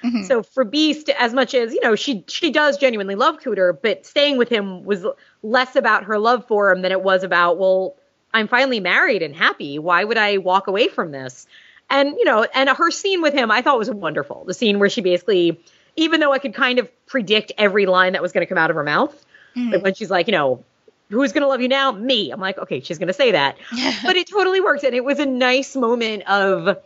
Mhm. 0.03 0.27
So 0.27 0.41
for 0.41 0.65
Beiste, 0.65 1.10
as 1.10 1.32
much 1.34 1.53
as 1.53 1.72
you 1.74 1.80
know, 1.82 1.96
she 1.96 2.24
she 2.27 2.50
does 2.50 2.77
genuinely 2.77 3.13
love 3.13 3.39
Cooter, 3.39 3.77
but 3.80 4.08
staying 4.08 4.38
with 4.38 4.50
him 4.50 4.84
was 4.84 5.06
less 5.44 5.75
about 5.75 6.06
her 6.06 6.18
love 6.18 6.48
for 6.48 6.72
him 6.72 6.82
than 6.82 6.91
it 6.91 7.03
was 7.03 7.24
about, 7.24 7.60
well, 7.60 7.96
I'm 8.34 8.48
finally 8.48 8.80
married 8.80 9.22
and 9.22 9.36
happy. 9.36 9.80
Why 9.80 10.04
would 10.04 10.18
I 10.18 10.38
walk 10.38 10.68
away 10.68 10.88
from 10.88 11.12
this? 11.12 11.48
And 11.90 12.16
you 12.18 12.26
know, 12.26 12.44
and 12.54 12.70
her 12.70 12.92
scene 12.92 13.22
with 13.22 13.34
him, 13.34 13.52
I 13.52 13.62
thought 13.62 13.78
was 13.78 13.90
wonderful. 13.92 14.46
The 14.46 14.54
scene 14.54 14.80
where 14.80 14.90
she 14.90 15.02
basically, 15.02 15.60
even 15.98 16.20
though 16.22 16.32
I 16.32 16.40
could 16.40 16.54
kind 16.54 16.80
of 16.80 16.90
predict 17.06 17.52
every 17.58 17.86
line 17.86 18.14
that 18.14 18.22
was 18.22 18.32
going 18.32 18.46
to 18.46 18.50
come 18.50 18.58
out 18.58 18.70
of 18.70 18.76
her 18.78 18.84
mouth, 18.84 19.26
Mhm. 19.56 19.74
like 19.74 19.84
when 19.84 19.94
she's 19.94 20.10
like, 20.10 20.28
you 20.28 20.32
know, 20.32 20.64
who's 21.10 21.34
going 21.34 21.42
to 21.42 21.48
love 21.48 21.60
you 21.60 21.68
now? 21.68 21.92
Me. 21.92 22.32
I'm 22.32 22.40
like, 22.40 22.58
okay, 22.58 22.80
she's 22.80 22.98
going 22.98 23.10
to 23.10 23.14
say 23.14 23.32
that. 23.34 23.58
but 24.06 24.16
it 24.16 24.28
totally 24.30 24.62
worked. 24.62 24.86
And 24.86 24.96
it 24.96 25.04
was 25.04 25.20
a 25.20 25.26
nice 25.26 25.76
moment 25.76 26.24
of, 26.30 26.78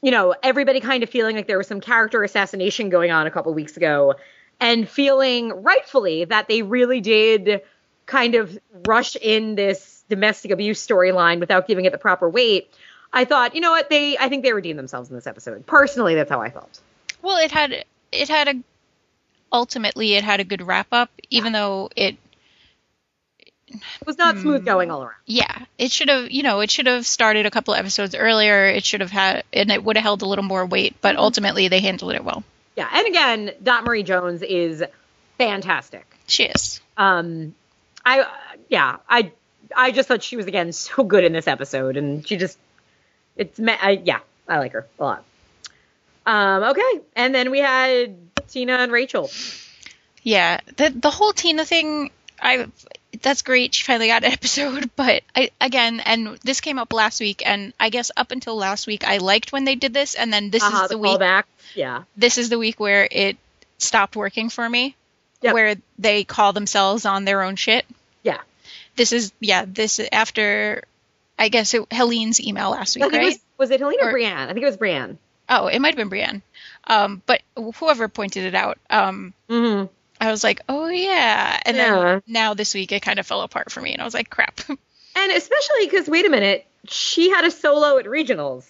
you 0.00 0.12
know, 0.12 0.34
everybody 0.42 0.78
kind 0.78 1.02
of 1.02 1.10
feeling 1.10 1.34
like 1.34 1.48
there 1.48 1.58
was 1.58 1.66
some 1.66 1.80
character 1.80 2.22
assassination 2.22 2.88
going 2.90 3.10
on 3.10 3.26
a 3.26 3.30
couple 3.32 3.52
weeks 3.54 3.76
ago 3.76 4.14
and 4.60 4.88
feeling 4.88 5.62
rightfully 5.64 6.24
that 6.26 6.46
they 6.46 6.62
really 6.62 7.00
did 7.00 7.62
kind 8.06 8.36
of 8.36 8.56
rush 8.86 9.16
in 9.16 9.56
this 9.56 9.95
domestic 10.08 10.50
abuse 10.50 10.84
storyline 10.86 11.40
without 11.40 11.66
giving 11.66 11.84
it 11.84 11.92
the 11.92 11.98
proper 11.98 12.28
weight. 12.28 12.70
I 13.12 13.24
thought, 13.24 13.54
you 13.54 13.60
know 13.60 13.70
what, 13.70 13.88
they 13.90 14.18
I 14.18 14.28
think 14.28 14.42
they 14.42 14.52
redeemed 14.52 14.78
themselves 14.78 15.08
in 15.10 15.14
this 15.16 15.26
episode. 15.26 15.66
Personally, 15.66 16.14
that's 16.14 16.30
how 16.30 16.40
I 16.40 16.50
felt. 16.50 16.80
Well, 17.22 17.38
it 17.38 17.50
had 17.50 17.84
it 18.12 18.28
had 18.28 18.48
a 18.48 18.54
ultimately 19.52 20.14
it 20.14 20.24
had 20.24 20.40
a 20.40 20.44
good 20.44 20.62
wrap 20.62 20.88
up, 20.92 21.10
even 21.30 21.52
though 21.52 21.88
it 21.96 22.16
It 23.68 23.82
was 24.06 24.18
not 24.18 24.36
smooth 24.38 24.64
going 24.64 24.90
all 24.90 25.02
around. 25.02 25.14
yeah 25.26 25.64
it 25.78 25.90
should 25.90 26.08
have 26.08 26.30
you 26.30 26.42
know 26.42 26.60
it 26.60 26.70
should 26.70 26.86
have 26.86 27.06
started 27.06 27.46
a 27.46 27.50
couple 27.50 27.74
episodes 27.74 28.14
earlier. 28.14 28.66
It 28.66 28.84
should 28.84 29.00
have 29.00 29.10
had 29.10 29.44
and 29.52 29.70
it 29.70 29.82
would 29.82 29.96
have 29.96 30.02
held 30.04 30.22
a 30.22 30.26
little 30.26 30.44
more 30.44 30.66
weight, 30.66 30.94
but 31.00 31.16
ultimately 31.16 31.68
they 31.68 31.80
handled 31.80 32.12
it 32.14 32.24
well. 32.24 32.44
Yeah, 32.76 32.88
and 32.92 33.06
again, 33.06 33.52
Dot 33.62 33.84
Marie 33.84 34.02
Jones 34.02 34.42
is 34.42 34.84
fantastic. 35.38 36.06
She 36.26 36.44
is. 36.44 36.80
Um, 36.96 37.54
I 38.04 38.26
yeah, 38.68 38.96
I 39.08 39.32
I 39.74 39.90
just 39.92 40.08
thought 40.08 40.22
she 40.22 40.36
was 40.36 40.46
again 40.46 40.72
so 40.72 41.02
good 41.04 41.24
in 41.24 41.32
this 41.32 41.46
episode, 41.46 41.96
and 41.96 42.26
she 42.26 42.36
just 42.36 42.58
it's 43.36 43.58
me- 43.58 43.72
I, 43.80 44.00
yeah, 44.04 44.20
I 44.48 44.58
like 44.58 44.72
her 44.72 44.86
a 44.98 45.02
lot. 45.02 45.24
Um, 46.24 46.62
okay, 46.64 47.00
and 47.14 47.34
then 47.34 47.50
we 47.50 47.58
had 47.60 48.16
Tina 48.48 48.74
and 48.74 48.90
Rachel. 48.92 49.30
Yeah, 50.22 50.60
the 50.76 50.90
the 50.90 51.10
whole 51.10 51.32
Tina 51.32 51.64
thing, 51.64 52.10
I 52.40 52.66
that's 53.22 53.42
great. 53.42 53.74
She 53.74 53.84
finally 53.84 54.08
got 54.08 54.24
an 54.24 54.32
episode, 54.40 54.90
but 54.96 55.22
I 55.34 55.50
again, 55.60 56.00
and 56.00 56.36
this 56.42 56.60
came 56.60 56.78
up 56.78 56.92
last 56.92 57.20
week, 57.20 57.42
and 57.46 57.72
I 57.78 57.90
guess 57.90 58.10
up 58.16 58.32
until 58.32 58.56
last 58.56 58.86
week, 58.86 59.06
I 59.06 59.18
liked 59.18 59.52
when 59.52 59.64
they 59.64 59.76
did 59.76 59.94
this, 59.94 60.14
and 60.14 60.32
then 60.32 60.50
this 60.50 60.62
uh 60.64 60.66
is 60.66 60.82
the, 60.82 60.88
the 60.94 60.98
week. 60.98 61.12
callback. 61.18 61.44
Yeah, 61.74 62.04
This 62.16 62.38
is 62.38 62.48
the 62.48 62.58
week 62.58 62.80
where 62.80 63.06
it 63.10 63.36
stopped 63.78 64.16
working 64.16 64.48
for 64.48 64.66
me, 64.68 64.96
Yep. 65.42 65.52
where 65.54 65.74
they 65.98 66.24
call 66.24 66.52
themselves 66.54 67.04
on 67.04 67.24
their 67.26 67.42
own 67.42 67.56
shit. 67.56 67.84
This 68.96 69.12
is 69.12 69.32
yeah. 69.40 69.64
This 69.66 70.00
after, 70.12 70.82
I 71.38 71.48
guess 71.48 71.74
it, 71.74 71.90
Helene's 71.92 72.40
email 72.40 72.70
last 72.70 72.96
week, 72.96 73.02
think 73.04 73.14
it 73.14 73.18
right? 73.18 73.26
was 73.26 73.38
was 73.58 73.70
it 73.70 73.80
Helene 73.80 74.00
or, 74.02 74.08
Or- 74.08 74.12
Brienne? 74.12 74.48
I 74.48 74.52
think 74.52 74.62
it 74.62 74.66
was 74.66 74.76
Brienne. 74.76 75.18
Oh, 75.48 75.66
it 75.68 75.78
might 75.78 75.88
have 75.90 75.96
been 75.96 76.08
Brienne. 76.08 76.42
Um, 76.88 77.22
but 77.26 77.40
whoever 77.76 78.08
pointed 78.08 78.44
it 78.44 78.54
out, 78.54 78.78
um, 78.90 79.32
Mm-hmm. 79.48 79.86
I 80.20 80.30
was 80.30 80.42
like, 80.42 80.60
oh 80.68 80.88
yeah. 80.88 81.60
And 81.64 81.76
Yeah. 81.76 81.94
then 82.04 82.22
now 82.26 82.54
this 82.54 82.74
week 82.74 82.90
it 82.92 83.02
kind 83.02 83.18
of 83.18 83.26
fell 83.26 83.42
apart 83.42 83.70
for 83.70 83.80
me, 83.80 83.92
and 83.92 84.00
I 84.00 84.04
was 84.04 84.14
like, 84.14 84.30
crap. 84.30 84.60
And 85.18 85.32
especially 85.32 85.86
because 85.86 86.08
wait 86.08 86.26
a 86.26 86.28
minute, 86.28 86.66
she 86.88 87.30
had 87.30 87.44
a 87.46 87.50
solo 87.50 87.96
at 87.98 88.04
regionals. 88.04 88.66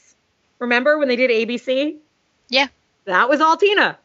Remember 0.60 0.96
when 0.98 1.08
they 1.08 1.16
did 1.16 1.30
ABC? 1.30 1.96
yeah. 2.48 2.68
That 3.04 3.28
was 3.28 3.40
all 3.40 3.56
Tina. 3.56 3.98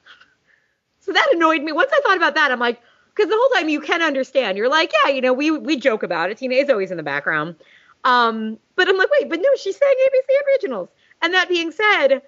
So 1.01 1.11
that 1.11 1.31
annoyed 1.33 1.61
me. 1.63 1.71
Once 1.71 1.91
I 1.93 2.01
thought 2.03 2.17
about 2.17 2.35
that, 2.35 2.51
I'm 2.51 2.59
like, 2.59 2.81
because 3.15 3.29
the 3.29 3.37
whole 3.37 3.49
time 3.49 3.69
you 3.69 3.81
can 3.81 4.01
understand. 4.01 4.57
You're 4.57 4.69
like, 4.69 4.91
yeah, 5.03 5.11
you 5.11 5.21
know, 5.21 5.33
we 5.33 5.51
we 5.51 5.77
joke 5.77 6.03
about 6.03 6.29
it. 6.29 6.37
Tina 6.37 6.55
is 6.55 6.69
always 6.69 6.91
in 6.91 6.97
the 6.97 7.03
background. 7.03 7.55
Um, 8.03 8.57
but 8.75 8.87
I'm 8.87 8.97
like, 8.97 9.11
wait, 9.11 9.29
but 9.29 9.39
no, 9.39 9.49
she's 9.57 9.77
saying 9.77 9.93
ABC 10.07 10.47
originals. 10.47 10.89
And 11.21 11.33
that 11.35 11.47
being 11.47 11.71
said, 11.71 12.23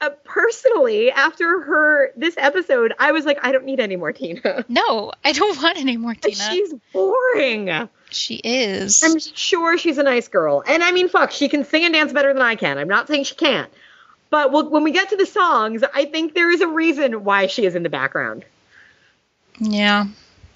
uh, 0.00 0.10
personally, 0.24 1.10
after 1.10 1.60
her 1.60 2.12
this 2.16 2.34
episode, 2.36 2.94
I 2.98 3.12
was 3.12 3.24
like, 3.24 3.38
I 3.42 3.52
don't 3.52 3.64
need 3.64 3.80
any 3.80 3.96
more 3.96 4.12
Tina. 4.12 4.64
No, 4.68 5.12
I 5.24 5.32
don't 5.32 5.60
want 5.62 5.78
any 5.78 5.96
more 5.96 6.14
Tina. 6.14 6.34
She's 6.36 6.74
boring. 6.92 7.88
she 8.10 8.36
is. 8.36 9.02
I'm 9.04 9.18
sure 9.18 9.78
she's 9.78 9.98
a 9.98 10.02
nice 10.02 10.28
girl. 10.28 10.62
And 10.66 10.82
I 10.82 10.92
mean, 10.92 11.08
fuck, 11.08 11.30
she 11.30 11.48
can 11.48 11.64
sing 11.64 11.84
and 11.84 11.94
dance 11.94 12.12
better 12.12 12.32
than 12.32 12.42
I 12.42 12.56
can. 12.56 12.78
I'm 12.78 12.88
not 12.88 13.08
saying 13.08 13.24
she 13.24 13.34
can't. 13.34 13.70
But 14.30 14.52
we'll, 14.52 14.68
when 14.68 14.82
we 14.82 14.90
get 14.92 15.08
to 15.10 15.16
the 15.16 15.26
songs, 15.26 15.82
I 15.94 16.04
think 16.04 16.34
there 16.34 16.50
is 16.50 16.60
a 16.60 16.68
reason 16.68 17.24
why 17.24 17.46
she 17.46 17.64
is 17.64 17.74
in 17.74 17.82
the 17.82 17.88
background. 17.88 18.44
Yeah. 19.60 20.06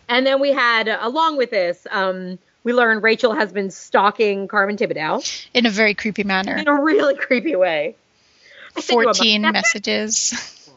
And 0.09 0.27
then 0.27 0.41
we 0.41 0.53
had, 0.53 0.88
uh, 0.88 0.99
along 1.01 1.37
with 1.37 1.51
this, 1.51 1.87
um, 1.91 2.38
we 2.65 2.73
learned 2.73 3.03
Rachel 3.03 3.35
has 3.35 3.53
been 3.53 3.71
stalking 3.71 4.47
Carmen 4.49 4.77
Tibideaux 4.77 5.47
In 5.55 5.67
a 5.67 5.71
very 5.71 5.95
creepy 5.95 6.25
manner. 6.25 6.57
in 6.57 6.69
a 6.69 6.83
really 6.83 7.17
creepy 7.17 7.57
way. 7.57 7.97
I 8.77 8.81
sent 8.81 9.01
you 9.01 9.09
a 9.09 9.15
14 9.15 9.43
messages. 9.43 10.71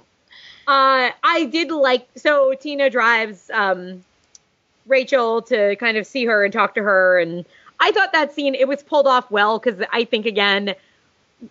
Uh, 0.68 1.12
I 1.24 1.46
did 1.46 1.70
like 1.70 2.08
so 2.16 2.56
Tina 2.56 2.90
drives 2.90 3.52
um, 3.54 4.04
Rachel 4.88 5.44
to 5.44 5.76
kind 5.76 5.96
of 5.96 6.08
see 6.08 6.26
her 6.26 6.44
and 6.44 6.52
talk 6.52 6.74
to 6.76 6.82
her, 6.82 7.20
and 7.20 7.46
I 7.80 7.92
thought 7.92 8.14
that 8.14 8.34
scene 8.34 8.56
it 8.56 8.68
was 8.68 8.82
pulled 8.82 9.06
off 9.06 9.30
well 9.30 9.60
because 9.60 9.86
I 9.94 10.06
think 10.06 10.26
again 10.26 10.74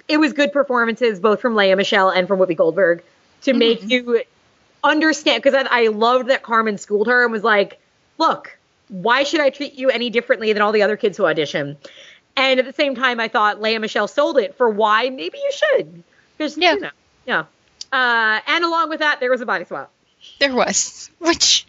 it 0.08 0.16
was 0.16 0.32
good 0.32 0.52
performances 0.52 1.20
both 1.20 1.40
from 1.40 1.54
Lea 1.54 1.74
Michele 1.76 2.10
and 2.10 2.26
from 2.26 2.40
Whoopi 2.40 2.56
Goldberg 2.56 3.04
to 3.42 3.52
make 3.52 3.88
you 3.88 4.22
understand 4.84 5.42
because 5.42 5.54
I, 5.54 5.84
I 5.84 5.86
loved 5.88 6.28
that 6.28 6.42
Carmen 6.42 6.78
schooled 6.78 7.06
her 7.08 7.24
and 7.24 7.32
was 7.32 7.42
like, 7.42 7.80
"Look, 8.18 8.56
why 8.88 9.24
should 9.24 9.40
I 9.40 9.50
treat 9.50 9.74
you 9.74 9.90
any 9.90 10.10
differently 10.10 10.52
than 10.52 10.62
all 10.62 10.72
the 10.72 10.82
other 10.82 10.96
kids 10.96 11.16
who 11.16 11.26
audition?" 11.26 11.76
And 12.36 12.60
at 12.60 12.66
the 12.66 12.72
same 12.72 12.94
time, 12.94 13.20
I 13.20 13.28
thought 13.28 13.62
Lea 13.62 13.78
Michele 13.78 14.08
sold 14.08 14.38
it 14.38 14.56
for 14.56 14.68
why 14.68 15.08
maybe 15.10 15.38
you 15.38 15.52
should. 15.52 16.02
Because, 16.36 16.58
Yeah. 16.58 16.74
you 16.74 16.80
know, 16.80 16.90
yeah. 17.26 17.44
Uh, 17.92 18.40
and 18.48 18.64
along 18.64 18.88
with 18.88 19.00
that, 19.00 19.20
there 19.20 19.30
was 19.30 19.40
a 19.40 19.46
body 19.46 19.64
swap. 19.64 19.92
There 20.40 20.52
was, 20.54 21.10
which, 21.18 21.66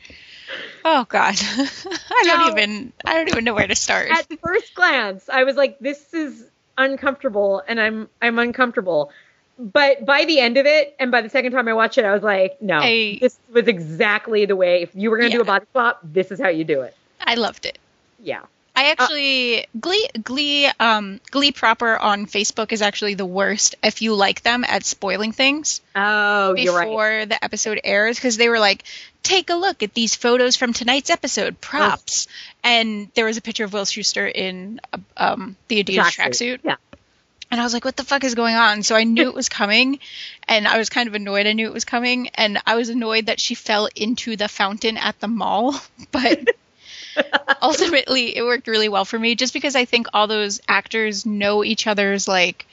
oh 0.84 1.06
god, 1.08 1.36
I 1.39 2.21
don't 2.23 2.58
even, 2.58 2.93
I 3.06 3.13
don't 3.15 3.28
even 3.30 3.43
know 3.43 3.54
where 3.54 3.67
to 3.67 3.75
start. 3.75 4.10
At 4.10 4.28
first 4.39 4.73
glance, 4.73 5.30
I 5.30 5.43
was 5.43 5.56
like, 5.56 5.78
this 5.80 6.13
is 6.13 6.45
uncomfortable 6.78 7.62
and 7.67 7.80
I'm 7.80 8.10
I'm 8.21 8.39
uncomfortable. 8.39 9.12
But 9.58 10.06
by 10.06 10.26
the 10.26 10.39
end 10.39 10.58
of 10.58 10.65
it, 10.65 10.96
and 11.00 11.12
by 11.12 11.22
the 11.22 11.30
second 11.30 11.54
time 11.54 11.68
I 11.68 11.74
watched 11.74 11.98
it, 11.98 12.04
I 12.06 12.13
was 12.13 12.24
like, 12.24 12.62
no, 12.62 12.80
I- 12.80 13.18
this 13.22 13.38
was 13.54 13.68
exactly 13.68 14.46
the 14.46 14.56
way. 14.56 14.82
If 14.82 14.91
you 14.96 15.10
were 15.12 15.18
going 15.18 15.32
to 15.32 15.38
do 15.38 15.41
a 15.41 15.46
body 15.46 15.65
swap, 15.72 16.00
this 16.04 16.32
is 16.32 16.39
how 16.39 16.50
you 16.50 16.63
do 16.65 16.82
it. 16.82 16.96
I 17.22 17.36
loved 17.36 17.65
it. 17.65 17.78
Yeah. 18.22 18.41
I 18.78 18.91
actually 18.91 19.65
Glee 19.80 20.10
Glee 20.22 20.68
um 20.82 21.22
Glee 21.32 21.54
proper 21.54 21.96
on 21.96 22.26
Facebook 22.26 22.74
is 22.74 22.82
actually 22.82 23.13
the 23.13 23.26
worst 23.26 23.76
if 23.82 24.02
you 24.02 24.13
like 24.15 24.41
them 24.44 24.65
at 24.65 24.84
spoiling 24.84 25.32
things 25.32 25.80
Oh, 25.96 26.56
you're 26.56 26.78
before 26.84 27.08
right. 27.08 27.30
the 27.30 27.41
episode 27.41 27.80
airs 27.86 28.18
because 28.18 28.36
they 28.36 28.50
were 28.50 28.60
like 28.60 28.84
take 29.24 29.50
a 29.50 29.56
look 29.56 29.82
at 29.82 29.94
these 29.94 30.15
photos 30.15 30.58
from 30.58 30.74
tonight's 30.74 31.10
episode 31.10 31.62
props 31.62 32.28
and 32.65 33.08
there 33.15 33.24
was 33.24 33.38
a 33.38 33.41
picture 33.41 33.63
of 33.63 33.72
Will 33.72 33.86
Schuester 33.86 34.30
in 34.30 34.82
uh, 34.91 34.98
um 35.15 35.56
the 35.70 35.82
Adidas 35.82 36.12
tracksuit 36.13 36.60
Yeah. 36.65 36.76
And 37.52 37.60
I 37.62 37.64
was 37.64 37.74
like 37.74 37.86
what 37.86 37.96
the 37.96 38.04
fuck 38.04 38.24
is 38.24 38.36
going 38.36 38.56
on 38.56 38.84
so 38.84 38.96
I 38.96 39.04
knew 39.04 39.28
it 39.28 39.34
was 39.36 39.50
coming 39.50 40.00
and 40.48 40.68
I 40.68 40.78
was 40.78 40.90
kind 40.90 41.08
of 41.08 41.16
annoyed 41.16 41.48
I 41.48 41.54
knew 41.54 41.68
it 41.68 41.74
was 41.74 41.86
coming 41.86 42.30
and 42.36 42.58
I 42.66 42.76
was 42.76 42.90
annoyed 42.90 43.28
that 43.28 43.40
she 43.40 43.56
fell 43.56 43.88
into 43.96 44.36
the 44.36 44.48
fountain 44.48 44.98
at 44.98 45.20
the 45.20 45.28
mall 45.28 45.76
but 46.12 46.40
ultimately 47.62 48.36
it 48.36 48.44
worked 48.44 48.68
really 48.68 48.90
well 48.90 49.06
for 49.06 49.18
me 49.18 49.36
just 49.36 49.54
because 49.54 49.76
I 49.76 49.86
think 49.86 50.08
all 50.14 50.28
those 50.28 50.60
actors 50.68 51.26
know 51.26 51.64
each 51.64 51.88
other's 51.88 52.28
like 52.28 52.66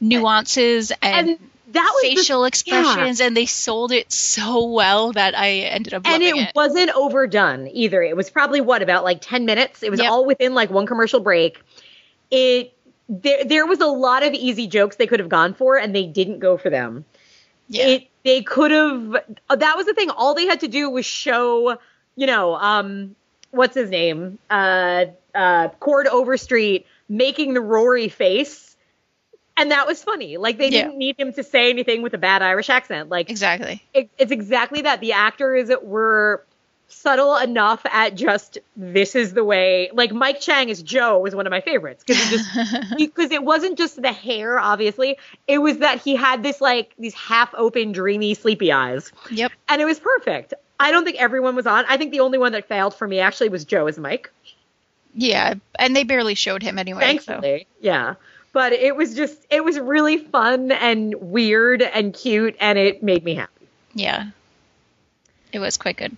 nuances 0.00 0.90
and, 1.02 1.28
And 1.30 1.38
that 1.72 1.90
was 1.94 2.02
the- 2.02 2.16
facial 2.16 2.42
yeah. 2.42 2.48
expressions 2.48 3.20
and 3.20 3.36
they 3.36 3.46
sold 3.46 3.92
it 3.92 4.12
so 4.12 4.64
well 4.70 5.12
that 5.12 5.36
I 5.38 5.50
ended 5.60 5.94
up 5.94 6.06
and 6.06 6.22
it, 6.22 6.34
it. 6.34 6.52
wasn't 6.54 6.90
overdone 6.90 7.68
either. 7.68 8.02
It 8.02 8.16
was 8.16 8.30
probably 8.30 8.60
what 8.60 8.82
about 8.82 9.04
like 9.04 9.20
ten 9.22 9.44
minutes. 9.46 9.82
It 9.82 9.90
was 9.90 10.00
Yep. 10.00 10.10
all 10.10 10.24
within 10.26 10.54
like 10.54 10.70
one 10.70 10.86
commercial 10.86 11.20
break. 11.20 11.60
It 12.30 12.74
there 13.12 13.44
there 13.44 13.66
was 13.66 13.80
a 13.80 13.86
lot 13.86 14.22
of 14.22 14.32
easy 14.32 14.66
jokes 14.66 14.96
they 14.96 15.06
could 15.06 15.20
have 15.20 15.28
gone 15.28 15.54
for, 15.54 15.76
and 15.78 15.94
they 15.94 16.06
didn't 16.06 16.38
go 16.38 16.56
for 16.56 16.70
them. 16.70 17.04
yeah. 17.68 17.86
It 17.86 18.08
they 18.24 18.42
could 18.42 18.70
have. 18.70 19.16
That 19.58 19.76
was 19.76 19.86
the 19.86 19.94
thing. 19.94 20.10
All 20.10 20.34
they 20.34 20.46
had 20.46 20.60
to 20.60 20.68
do 20.68 20.88
was 20.88 21.04
show, 21.04 21.76
you 22.16 22.26
know, 22.26 22.54
um, 22.54 23.16
what's 23.50 23.74
his 23.74 23.90
name, 23.90 24.38
uh, 24.48 25.06
uh, 25.34 25.68
Chord 25.80 26.06
Overstreet 26.06 26.86
making 27.08 27.54
the 27.54 27.60
Rory 27.60 28.08
face. 28.08 28.76
And 29.56 29.70
that 29.72 29.86
was 29.86 30.02
funny. 30.02 30.38
Like 30.38 30.56
they 30.58 30.68
Yeah. 30.68 30.84
didn't 30.84 30.98
need 30.98 31.18
him 31.18 31.32
to 31.34 31.42
say 31.42 31.68
anything 31.68 32.00
with 32.02 32.14
a 32.14 32.18
bad 32.18 32.42
Irish 32.42 32.70
accent. 32.70 33.10
Like 33.10 33.28
exactly. 33.28 33.82
it, 33.92 34.08
it's 34.18 34.32
exactly 34.32 34.82
that. 34.82 35.00
The 35.00 35.12
actors 35.12 35.70
were 35.82 36.44
subtle 36.92 37.36
enough 37.36 37.80
at 37.86 38.14
just 38.14 38.58
this 38.76 39.14
is 39.14 39.32
the 39.32 39.42
way. 39.44 39.90
Like 39.92 40.12
Mike 40.12 40.40
Chang 40.40 40.70
as 40.70 40.82
Joe 40.82 41.18
was 41.18 41.34
one 41.34 41.46
of 41.46 41.50
my 41.50 41.60
favorites 41.60 42.04
because 42.06 42.22
it 42.32 42.38
just 42.38 42.94
because 42.98 43.30
it 43.32 43.42
wasn't 43.42 43.78
just 43.78 44.00
the 44.00 44.12
hair. 44.12 44.58
Obviously, 44.58 45.18
it 45.48 45.58
was 45.58 45.78
that 45.78 46.00
he 46.00 46.14
had 46.16 46.42
this 46.42 46.60
like 46.60 46.92
these 46.98 47.14
half 47.14 47.52
open, 47.54 47.92
dreamy, 47.92 48.34
sleepy 48.34 48.70
eyes, 48.72 49.12
Yep. 49.30 49.52
and 49.68 49.82
it 49.82 49.84
was 49.84 49.98
perfect. 49.98 50.54
I 50.78 50.90
don't 50.90 51.04
think 51.04 51.16
everyone 51.20 51.54
was 51.56 51.66
on. 51.66 51.84
I 51.88 51.96
think 51.96 52.10
the 52.12 52.20
only 52.20 52.38
one 52.38 52.52
that 52.52 52.66
failed 52.68 52.94
for 52.94 53.06
me 53.06 53.20
actually 53.20 53.48
was 53.48 53.64
Joe 53.64 53.86
as 53.86 53.98
Mike. 53.98 54.30
Yeah, 55.14 55.54
and 55.78 55.94
they 55.94 56.04
barely 56.04 56.34
showed 56.34 56.62
him 56.62 56.78
anyway. 56.78 57.00
so- 57.00 57.06
Thankfully, 57.06 57.66
yeah. 57.80 58.14
But 58.54 58.72
it 58.72 58.94
was 58.96 59.14
just 59.14 59.38
it 59.50 59.64
was 59.64 59.78
really 59.78 60.18
fun 60.18 60.72
and 60.72 61.14
weird 61.14 61.80
and 61.82 62.12
cute, 62.12 62.56
and 62.60 62.78
it 62.78 63.02
made 63.02 63.24
me 63.24 63.34
happy. 63.34 63.66
Yeah. 63.94 64.26
It 65.52 65.58
was 65.58 65.76
quite 65.76 65.96
good. 65.96 66.16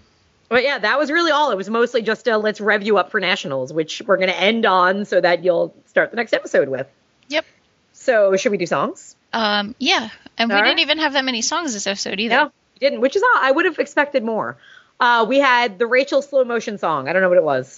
But 0.55 0.63
yeah, 0.63 0.79
that 0.79 1.01
was 1.01 1.11
really 1.11 1.33
all. 1.33 1.51
It 1.51 1.57
was 1.57 1.69
mostly 1.69 2.01
just 2.01 2.29
a 2.29 2.39
let's 2.39 2.61
rev 2.61 2.85
you 2.85 2.97
up 2.97 3.11
for 3.11 3.19
nationals, 3.19 3.73
which 3.73 4.01
we're 4.07 4.19
going 4.19 4.29
to 4.29 4.41
end 4.41 4.65
on 4.65 5.05
so 5.05 5.21
that 5.21 5.43
you'll 5.43 5.75
start 5.87 6.13
the 6.13 6.17
next 6.17 6.33
episode 6.33 6.69
with. 6.69 6.87
Yep. 7.27 7.45
So, 7.93 8.37
should 8.37 8.53
we 8.53 8.59
do 8.59 8.67
songs? 8.67 9.17
Um 9.33 9.75
yeah, 9.81 10.11
and 10.39 10.49
we 10.49 10.55
All 10.55 10.63
didn't 10.63 10.79
even 10.79 10.99
have 10.99 11.15
that 11.15 11.25
many 11.25 11.43
songs 11.43 11.75
this 11.75 11.89
episode 11.89 12.21
either. 12.21 12.37
No, 12.37 12.45
we 12.45 12.79
didn't, 12.79 13.01
which 13.01 13.17
is 13.17 13.23
odd. 13.25 13.41
I 13.43 13.51
would 13.51 13.65
have 13.65 13.81
expected 13.81 14.23
more. 14.23 14.57
Uh, 15.01 15.27
we 15.29 15.41
had 15.41 15.77
the 15.81 15.89
Rachel 15.89 16.23
slow 16.23 16.45
motion 16.45 16.79
song. 16.79 17.09
I 17.09 17.13
don't 17.13 17.23
know 17.23 17.31
what 17.31 17.39
it 17.39 17.43
was. 17.43 17.75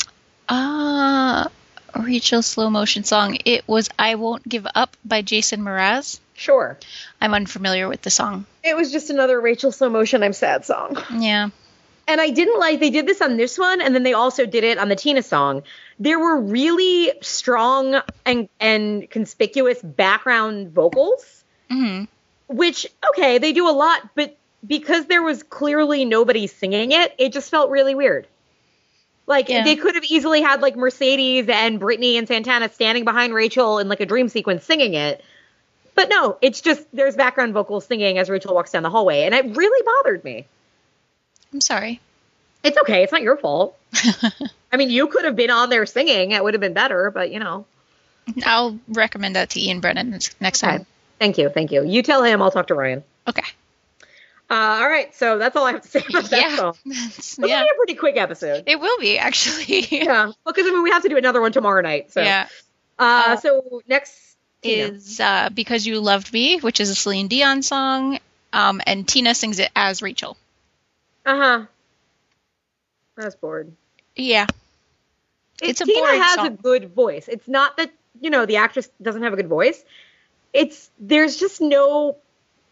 Uh 0.47 1.49
Rachel 1.99 2.43
slow 2.43 2.69
motion 2.69 3.05
song. 3.05 3.39
It 3.47 3.67
was 3.67 3.89
I 3.99 4.17
Won't 4.17 4.47
Give 4.47 4.67
Up 4.75 4.99
by 5.03 5.23
Jason 5.23 5.63
Mraz. 5.63 6.21
Sure. 6.35 6.79
I'm 7.23 7.33
unfamiliar 7.33 7.89
with 7.89 8.03
the 8.03 8.11
song. 8.11 8.45
It 8.63 8.77
was 8.77 8.93
just 8.93 9.09
another 9.09 9.41
Rachel 9.41 9.73
slow 9.73 9.89
motion 9.89 10.23
I'm 10.23 10.35
sad 10.35 10.67
song. 10.67 11.03
Yeah. 11.11 11.49
And 12.09 12.21
I 12.21 12.31
didn't 12.31 12.59
like 12.61 12.79
they 12.79 12.91
did 12.91 13.07
this 13.07 13.21
on 13.21 13.37
this 13.37 13.59
one 13.59 13.81
and 13.81 13.95
then 13.95 14.05
they 14.05 14.13
also 14.13 14.47
did 14.47 14.63
it 14.65 14.79
on 14.79 14.89
the 14.89 14.97
Tina 14.97 15.23
song. 15.23 15.63
There 15.99 16.19
were 16.21 16.41
really 16.41 17.13
strong 17.21 18.01
and 18.25 18.49
and 18.61 19.11
conspicuous 19.11 19.83
background 19.83 20.71
vocals. 20.73 21.45
hmm 21.71 22.05
which 22.49 22.87
okay 23.09 23.39
they 23.39 23.53
do 23.53 23.69
a 23.69 23.73
lot 23.75 24.09
but 24.15 24.37
because 24.65 25.07
there 25.07 25.21
was 25.23 25.43
clearly 25.43 26.05
nobody 26.05 26.47
singing 26.47 26.93
it 26.93 27.13
it 27.19 27.33
just 27.33 27.51
felt 27.51 27.71
really 27.71 27.97
weird 27.97 28.25
like 29.27 29.49
Yeah. 29.49 29.65
they 29.65 29.75
could 29.75 29.97
have 29.97 30.05
easily 30.05 30.43
had 30.43 30.63
like 30.63 30.77
mercedes 30.77 31.49
and 31.49 31.81
brittany 31.81 32.17
and 32.19 32.29
santana 32.29 32.69
standing 32.69 33.05
behind 33.05 33.35
rachel 33.35 33.81
in 33.81 33.89
like 33.89 33.99
a 33.99 34.07
dream 34.07 34.29
sequence 34.29 34.65
singing 34.65 34.95
it 34.95 35.25
but 35.97 36.09
no 36.09 36.39
it's 36.41 36.61
just 36.61 36.87
there's 36.93 37.17
background 37.17 37.53
vocals 37.53 37.85
singing 37.85 38.17
as 38.17 38.31
rachel 38.31 38.55
walks 38.55 38.71
down 38.71 38.85
the 38.85 38.91
hallway 38.91 39.23
and 39.25 39.35
it 39.35 39.57
really 39.57 39.83
bothered 39.85 40.23
me 40.23 40.47
I'm 41.57 41.63
sorry. 41.63 42.01
it's 42.63 42.77
okay 42.77 43.03
it's 43.03 43.13
not 43.13 43.23
your 43.23 43.39
fault 43.39 43.79
i 44.73 44.77
mean 44.77 44.91
you 44.91 45.07
could 45.07 45.25
have 45.25 45.37
been 45.37 45.49
on 45.51 45.71
there 45.71 45.87
singing 45.87 46.33
it 46.33 46.45
would 46.45 46.53
have 46.53 46.61
been 46.61 46.75
better 46.75 47.11
but 47.11 47.31
you 47.33 47.39
know 47.39 47.65
I'll 48.45 48.79
recommend 48.89 49.37
that 49.37 49.51
to 49.51 49.61
Ian 49.61 49.81
Brennan 49.81 50.11
next- 50.11 50.35
okay. 50.43 50.77
time. 50.79 50.87
thank 51.19 51.39
you 51.39 51.49
thank 51.49 51.73
you 51.73 51.83
you 51.83 52.03
tell 52.03 52.23
him 52.23 52.43
i'll 52.43 52.51
talk 52.51 52.67
to 52.67 52.75
ryan 52.75 53.03
Okay. 53.27 53.43
uh, 54.51 54.55
all 54.55 54.87
right 54.89 55.15
so 55.15 55.39
that's 55.39 55.57
all 55.57 55.65
i 55.65 55.73
have 55.73 55.81
to 55.83 55.89
say 55.89 56.05
about 56.11 56.25
that 56.29 56.41
Yeah. 56.41 56.57
song 56.57 56.75
will 57.39 57.49
yeah. 57.49 57.63
be 57.63 57.69
a 57.73 57.77
pretty 57.79 57.95
quick 57.95 58.19
episode. 58.19 58.65
It 58.67 58.79
will 58.79 58.99
be 58.99 59.17
actually. 59.19 59.81
Yeah, 59.91 60.33
because 60.45 60.67
I 60.67 60.71
mean 60.71 60.83
we 60.83 60.91
have 60.91 61.03
to 61.05 61.09
do 61.09 61.17
another 61.17 61.41
one 61.41 61.53
tomorrow 61.53 61.81
night. 61.81 62.13
So, 62.13 62.21
yeah. 62.21 62.49
uh, 62.99 63.03
Uh, 63.29 63.37
so 63.37 63.81
next 63.89 64.13
Is 64.63 65.21
uh, 65.21 65.49
Because 65.55 65.87
You 65.87 66.01
Loved 66.01 66.33
Me, 66.35 66.59
which 66.59 66.81
is 66.81 66.91
a 66.91 66.95
Celine 66.95 67.29
Dion 67.29 67.63
song. 67.63 68.19
Um, 68.53 68.81
and 68.87 69.07
Tina 69.07 69.35
sings 69.35 69.59
it 69.59 69.71
as 69.77 70.03
Rachel. 70.03 70.37
Uh 71.27 71.37
huh. 71.37 71.67
I 73.19 73.25
was 73.25 73.35
bored. 73.35 73.73
Yeah. 74.15 74.47
It- 75.61 75.71
It's 75.71 75.81
a 75.81 75.85
Tina 75.85 76.01
boring 76.01 76.21
has 76.23 76.37
a 76.47 76.51
good 76.51 76.91
voice. 76.95 77.29
It's 77.29 77.49
not 77.49 77.77
that 77.79 77.91
you 78.21 78.31
know 78.31 78.47
the 78.47 78.57
actress 78.57 78.89
doesn't 79.03 79.23
have 79.23 79.33
a 79.33 79.37
good 79.37 79.49
voice. 79.49 79.83
It's 80.53 80.91
there's 80.99 81.37
just 81.37 81.61
no. 81.61 82.17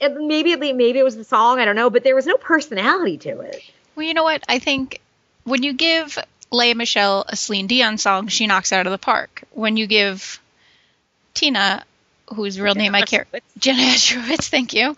Maybe 0.01 0.55
maybe 0.57 0.99
it 0.99 1.03
was 1.05 1.17
the 1.17 1.25
song. 1.25 1.61
I 1.61 1.65
don't 1.65 1.77
know, 1.77 1.89
but 1.91 2.05
there 2.05 2.15
was 2.15 2.27
no 2.27 2.37
personality 2.37 3.17
to 3.19 3.41
it. 3.41 3.63
Well, 3.95 4.07
you 4.07 4.13
know 4.13 4.25
what? 4.25 4.45
I 4.49 4.59
think 4.59 5.01
when 5.45 5.63
you 5.63 5.73
give 5.73 6.19
Lea 6.51 6.75
Michele 6.75 7.25
a 7.29 7.37
Celine 7.37 7.67
Dion 7.69 7.97
song, 7.97 8.29
she 8.29 8.47
knocks 8.47 8.73
it 8.73 8.77
out 8.77 8.87
of 8.87 8.91
the 8.93 8.99
park. 8.99 9.45
When 9.53 9.77
you 9.77 9.87
give 9.87 10.41
Tina, 11.33 11.85
whose 12.35 12.61
real 12.61 12.75
name 12.75 12.95
I 12.95 13.03
care, 13.03 13.27
Jenna 13.59 13.83
Ushkowitz, 13.83 14.49
thank 14.49 14.75
you, 14.75 14.97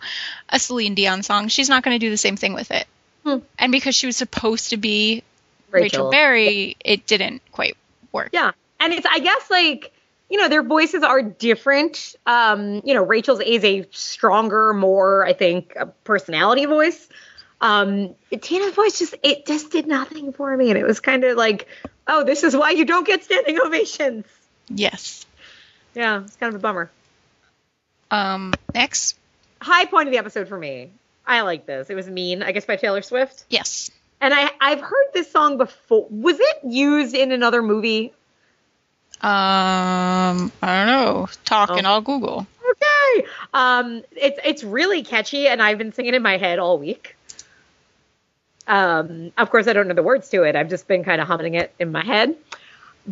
a 0.49 0.59
Celine 0.59 0.95
Dion 0.95 1.23
song, 1.23 1.47
she's 1.47 1.69
not 1.69 1.83
going 1.83 1.95
to 1.97 2.05
do 2.05 2.09
the 2.09 2.17
same 2.17 2.35
thing 2.37 2.53
with 2.53 2.71
it. 2.71 2.85
Hmm. 3.27 3.39
And 3.59 3.73
because 3.73 3.93
she 3.93 4.05
was 4.05 4.15
supposed 4.15 4.69
to 4.69 4.77
be 4.77 5.21
Rachel, 5.69 6.09
Berry, 6.09 6.77
it 6.79 7.05
didn't 7.05 7.41
quite 7.51 7.75
work. 8.13 8.29
Yeah. 8.31 8.51
And 8.79 8.93
it's, 8.93 9.05
I 9.05 9.19
guess, 9.19 9.49
like, 9.49 9.91
you 10.29 10.37
know, 10.37 10.47
their 10.47 10.63
voices 10.63 11.03
are 11.03 11.21
different. 11.21 12.15
Um, 12.25 12.81
you 12.85 12.93
know, 12.93 13.03
Rachel's 13.03 13.41
is 13.41 13.65
a 13.65 13.85
stronger, 13.91 14.73
more, 14.73 15.25
I 15.25 15.33
think, 15.33 15.73
a 15.75 15.87
personality 15.87 16.63
voice. 16.67 17.09
Um, 17.59 18.15
Tina's 18.39 18.73
voice 18.73 18.97
just, 18.97 19.15
it 19.23 19.45
just 19.45 19.71
did 19.71 19.87
nothing 19.87 20.31
for 20.31 20.55
me. 20.55 20.69
And 20.69 20.79
it 20.79 20.85
was 20.85 21.01
kind 21.01 21.25
of 21.25 21.35
like, 21.35 21.67
oh, 22.07 22.23
this 22.23 22.43
is 22.43 22.55
why 22.55 22.71
you 22.71 22.85
don't 22.85 23.05
get 23.05 23.25
standing 23.25 23.59
ovations. 23.59 24.25
Yes. 24.69 25.25
Yeah, 25.93 26.21
it's 26.21 26.37
kind 26.37 26.55
of 26.55 26.61
a 26.61 26.61
bummer. 26.61 26.89
Um, 28.09 28.53
next, 28.73 29.17
High 29.59 29.83
point 29.85 30.07
of 30.07 30.13
the 30.13 30.17
episode 30.17 30.47
for 30.47 30.57
me. 30.57 30.91
I 31.27 31.41
like 31.41 31.65
this. 31.65 31.89
It 31.89 31.95
was 31.95 32.07
Mean, 32.09 32.41
I 32.41 32.51
guess, 32.53 32.65
by 32.65 32.77
Taylor 32.77 33.01
Swift. 33.01 33.43
yes. 33.49 33.91
And 34.19 34.33
I, 34.33 34.49
I've 34.59 34.79
heard 34.81 35.05
this 35.13 35.29
song 35.29 35.57
before. 35.59 36.07
Was 36.09 36.37
it 36.39 36.57
used 36.63 37.13
in 37.13 37.31
another 37.31 37.61
movie? 37.61 38.13
Um, 39.21 40.51
I 40.61 40.85
don't 40.85 40.87
know. 40.87 41.27
Talk 41.45 41.69
and 41.71 41.85
Oh. 41.85 41.91
I'll 41.91 42.01
Google. 42.01 42.47
okay. 42.71 43.27
Um, 43.53 44.03
it's 44.15 44.39
it's 44.43 44.63
really 44.63 45.03
catchy, 45.03 45.47
and 45.47 45.61
I've 45.61 45.77
been 45.77 45.91
singing 45.93 46.13
it 46.13 46.17
in 46.17 46.23
my 46.23 46.37
head 46.37 46.57
all 46.59 46.79
week. 46.79 47.15
Um, 48.67 49.31
of 49.37 49.49
course, 49.49 49.67
I 49.67 49.73
don't 49.73 49.87
know 49.87 49.93
the 49.93 50.03
words 50.03 50.29
to 50.29 50.43
it. 50.43 50.55
I've 50.55 50.69
just 50.69 50.87
been 50.87 51.03
kind 51.03 51.21
of 51.21 51.27
humming 51.27 51.53
it 51.55 51.73
in 51.79 51.91
my 51.91 52.03
head. 52.03 52.35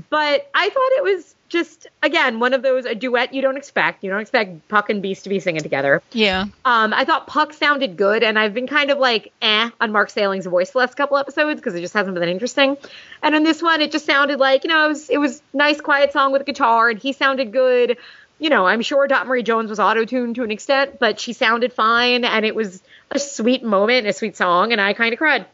But 0.09 0.49
I 0.53 0.69
thought 0.69 0.91
it 0.97 1.03
was 1.03 1.35
just 1.47 1.87
again 2.01 2.39
one 2.39 2.53
of 2.53 2.61
those 2.63 2.85
a 2.85 2.95
duet 2.95 3.33
you 3.33 3.41
don't 3.41 3.55
expect. 3.55 4.03
You 4.03 4.09
don't 4.09 4.19
expect 4.19 4.67
Puck 4.67 4.89
and 4.89 5.01
Beiste 5.03 5.23
to 5.23 5.29
be 5.29 5.39
singing 5.39 5.61
together. 5.61 6.01
Yeah. 6.11 6.45
Um, 6.65 6.93
I 6.93 7.05
thought 7.05 7.27
Puck 7.27 7.53
sounded 7.53 7.95
good, 7.95 8.23
and 8.23 8.37
I've 8.37 8.53
been 8.53 8.67
kind 8.67 8.91
of 8.91 8.97
like 8.97 9.31
eh 9.41 9.69
on 9.79 9.91
Mark 9.91 10.09
Salling's 10.09 10.45
voice 10.45 10.71
the 10.71 10.79
last 10.79 10.95
couple 10.95 11.17
episodes 11.17 11.59
because 11.59 11.75
it 11.75 11.81
just 11.81 11.93
hasn't 11.93 12.15
been 12.15 12.27
interesting. 12.27 12.77
And 13.23 13.35
in 13.35 13.43
this 13.43 13.61
one, 13.61 13.81
it 13.81 13.91
just 13.91 14.05
sounded 14.05 14.39
like 14.39 14.63
you 14.63 14.69
know 14.69 14.85
it 14.85 14.89
was 14.89 15.09
it 15.09 15.17
was 15.17 15.41
nice 15.53 15.79
quiet 15.79 16.11
song 16.11 16.31
with 16.31 16.41
a 16.41 16.45
guitar, 16.45 16.89
and 16.89 16.99
he 16.99 17.13
sounded 17.13 17.51
good. 17.53 17.97
You 18.37 18.49
know, 18.49 18.67
I'm 18.67 18.81
sure 18.81 19.07
Dot 19.07 19.27
Marie 19.27 19.43
Jones 19.43 19.69
was 19.69 19.79
auto 19.79 20.03
tuned 20.03 20.35
to 20.35 20.43
an 20.43 20.51
extent, 20.51 20.99
but 20.99 21.21
she 21.21 21.31
sounded 21.31 21.71
fine, 21.71 22.25
and 22.25 22.45
it 22.45 22.53
was 22.53 22.83
a 23.11 23.19
sweet 23.19 23.63
moment, 23.63 24.07
a 24.07 24.13
sweet 24.13 24.35
song, 24.35 24.73
and 24.73 24.81
I 24.81 24.91
kind 24.93 25.13
of 25.13 25.19
cried. 25.19 25.45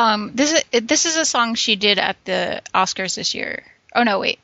Um, 0.00 0.32
this 0.34 0.52
is 0.52 0.82
this 0.82 1.04
is 1.04 1.16
a 1.16 1.24
song 1.26 1.54
she 1.54 1.76
did 1.76 1.98
at 1.98 2.16
the 2.24 2.62
Oscars 2.74 3.16
this 3.16 3.34
year. 3.34 3.64
Oh 3.94 4.02
no, 4.02 4.18
wait. 4.18 4.38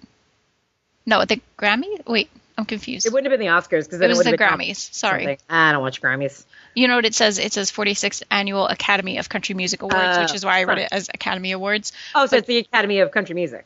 No, 1.06 1.22
at 1.22 1.28
the 1.30 1.40
Grammy. 1.58 2.06
Wait, 2.06 2.28
I'm 2.58 2.66
confused. 2.66 3.06
It 3.06 3.12
wouldn't 3.12 3.30
have 3.32 3.38
been 3.38 3.46
the 3.46 3.52
Oscars 3.52 3.84
because 3.84 4.00
It 4.00 4.04
it, 4.04 4.08
was 4.08 4.18
would 4.18 4.26
the 4.26 4.36
Grammys. 4.36 4.92
Sorry. 4.92 5.38
I 5.48 5.72
don't 5.72 5.80
watch 5.80 6.02
Grammys. 6.02 6.44
You 6.74 6.88
know 6.88 6.96
what 6.96 7.06
it 7.06 7.14
says? 7.14 7.38
It 7.38 7.54
says 7.54 7.70
46th 7.70 8.22
Annual 8.30 8.66
Academy 8.68 9.16
of 9.16 9.30
Country 9.30 9.54
Music 9.54 9.80
Awards, 9.80 10.18
Uh, 10.18 10.20
which 10.20 10.34
is 10.34 10.44
why 10.44 10.58
I 10.58 10.64
read 10.64 10.78
it 10.78 10.88
as 10.92 11.08
Academy 11.08 11.52
Awards. 11.52 11.92
Oh, 12.14 12.26
so 12.26 12.30
But- 12.32 12.38
it's 12.40 12.48
the 12.48 12.58
Academy 12.58 12.98
of 12.98 13.10
Country 13.12 13.34
Music. 13.34 13.64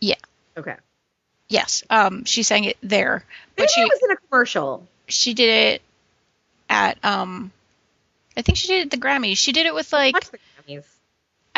Yeah. 0.00 0.14
Okay. 0.56 0.76
Yes. 1.48 1.82
Um, 1.90 2.24
she 2.24 2.44
sang 2.44 2.64
it 2.64 2.76
there, 2.84 3.24
Maybe 3.56 3.66
but 3.66 3.70
she 3.70 3.80
it 3.80 3.90
was 3.92 4.00
in 4.04 4.10
a 4.12 4.16
commercial. 4.16 4.86
she 5.08 5.34
did 5.34 5.48
it 5.74 5.82
at 6.68 7.04
um, 7.04 7.50
I 8.36 8.42
think 8.42 8.58
she 8.58 8.68
did 8.68 8.78
it 8.78 8.84
at 8.84 8.90
the 8.92 8.96
Grammys. 9.04 9.38
She 9.38 9.50
did 9.50 9.66
it 9.66 9.74
with 9.74 9.92
like 9.92 10.14
Watch 10.14 10.30
the 10.30 10.38
Grammys. 10.68 10.84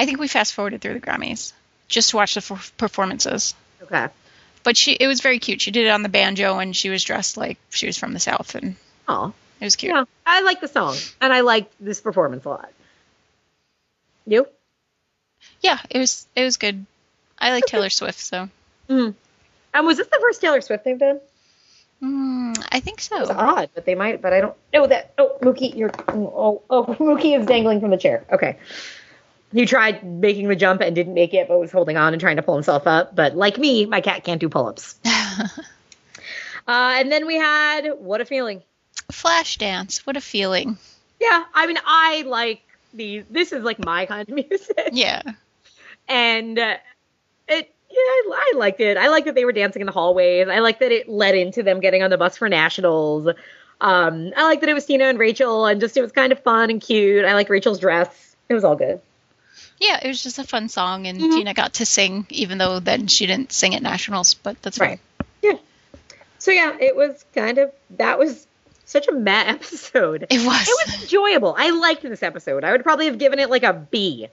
I 0.02 0.06
think 0.06 0.18
we 0.20 0.28
fast 0.28 0.54
forwarded 0.54 0.80
through 0.80 0.94
the 0.94 1.00
Grammys 1.00 1.52
just 1.88 2.10
to 2.10 2.16
watch 2.16 2.34
the 2.34 2.40
f- 2.54 2.72
performances. 2.76 3.54
Okay. 3.82 4.08
But 4.64 4.76
she 4.76 4.92
it 4.92 5.06
was 5.06 5.20
very 5.20 5.38
cute. 5.38 5.60
She 5.62 5.70
did 5.70 5.86
it 5.86 5.90
on 5.90 6.02
the 6.02 6.08
banjo 6.08 6.58
and 6.58 6.74
she 6.74 6.90
was 6.90 7.02
dressed 7.04 7.36
like 7.36 7.58
she 7.70 7.86
was 7.86 7.96
from 7.98 8.12
the 8.12 8.20
South 8.20 8.54
and 8.54 8.76
Oh, 9.08 9.32
it 9.60 9.64
was 9.64 9.76
cute. 9.76 9.92
yeah. 9.94 10.04
I 10.24 10.42
like 10.42 10.60
the 10.60 10.68
song, 10.68 10.96
and 11.20 11.32
I 11.32 11.40
liked 11.40 11.72
this 11.80 12.00
performance 12.00 12.44
a 12.44 12.48
lot. 12.50 12.70
You? 14.26 14.46
Yeah, 15.60 15.78
it 15.90 15.98
was 15.98 16.26
it 16.36 16.44
was 16.44 16.56
good. 16.56 16.86
I 17.38 17.50
like 17.50 17.66
Taylor 17.66 17.90
Swift, 17.90 18.18
so 18.20 18.48
Mm. 18.88 19.14
And 19.74 19.86
was 19.86 19.96
this 19.98 20.06
the 20.08 20.18
first 20.20 20.40
Taylor 20.40 20.60
Swift 20.60 20.84
they've 20.84 20.98
done? 20.98 21.20
mm, 22.02 22.66
I 22.70 22.80
think 22.80 23.00
so. 23.00 23.20
It's 23.22 23.30
odd, 23.30 23.70
but 23.74 23.84
they 23.84 23.94
might. 23.94 24.20
But 24.22 24.32
I 24.32 24.40
don't 24.40 24.56
know 24.72 24.86
that. 24.86 25.12
Oh, 25.18 25.38
Mookie, 25.40 25.74
you're. 25.76 25.90
Oh, 26.08 26.62
oh, 26.68 26.84
Mookie 27.00 27.38
is 27.38 27.46
dangling 27.46 27.80
from 27.80 27.90
the 27.90 27.96
chair. 27.96 28.24
Okay. 28.30 28.56
He 29.52 29.66
tried 29.66 30.02
making 30.04 30.48
the 30.48 30.56
jump 30.56 30.80
and 30.80 30.94
didn't 30.94 31.14
make 31.14 31.34
it, 31.34 31.46
but 31.48 31.58
was 31.58 31.70
holding 31.72 31.96
on 31.96 32.12
and 32.14 32.20
trying 32.20 32.36
to 32.36 32.42
pull 32.42 32.54
himself 32.54 32.86
up. 32.86 33.14
But 33.14 33.36
like 33.36 33.58
me, 33.58 33.84
my 33.86 34.00
cat 34.00 34.24
can't 34.24 34.40
do 34.40 34.48
pull-ups. 34.48 34.96
Uh, 36.66 36.94
and 36.96 37.10
then 37.10 37.26
we 37.26 37.34
had 37.36 37.88
what 37.98 38.20
a 38.20 38.24
feeling. 38.24 38.62
Flash 39.10 39.56
dance, 39.58 40.06
what 40.06 40.16
a 40.16 40.20
feeling. 40.20 40.78
Yeah, 41.20 41.42
I 41.54 41.66
mean, 41.66 41.78
I 41.84 42.22
like 42.22 42.62
these. 42.94 43.24
This 43.30 43.52
is 43.52 43.64
like 43.64 43.84
my 43.84 44.06
kind 44.06 44.28
of 44.28 44.34
music, 44.50 44.90
Yeah. 44.92 45.22
and 46.08 46.58
uh, 46.58 46.76
it. 47.48 47.74
Yeah, 47.90 47.96
I, 47.98 48.52
I 48.54 48.56
liked 48.58 48.80
it. 48.80 48.96
I 48.96 49.08
liked 49.08 49.26
that 49.26 49.34
they 49.34 49.44
were 49.44 49.52
dancing 49.52 49.80
in 49.82 49.86
the 49.86 49.92
hallways. 49.92 50.48
I 50.48 50.60
liked 50.60 50.80
that 50.80 50.92
it 50.92 51.08
led 51.08 51.34
into 51.34 51.62
them 51.64 51.80
getting 51.80 52.02
on 52.04 52.10
the 52.10 52.16
bus 52.16 52.36
for 52.38 52.48
nationals. 52.48 53.26
Um, 53.80 54.30
I 54.36 54.44
liked 54.44 54.60
that 54.60 54.70
it 54.70 54.74
was 54.74 54.86
Tina 54.86 55.04
and 55.06 55.18
Rachel, 55.18 55.66
and 55.66 55.80
just 55.80 55.96
it 55.96 56.00
was 56.00 56.12
kind 56.12 56.30
of 56.32 56.40
fun 56.44 56.70
and 56.70 56.80
cute. 56.80 57.24
I 57.24 57.34
like 57.34 57.48
Rachel's 57.50 57.80
dress. 57.80 58.36
It 58.48 58.54
was 58.54 58.62
all 58.64 58.76
good. 58.76 59.00
Yeah, 59.78 59.98
it 60.02 60.08
was 60.08 60.22
just 60.22 60.38
a 60.38 60.44
fun 60.44 60.68
song 60.68 61.06
and 61.06 61.20
Mhm. 61.20 61.32
Tina 61.34 61.54
got 61.54 61.74
to 61.74 61.86
sing 61.86 62.26
even 62.30 62.58
though 62.58 62.78
then 62.80 63.06
she 63.08 63.26
didn't 63.26 63.52
sing 63.52 63.74
at 63.74 63.82
nationals, 63.82 64.34
but 64.34 64.60
that's 64.62 64.78
fine. 64.78 64.88
Right. 64.88 65.00
Yeah. 65.42 65.52
So 66.38 66.50
yeah, 66.50 66.76
it 66.80 66.96
was 66.96 67.24
kind 67.34 67.58
of 67.58 67.72
that 67.98 68.18
was 68.18 68.46
such 68.84 69.08
a 69.08 69.12
meh 69.12 69.44
episode. 69.46 70.26
It 70.30 70.44
was. 70.44 70.68
It 70.68 70.86
was 70.92 71.02
enjoyable. 71.02 71.54
I 71.56 71.70
liked 71.70 72.02
this 72.02 72.22
episode. 72.22 72.64
I 72.64 72.72
would 72.72 72.82
probably 72.82 73.06
have 73.06 73.18
given 73.18 73.38
it 73.38 73.50
like 73.50 73.62
a 73.62 73.72
B. 73.72 74.28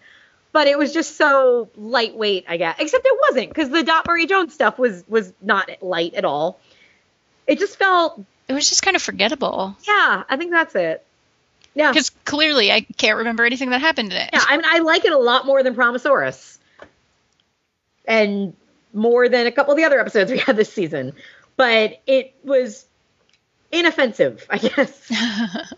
But 0.51 0.65
it 0.67 0.79
was 0.79 0.91
just 0.93 1.15
so 1.15 1.69
lightweight, 1.77 2.45
I 2.49 2.57
guess. 2.57 2.75
Except 2.79 3.05
it 3.05 3.17
wasn't, 3.29 3.49
because 3.49 3.69
the 3.69 3.83
Dot 3.83 4.07
Marie 4.07 4.25
Jones 4.25 4.53
stuff 4.53 4.79
was 4.79 5.03
was 5.07 5.31
not 5.41 5.69
light 5.81 6.15
at 6.15 6.25
all. 6.25 6.59
It 7.45 7.59
just 7.59 7.77
felt 7.77 8.19
It 8.47 8.53
was 8.53 8.67
just 8.67 8.81
kind 8.81 8.95
of 8.95 9.01
forgettable. 9.03 9.75
yeah, 9.87 10.23
I 10.27 10.37
think 10.37 10.49
that's 10.51 10.73
it. 10.75 11.05
Yeah. 11.75 11.91
Because 11.91 12.09
clearly 12.25 12.71
I 12.71 12.81
can't 12.81 13.17
remember 13.19 13.45
anything 13.45 13.69
that 13.69 13.81
happened 13.81 14.11
in 14.11 14.17
it. 14.17 14.29
Yeah, 14.33 14.43
I 14.47 14.57
mean 14.57 14.65
I 14.67 14.79
like 14.79 15.05
it 15.05 15.11
a 15.11 15.17
lot 15.17 15.45
more 15.45 15.63
than 15.63 15.75
Prom-asaurus. 15.75 16.57
And 18.05 18.55
more 18.93 19.29
than 19.29 19.45
a 19.47 19.51
couple 19.51 19.71
of 19.73 19.77
the 19.77 19.83
other 19.83 19.99
episodes 19.99 20.31
we 20.31 20.39
had 20.39 20.55
this 20.55 20.73
season. 20.73 21.13
But 21.57 22.01
it 22.07 22.33
was 22.43 22.85
inoffensive, 23.71 24.45
I 24.49 24.57
guess. 24.57 25.11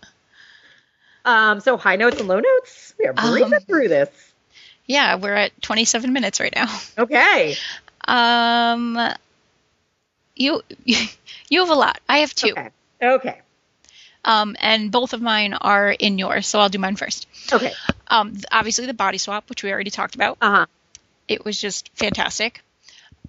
Um, 1.24 1.60
so 1.60 1.76
high 1.76 1.94
notes 1.96 2.18
and 2.18 2.26
low 2.28 2.40
notes. 2.40 2.94
We 2.98 3.06
are 3.06 3.12
breezing 3.12 3.54
Um, 3.54 3.60
through 3.60 3.86
this. 3.88 4.08
yeah, 4.86 5.14
we're 5.14 5.34
at 5.34 5.62
27 5.62 6.12
minutes 6.12 6.40
right 6.40 6.52
now. 6.52 6.66
Okay. 6.98 7.54
Um, 8.08 8.98
you 10.34 10.62
you 10.84 11.60
have 11.60 11.70
a 11.70 11.74
lot. 11.74 12.00
I 12.08 12.18
have 12.18 12.34
two. 12.34 12.50
Okay. 12.50 12.68
Okay. 13.00 13.40
Um, 14.24 14.56
and 14.60 14.92
both 14.92 15.12
of 15.14 15.20
mine 15.20 15.52
are 15.54 15.90
in 15.90 16.18
yours, 16.18 16.46
so 16.46 16.60
I'll 16.60 16.68
do 16.68 16.78
mine 16.78 16.96
first. 16.96 17.26
Okay. 17.52 17.72
Um, 18.06 18.36
obviously 18.50 18.86
the 18.86 18.94
body 18.94 19.18
swap, 19.18 19.48
which 19.48 19.62
we 19.62 19.72
already 19.72 19.90
talked 19.90 20.14
about. 20.14 20.38
Uh 20.40 20.50
huh. 20.50 20.66
It 21.28 21.44
was 21.44 21.60
just 21.60 21.90
fantastic. 21.94 22.62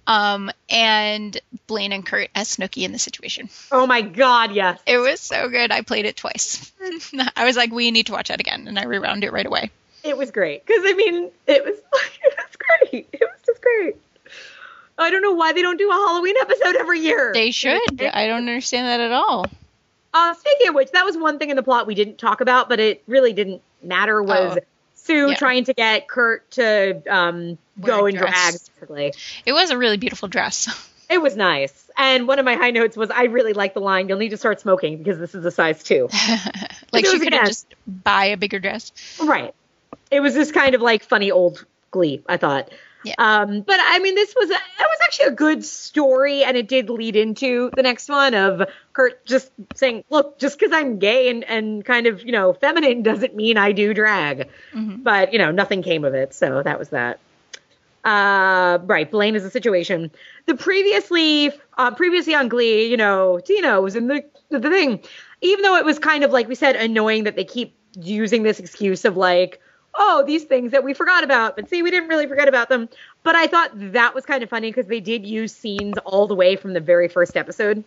Um, 0.06 0.50
and 0.68 1.38
Blaine 1.66 1.92
and 1.92 2.04
Kurt 2.04 2.28
as 2.34 2.56
Snooki 2.56 2.84
in 2.84 2.92
the 2.92 2.98
situation. 2.98 3.48
Oh 3.72 3.86
my 3.86 4.02
God, 4.02 4.52
yes. 4.52 4.78
It 4.86 4.98
was 4.98 5.20
so 5.20 5.48
good. 5.48 5.72
I 5.72 5.80
played 5.80 6.04
it 6.04 6.16
twice. 6.16 6.70
I 7.36 7.44
was 7.44 7.56
like, 7.56 7.72
we 7.72 7.90
need 7.90 8.06
to 8.06 8.12
watch 8.12 8.28
that 8.28 8.40
again, 8.40 8.68
and 8.68 8.78
I 8.78 8.84
rewound 8.84 9.24
it 9.24 9.32
right 9.32 9.46
away. 9.46 9.70
It 10.02 10.16
was 10.16 10.30
great 10.30 10.64
because 10.66 10.82
I 10.84 10.92
mean, 10.92 11.30
it 11.46 11.64
was 11.64 11.76
it 12.22 12.36
was 12.36 12.90
great. 12.90 13.08
It 13.12 13.20
was 13.20 13.40
just 13.46 13.62
great. 13.62 13.96
I 14.96 15.10
don't 15.10 15.22
know 15.22 15.32
why 15.32 15.52
they 15.54 15.62
don't 15.62 15.78
do 15.78 15.90
a 15.90 15.94
Halloween 15.94 16.36
episode 16.40 16.76
every 16.76 17.00
year. 17.00 17.32
They 17.32 17.50
should. 17.50 18.00
I 18.00 18.26
don't 18.26 18.40
understand 18.40 18.86
that 18.86 19.00
at 19.00 19.10
all. 19.10 19.46
Uh, 20.14 20.32
speaking 20.34 20.68
of 20.68 20.74
which, 20.76 20.92
that 20.92 21.04
was 21.04 21.16
one 21.16 21.38
thing 21.40 21.50
in 21.50 21.56
the 21.56 21.62
plot 21.62 21.86
we 21.88 21.94
didn't 21.96 22.18
talk 22.18 22.40
about, 22.40 22.68
but 22.68 22.78
it 22.78 23.02
really 23.08 23.32
didn't 23.32 23.60
matter. 23.82 24.22
Was 24.22 24.56
Oh. 24.56 24.64
Sue 24.94 25.30
Yeah. 25.30 25.34
trying 25.34 25.64
to 25.64 25.74
get 25.74 26.08
Kurt 26.08 26.50
to 26.52 27.02
um, 27.10 27.58
go 27.80 28.06
in 28.06 28.14
drag? 28.14 28.52
Basically, 28.52 29.12
It 29.44 29.52
was 29.52 29.70
a 29.70 29.76
really 29.76 29.98
beautiful 29.98 30.28
dress. 30.28 30.68
it 31.10 31.20
was 31.20 31.36
nice. 31.36 31.90
And 31.96 32.26
one 32.26 32.38
of 32.38 32.44
my 32.44 32.54
high 32.54 32.70
notes 32.70 32.96
was, 32.96 33.10
I 33.10 33.24
really 33.24 33.52
like 33.52 33.74
the 33.74 33.80
line, 33.80 34.08
"You'll 34.08 34.18
need 34.18 34.30
to 34.30 34.36
start 34.36 34.60
smoking 34.60 34.98
because 34.98 35.18
this 35.18 35.34
is 35.34 35.44
a 35.44 35.50
size 35.50 35.82
two. 35.82 36.08
like 36.92 37.04
she 37.06 37.18
could 37.18 37.34
have 37.34 37.46
just 37.46 37.66
buy 37.86 38.26
a 38.26 38.36
bigger 38.36 38.60
dress. 38.60 38.92
Right. 39.22 39.54
It 40.10 40.20
was 40.20 40.32
this 40.34 40.52
kind 40.52 40.74
of 40.74 40.80
like 40.80 41.04
funny 41.04 41.30
old 41.30 41.66
Glee, 41.90 42.22
I 42.26 42.36
thought. 42.36 42.70
Yeah. 43.04 43.14
Um, 43.18 43.60
but 43.60 43.76
I 43.80 43.98
mean, 43.98 44.14
this 44.14 44.34
was 44.34 44.50
a, 44.50 44.54
it 44.54 44.58
was 44.78 44.98
actually 45.04 45.26
a 45.26 45.32
good 45.32 45.64
story, 45.64 46.42
and 46.42 46.56
it 46.56 46.68
did 46.68 46.88
lead 46.88 47.16
into 47.16 47.70
the 47.76 47.82
next 47.82 48.08
one 48.08 48.34
of 48.34 48.62
Kurt 48.94 49.24
just 49.26 49.50
saying, 49.74 50.04
"Look, 50.10 50.38
just 50.38 50.58
because 50.58 50.72
I'm 50.72 50.98
gay 50.98 51.28
and 51.28 51.44
and 51.44 51.84
kind 51.84 52.06
of 52.06 52.24
you 52.24 52.32
know 52.32 52.54
feminine 52.54 53.02
doesn't 53.02 53.36
mean 53.36 53.58
I 53.58 53.72
do 53.72 53.92
drag." 53.92 54.48
Mhm. 54.72 55.02
But 55.02 55.32
you 55.32 55.38
know, 55.38 55.50
nothing 55.50 55.82
came 55.82 56.04
of 56.04 56.14
it, 56.14 56.34
so 56.34 56.62
that 56.62 56.78
was 56.78 56.88
that. 56.90 57.18
Uh, 58.04 58.78
right. 58.84 59.10
Blaine 59.10 59.34
is 59.34 59.42
the 59.42 59.50
situation. 59.50 60.10
The 60.46 60.54
previously, 60.54 61.50
uh, 61.78 61.90
previously 61.92 62.34
on 62.34 62.48
Glee, 62.48 62.90
you 62.90 62.96
know, 62.98 63.38
Tina 63.38 63.80
was 63.80 63.96
in 63.96 64.08
the 64.08 64.24
the 64.50 64.60
thing. 64.60 65.00
Even 65.40 65.62
though 65.62 65.76
it 65.76 65.84
was 65.84 65.98
kind 65.98 66.24
of 66.24 66.30
like 66.30 66.48
we 66.48 66.54
said, 66.54 66.76
annoying 66.76 67.24
that 67.24 67.36
they 67.36 67.44
keep 67.44 67.74
using 68.00 68.42
this 68.42 68.58
excuse 68.60 69.04
of 69.04 69.16
like, 69.16 69.60
oh, 69.96 70.24
these 70.26 70.44
things 70.44 70.72
that 70.72 70.84
we 70.84 70.94
forgot 70.94 71.24
about, 71.24 71.56
but 71.56 71.68
see, 71.68 71.82
we 71.82 71.90
didn't 71.90 72.08
really 72.08 72.26
forget 72.26 72.48
about 72.48 72.68
them. 72.68 72.88
But 73.22 73.34
I 73.36 73.46
thought 73.46 73.70
that 73.74 74.14
was 74.14 74.26
kind 74.26 74.42
of 74.42 74.50
funny 74.50 74.70
because 74.70 74.86
they 74.86 75.00
did 75.00 75.26
use 75.26 75.54
scenes 75.54 75.96
all 76.04 76.26
the 76.26 76.34
way 76.34 76.56
from 76.56 76.72
the 76.72 76.80
very 76.80 77.08
first 77.08 77.36
episode. 77.36 77.84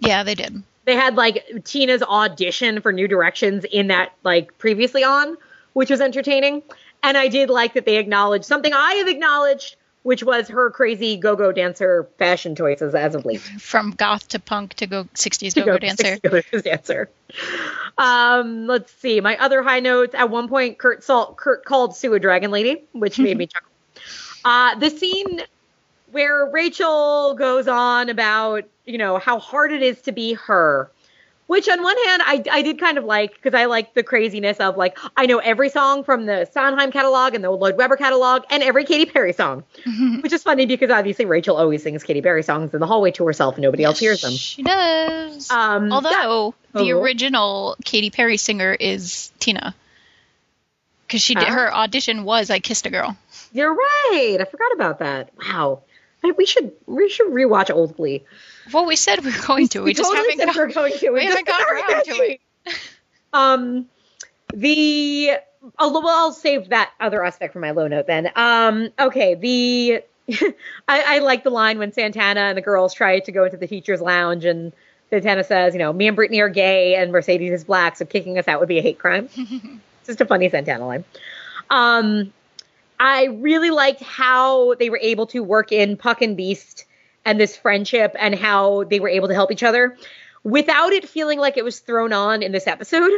Yeah, 0.00 0.22
they 0.22 0.34
did. 0.34 0.62
They 0.84 0.94
had 0.94 1.16
like 1.16 1.44
Tina's 1.64 2.02
audition 2.02 2.80
for 2.80 2.92
New 2.92 3.08
Directions 3.08 3.64
in 3.64 3.88
that 3.88 4.12
like 4.24 4.56
previously 4.58 5.04
on, 5.04 5.36
which 5.74 5.90
was 5.90 6.00
entertaining. 6.00 6.62
And 7.02 7.16
I 7.16 7.28
did 7.28 7.50
like 7.50 7.74
that 7.74 7.84
they 7.84 7.96
acknowledged 7.96 8.44
something 8.44 8.72
I 8.72 8.94
have 8.94 9.08
acknowledged, 9.08 9.76
which 10.02 10.22
was 10.22 10.48
her 10.48 10.70
crazy 10.70 11.16
go-go 11.16 11.52
dancer 11.52 12.08
fashion 12.18 12.54
choices 12.54 12.94
as 12.94 13.14
of 13.14 13.24
late. 13.24 13.40
From 13.40 13.90
goth 13.90 14.28
to 14.28 14.38
punk 14.38 14.74
to 14.74 14.86
go 14.86 15.04
60s 15.14 15.54
to 15.54 15.60
go-go 15.60 15.72
go 15.72 15.78
dancer. 15.78 16.18
Go-go 16.22 16.60
dancer. 16.60 17.10
Um, 17.96 18.66
let's 18.66 18.92
see. 18.92 19.20
My 19.20 19.36
other 19.38 19.62
high 19.62 19.80
notes. 19.80 20.14
At 20.14 20.30
one 20.30 20.48
point, 20.48 20.78
Kurt 20.78 21.02
Salt 21.02 21.36
Kurt 21.36 21.64
called 21.64 21.96
Sue 21.96 22.14
a 22.14 22.20
dragon 22.20 22.50
lady, 22.50 22.84
which 22.92 23.18
made 23.18 23.36
me 23.36 23.46
chuckle. 23.48 23.68
Uh, 24.44 24.76
the 24.76 24.90
scene 24.90 25.42
where 26.12 26.46
Rachel 26.46 27.34
goes 27.34 27.68
on 27.68 28.08
about 28.08 28.64
you 28.86 28.98
know 28.98 29.18
how 29.18 29.38
hard 29.38 29.72
it 29.72 29.82
is 29.82 30.00
to 30.02 30.12
be 30.12 30.34
her 30.34 30.90
Which 31.48 31.66
on 31.68 31.82
one 31.82 31.96
hand, 32.04 32.22
I, 32.24 32.42
I 32.52 32.62
did 32.62 32.78
kind 32.78 32.98
of 32.98 33.04
like 33.04 33.32
because 33.34 33.54
I 33.54 33.64
like 33.64 33.94
the 33.94 34.02
craziness 34.02 34.58
of 34.58 34.76
like 34.76 34.98
I 35.16 35.24
know 35.26 35.38
every 35.38 35.70
song 35.70 36.04
from 36.04 36.26
the 36.26 36.44
Sondheim 36.52 36.92
catalog 36.92 37.34
and 37.34 37.42
the 37.42 37.50
Lloyd 37.50 37.76
Webber 37.78 37.96
catalog 37.96 38.42
and 38.50 38.62
every 38.62 38.84
Katy 38.84 39.06
Perry 39.06 39.32
song, 39.32 39.64
which 40.20 40.32
is 40.34 40.42
funny 40.42 40.66
because 40.66 40.90
obviously 40.90 41.24
Rachel 41.24 41.56
always 41.56 41.82
sings 41.82 42.04
Katy 42.04 42.20
Perry 42.20 42.42
songs 42.42 42.74
in 42.74 42.80
the 42.80 42.86
hallway 42.86 43.12
to 43.12 43.24
herself 43.26 43.54
and 43.54 43.62
nobody 43.62 43.82
else 43.82 43.98
hears 43.98 44.20
them. 44.20 44.32
She 44.32 44.62
does. 44.62 45.50
Um, 45.50 45.90
Although 45.90 46.54
the 46.74 46.92
Oh. 46.92 47.00
original 47.00 47.76
Katy 47.82 48.10
Perry 48.10 48.36
singer 48.36 48.74
is 48.78 49.32
Tina, 49.40 49.74
because 51.06 51.22
she 51.22 51.34
did 51.34 51.48
her 51.48 51.72
audition 51.74 52.24
was 52.24 52.50
"I 52.50 52.58
Kissed 52.60 52.84
a 52.86 52.90
Girl." 52.90 53.16
You're 53.54 53.72
right. 53.74 54.36
I 54.38 54.44
forgot 54.44 54.72
about 54.74 54.98
that. 54.98 55.30
Wow. 55.38 55.80
I- 56.22 56.32
We 56.36 56.44
should 56.44 56.72
we 56.86 57.08
should 57.08 57.28
rewatch 57.28 57.74
Old 57.74 57.96
Glee. 57.96 58.24
Well, 58.72 58.86
we 58.86 58.96
said 58.96 59.24
we 59.24 59.30
were 59.32 59.46
going 59.46 59.68
to. 59.68 59.82
We, 59.84 59.94
just 59.94 60.10
totally 60.10 60.30
haven't. 60.38 60.38
said 60.38 60.46
got- 60.46 60.56
we're 60.56 60.72
going 60.72 60.98
to. 60.98 61.10
we 61.10 61.20
It 61.20 61.28
haven't 61.28 61.46
got 61.46 61.60
around 61.62 62.04
to 62.04 62.12
it. 62.12 62.40
Um, 63.32 63.86
the 64.54 65.32
well, 65.78 66.08
I'll 66.08 66.32
save 66.32 66.70
that 66.70 66.92
other 66.98 67.22
aspect 67.22 67.52
for 67.52 67.58
my 67.60 67.72
low 67.72 67.86
note 67.86 68.06
then. 68.06 68.30
Um, 68.34 68.88
okay, 68.98 69.34
the 69.34 70.02
I, 70.88 71.16
I 71.16 71.18
like 71.18 71.44
the 71.44 71.50
line 71.50 71.78
when 71.78 71.92
Santana 71.92 72.40
and 72.40 72.56
the 72.56 72.62
girls 72.62 72.94
try 72.94 73.18
to 73.20 73.32
go 73.32 73.44
into 73.44 73.58
the 73.58 73.66
teachers' 73.66 74.00
lounge 74.00 74.44
and 74.46 74.72
Santana 75.10 75.44
says, 75.44 75.74
you 75.74 75.78
know, 75.78 75.92
me 75.92 76.06
and 76.06 76.16
Brittany 76.16 76.40
are 76.40 76.48
gay 76.48 76.94
and 76.94 77.12
Mercedes 77.12 77.52
is 77.52 77.64
black, 77.64 77.96
so 77.96 78.04
kicking 78.04 78.38
us 78.38 78.48
out 78.48 78.60
would 78.60 78.68
be 78.68 78.78
a 78.78 78.82
hate 78.82 78.98
crime. 78.98 79.28
it's 79.36 80.06
just 80.06 80.20
a 80.20 80.26
funny 80.26 80.48
Santana 80.48 80.86
line. 80.86 81.04
Um, 81.70 82.32
I 83.00 83.24
really 83.26 83.70
liked 83.70 84.02
how 84.02 84.74
they 84.74 84.90
were 84.90 84.98
able 85.00 85.26
to 85.28 85.42
work 85.42 85.70
in 85.72 85.96
Puck 85.96 86.22
and 86.22 86.36
Beiste 86.36 86.84
and 87.28 87.38
this 87.38 87.58
friendship 87.58 88.16
and 88.18 88.34
how 88.34 88.84
they 88.84 89.00
were 89.00 89.08
able 89.10 89.28
to 89.28 89.34
help 89.34 89.52
each 89.52 89.62
other 89.62 89.94
without 90.44 90.94
it 90.94 91.06
feeling 91.06 91.38
like 91.38 91.58
it 91.58 91.64
was 91.64 91.78
thrown 91.80 92.10
on 92.10 92.42
in 92.42 92.52
this 92.52 92.66
episode. 92.66 93.12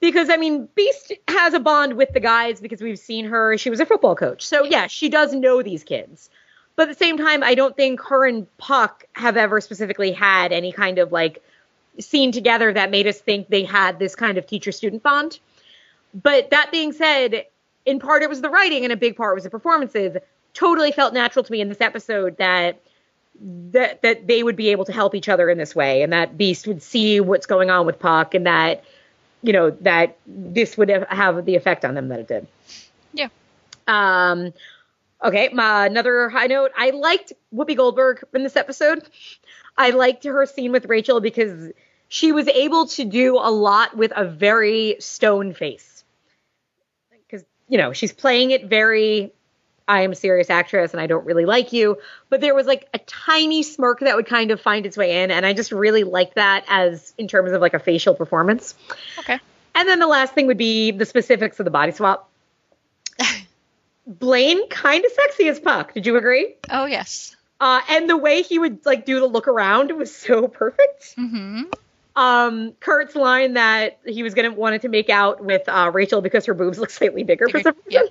Because 0.00 0.28
I 0.28 0.36
mean, 0.36 0.68
Beiste 0.76 1.12
has 1.28 1.54
a 1.54 1.60
bond 1.60 1.92
with 1.94 2.12
the 2.12 2.18
guys 2.18 2.60
because 2.60 2.82
we've 2.82 2.98
seen 2.98 3.26
her. 3.26 3.56
She 3.56 3.70
was 3.70 3.78
a 3.78 3.86
football 3.86 4.16
coach. 4.16 4.44
So 4.44 4.64
yeah, 4.64 4.88
she 4.88 5.08
does 5.08 5.32
know 5.32 5.62
these 5.62 5.84
kids. 5.84 6.30
But 6.74 6.88
at 6.88 6.98
the 6.98 7.04
same 7.04 7.16
time, 7.16 7.44
I 7.44 7.54
don't 7.54 7.76
think 7.76 8.00
her 8.02 8.26
and 8.26 8.46
Puck 8.58 9.04
have 9.12 9.36
ever 9.36 9.60
specifically 9.60 10.10
had 10.10 10.52
any 10.52 10.72
kind 10.72 10.98
of 10.98 11.12
like 11.12 11.40
scene 12.00 12.32
together 12.32 12.72
that 12.72 12.90
made 12.90 13.06
us 13.06 13.20
think 13.20 13.48
they 13.48 13.62
had 13.62 14.00
this 14.00 14.16
kind 14.16 14.36
of 14.36 14.48
teacher 14.48 14.72
student 14.72 15.04
bond. 15.04 15.38
But 16.12 16.50
that 16.50 16.72
being 16.72 16.92
said, 16.92 17.46
in 17.86 18.00
part 18.00 18.24
it 18.24 18.28
was 18.28 18.40
the 18.40 18.50
writing 18.50 18.82
and 18.82 18.92
a 18.92 18.96
big 18.96 19.16
part 19.16 19.36
was 19.36 19.44
the 19.44 19.50
performances. 19.50 20.16
Totally 20.54 20.90
felt 20.90 21.14
natural 21.14 21.44
to 21.44 21.52
me 21.52 21.60
in 21.60 21.68
this 21.68 21.80
episode 21.80 22.36
that 22.38 22.80
that 23.40 24.02
that 24.02 24.26
they 24.26 24.42
would 24.42 24.56
be 24.56 24.70
able 24.70 24.84
to 24.84 24.92
help 24.92 25.14
each 25.14 25.28
other 25.28 25.48
in 25.48 25.58
this 25.58 25.74
way 25.74 26.02
and 26.02 26.12
that 26.12 26.36
Beiste 26.36 26.66
would 26.66 26.82
see 26.82 27.20
what's 27.20 27.46
going 27.46 27.70
on 27.70 27.86
with 27.86 27.98
Puck 27.98 28.34
and 28.34 28.46
that 28.46 28.84
you 29.42 29.52
know 29.52 29.70
that 29.70 30.16
this 30.26 30.76
would 30.76 30.88
have- 30.88 31.44
the 31.44 31.54
effect 31.54 31.84
on 31.84 31.94
them 31.94 32.08
that 32.08 32.20
it 32.20 32.28
did. 32.28 32.46
Yeah. 33.12 33.28
Um 33.86 34.52
okay, 35.22 35.50
my 35.52 35.86
another 35.86 36.28
high 36.28 36.46
note, 36.48 36.72
I 36.76 36.90
liked 36.90 37.32
Whoopi 37.54 37.76
Goldberg 37.76 38.24
in 38.34 38.42
this 38.42 38.56
episode. 38.56 39.02
I 39.76 39.90
liked 39.90 40.24
her 40.24 40.44
scene 40.46 40.72
with 40.72 40.86
Rachel 40.86 41.20
because 41.20 41.70
she 42.08 42.32
was 42.32 42.48
able 42.48 42.86
to 42.86 43.04
do 43.04 43.36
a 43.36 43.50
lot 43.50 43.96
with 43.96 44.12
a 44.16 44.24
very 44.24 44.96
stone 44.98 45.54
face. 45.54 46.02
Cuz 47.30 47.44
you 47.68 47.78
know, 47.78 47.92
she's 47.92 48.12
playing 48.12 48.50
it 48.50 48.64
very 48.64 49.32
I 49.88 50.02
am 50.02 50.12
a 50.12 50.14
serious 50.14 50.50
actress 50.50 50.92
and 50.92 51.00
I 51.00 51.06
don't 51.06 51.24
really 51.24 51.46
like 51.46 51.72
you. 51.72 51.98
But 52.28 52.40
there 52.40 52.54
was 52.54 52.66
like 52.66 52.88
a 52.92 52.98
tiny 52.98 53.62
smirk 53.62 54.00
that 54.00 54.14
would 54.14 54.26
kind 54.26 54.50
of 54.50 54.60
find 54.60 54.84
its 54.84 54.96
way 54.96 55.22
in. 55.22 55.30
And 55.30 55.46
I 55.46 55.54
just 55.54 55.72
really 55.72 56.04
liked 56.04 56.34
that 56.34 56.64
as 56.68 57.14
in 57.16 57.26
terms 57.26 57.52
of 57.52 57.60
like 57.60 57.74
a 57.74 57.78
facial 57.78 58.14
performance. 58.14 58.74
Okay. 59.18 59.40
And 59.74 59.88
then 59.88 59.98
the 59.98 60.06
last 60.06 60.34
thing 60.34 60.46
would 60.46 60.58
be 60.58 60.90
the 60.90 61.06
specifics 61.06 61.58
of 61.58 61.64
the 61.64 61.70
body 61.70 61.92
swap. 61.92 62.28
Blaine, 64.06 64.68
kind 64.68 65.04
of 65.04 65.10
sexy 65.12 65.48
as 65.48 65.58
Puck. 65.58 65.94
Did 65.94 66.06
you 66.06 66.16
agree? 66.16 66.54
Oh 66.70 66.84
yes. 66.84 67.34
Uh, 67.60 67.80
and 67.88 68.08
the 68.08 68.16
way 68.16 68.42
he 68.42 68.58
would 68.58 68.84
like 68.86 69.04
do 69.04 69.18
the 69.18 69.26
look 69.26 69.48
around 69.48 69.90
was 69.96 70.14
so 70.14 70.48
perfect. 70.48 71.16
Mm-hmm. 71.16 71.62
Um, 72.14 72.72
Kurt's 72.80 73.14
line 73.14 73.54
that 73.54 73.98
he 74.04 74.22
was 74.22 74.34
gonna 74.34 74.52
wanted 74.52 74.82
to 74.82 74.88
make 74.88 75.08
out 75.08 75.42
with 75.42 75.68
uh, 75.68 75.90
Rachel 75.94 76.20
because 76.20 76.46
her 76.46 76.54
boobs 76.54 76.78
look 76.78 76.90
slightly 76.90 77.24
bigger 77.24 77.48
for 77.48 77.60
some 77.60 77.76
reason. 77.86 78.08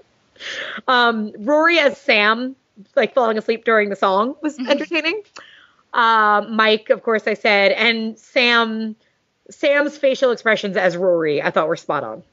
Um, 0.87 1.33
Rory 1.37 1.79
as 1.79 1.97
Sam, 1.97 2.55
like 2.95 3.13
falling 3.13 3.37
asleep 3.37 3.65
during 3.65 3.89
the 3.89 3.95
song, 3.95 4.35
was 4.41 4.57
entertaining. 4.59 5.23
Uh, 5.93 6.45
Mike, 6.49 6.89
of 6.89 7.01
course, 7.03 7.27
I 7.27 7.33
said, 7.33 7.71
and 7.71 8.17
Sam, 8.19 8.95
Sam's 9.49 9.97
facial 9.97 10.31
expressions 10.31 10.77
as 10.77 10.97
Rory, 10.97 11.41
I 11.41 11.51
thought 11.51 11.67
were 11.67 11.75
spot 11.75 12.03
on. 12.03 12.23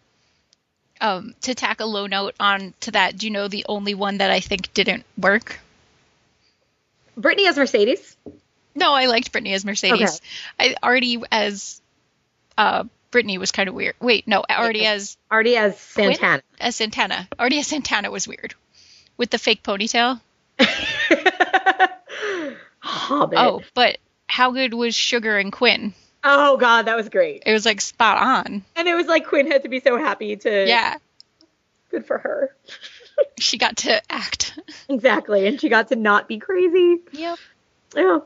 Um, 1.00 1.34
to 1.42 1.54
tack 1.54 1.80
a 1.80 1.84
low 1.84 2.06
note 2.06 2.34
on 2.38 2.74
to 2.80 2.92
that, 2.92 3.16
do 3.16 3.26
you 3.26 3.32
know 3.32 3.48
the 3.48 3.64
only 3.68 3.94
one 3.94 4.18
that 4.18 4.30
I 4.30 4.40
think 4.40 4.72
didn't 4.74 5.04
work? 5.18 5.60
Brittany 7.16 7.46
as 7.46 7.56
Mercedes. 7.56 8.16
No, 8.74 8.92
I 8.92 9.06
liked 9.06 9.32
Brittany 9.32 9.54
as 9.54 9.64
Mercedes. 9.64 10.20
I 10.58 10.74
already 10.82 11.22
as 11.30 11.80
uh 12.58 12.84
Brittany 13.14 13.38
was 13.38 13.52
kind 13.52 13.68
of 13.68 13.76
weird. 13.76 13.94
Wait, 14.00 14.26
no, 14.26 14.42
already 14.50 14.84
as 14.86 15.16
Artie 15.30 15.56
as 15.56 15.74
Quinn? 15.94 16.16
Santana. 16.16 16.42
as 16.58 16.74
Santana. 16.74 17.28
Already 17.38 17.60
as 17.60 17.68
Santana 17.68 18.10
was 18.10 18.26
weird. 18.26 18.56
With 19.16 19.30
the 19.30 19.38
fake 19.38 19.62
ponytail. 19.62 20.20
Hobbit. 22.80 23.38
Oh, 23.38 23.62
but 23.72 23.98
how 24.26 24.50
good 24.50 24.74
was 24.74 24.96
Sugar 24.96 25.38
and 25.38 25.52
Quinn? 25.52 25.94
Oh 26.24 26.56
god, 26.56 26.86
that 26.86 26.96
was 26.96 27.08
great. 27.08 27.44
It 27.46 27.52
was 27.52 27.64
like 27.64 27.80
spot 27.80 28.18
on. 28.20 28.64
And 28.74 28.88
it 28.88 28.96
was 28.96 29.06
like 29.06 29.28
Quinn 29.28 29.48
had 29.48 29.62
to 29.62 29.68
be 29.68 29.78
so 29.78 29.96
happy 29.96 30.34
to. 30.34 30.66
Yeah. 30.66 30.96
Good 31.92 32.06
for 32.06 32.18
her. 32.18 32.52
She 33.38 33.58
got 33.58 33.76
to 33.78 34.02
act. 34.10 34.58
Exactly, 34.88 35.46
and 35.46 35.60
she 35.60 35.68
got 35.68 35.86
to 35.88 35.96
not 35.96 36.26
be 36.26 36.38
crazy. 36.38 36.96
Yep. 37.12 37.38
Yeah. 37.94 38.18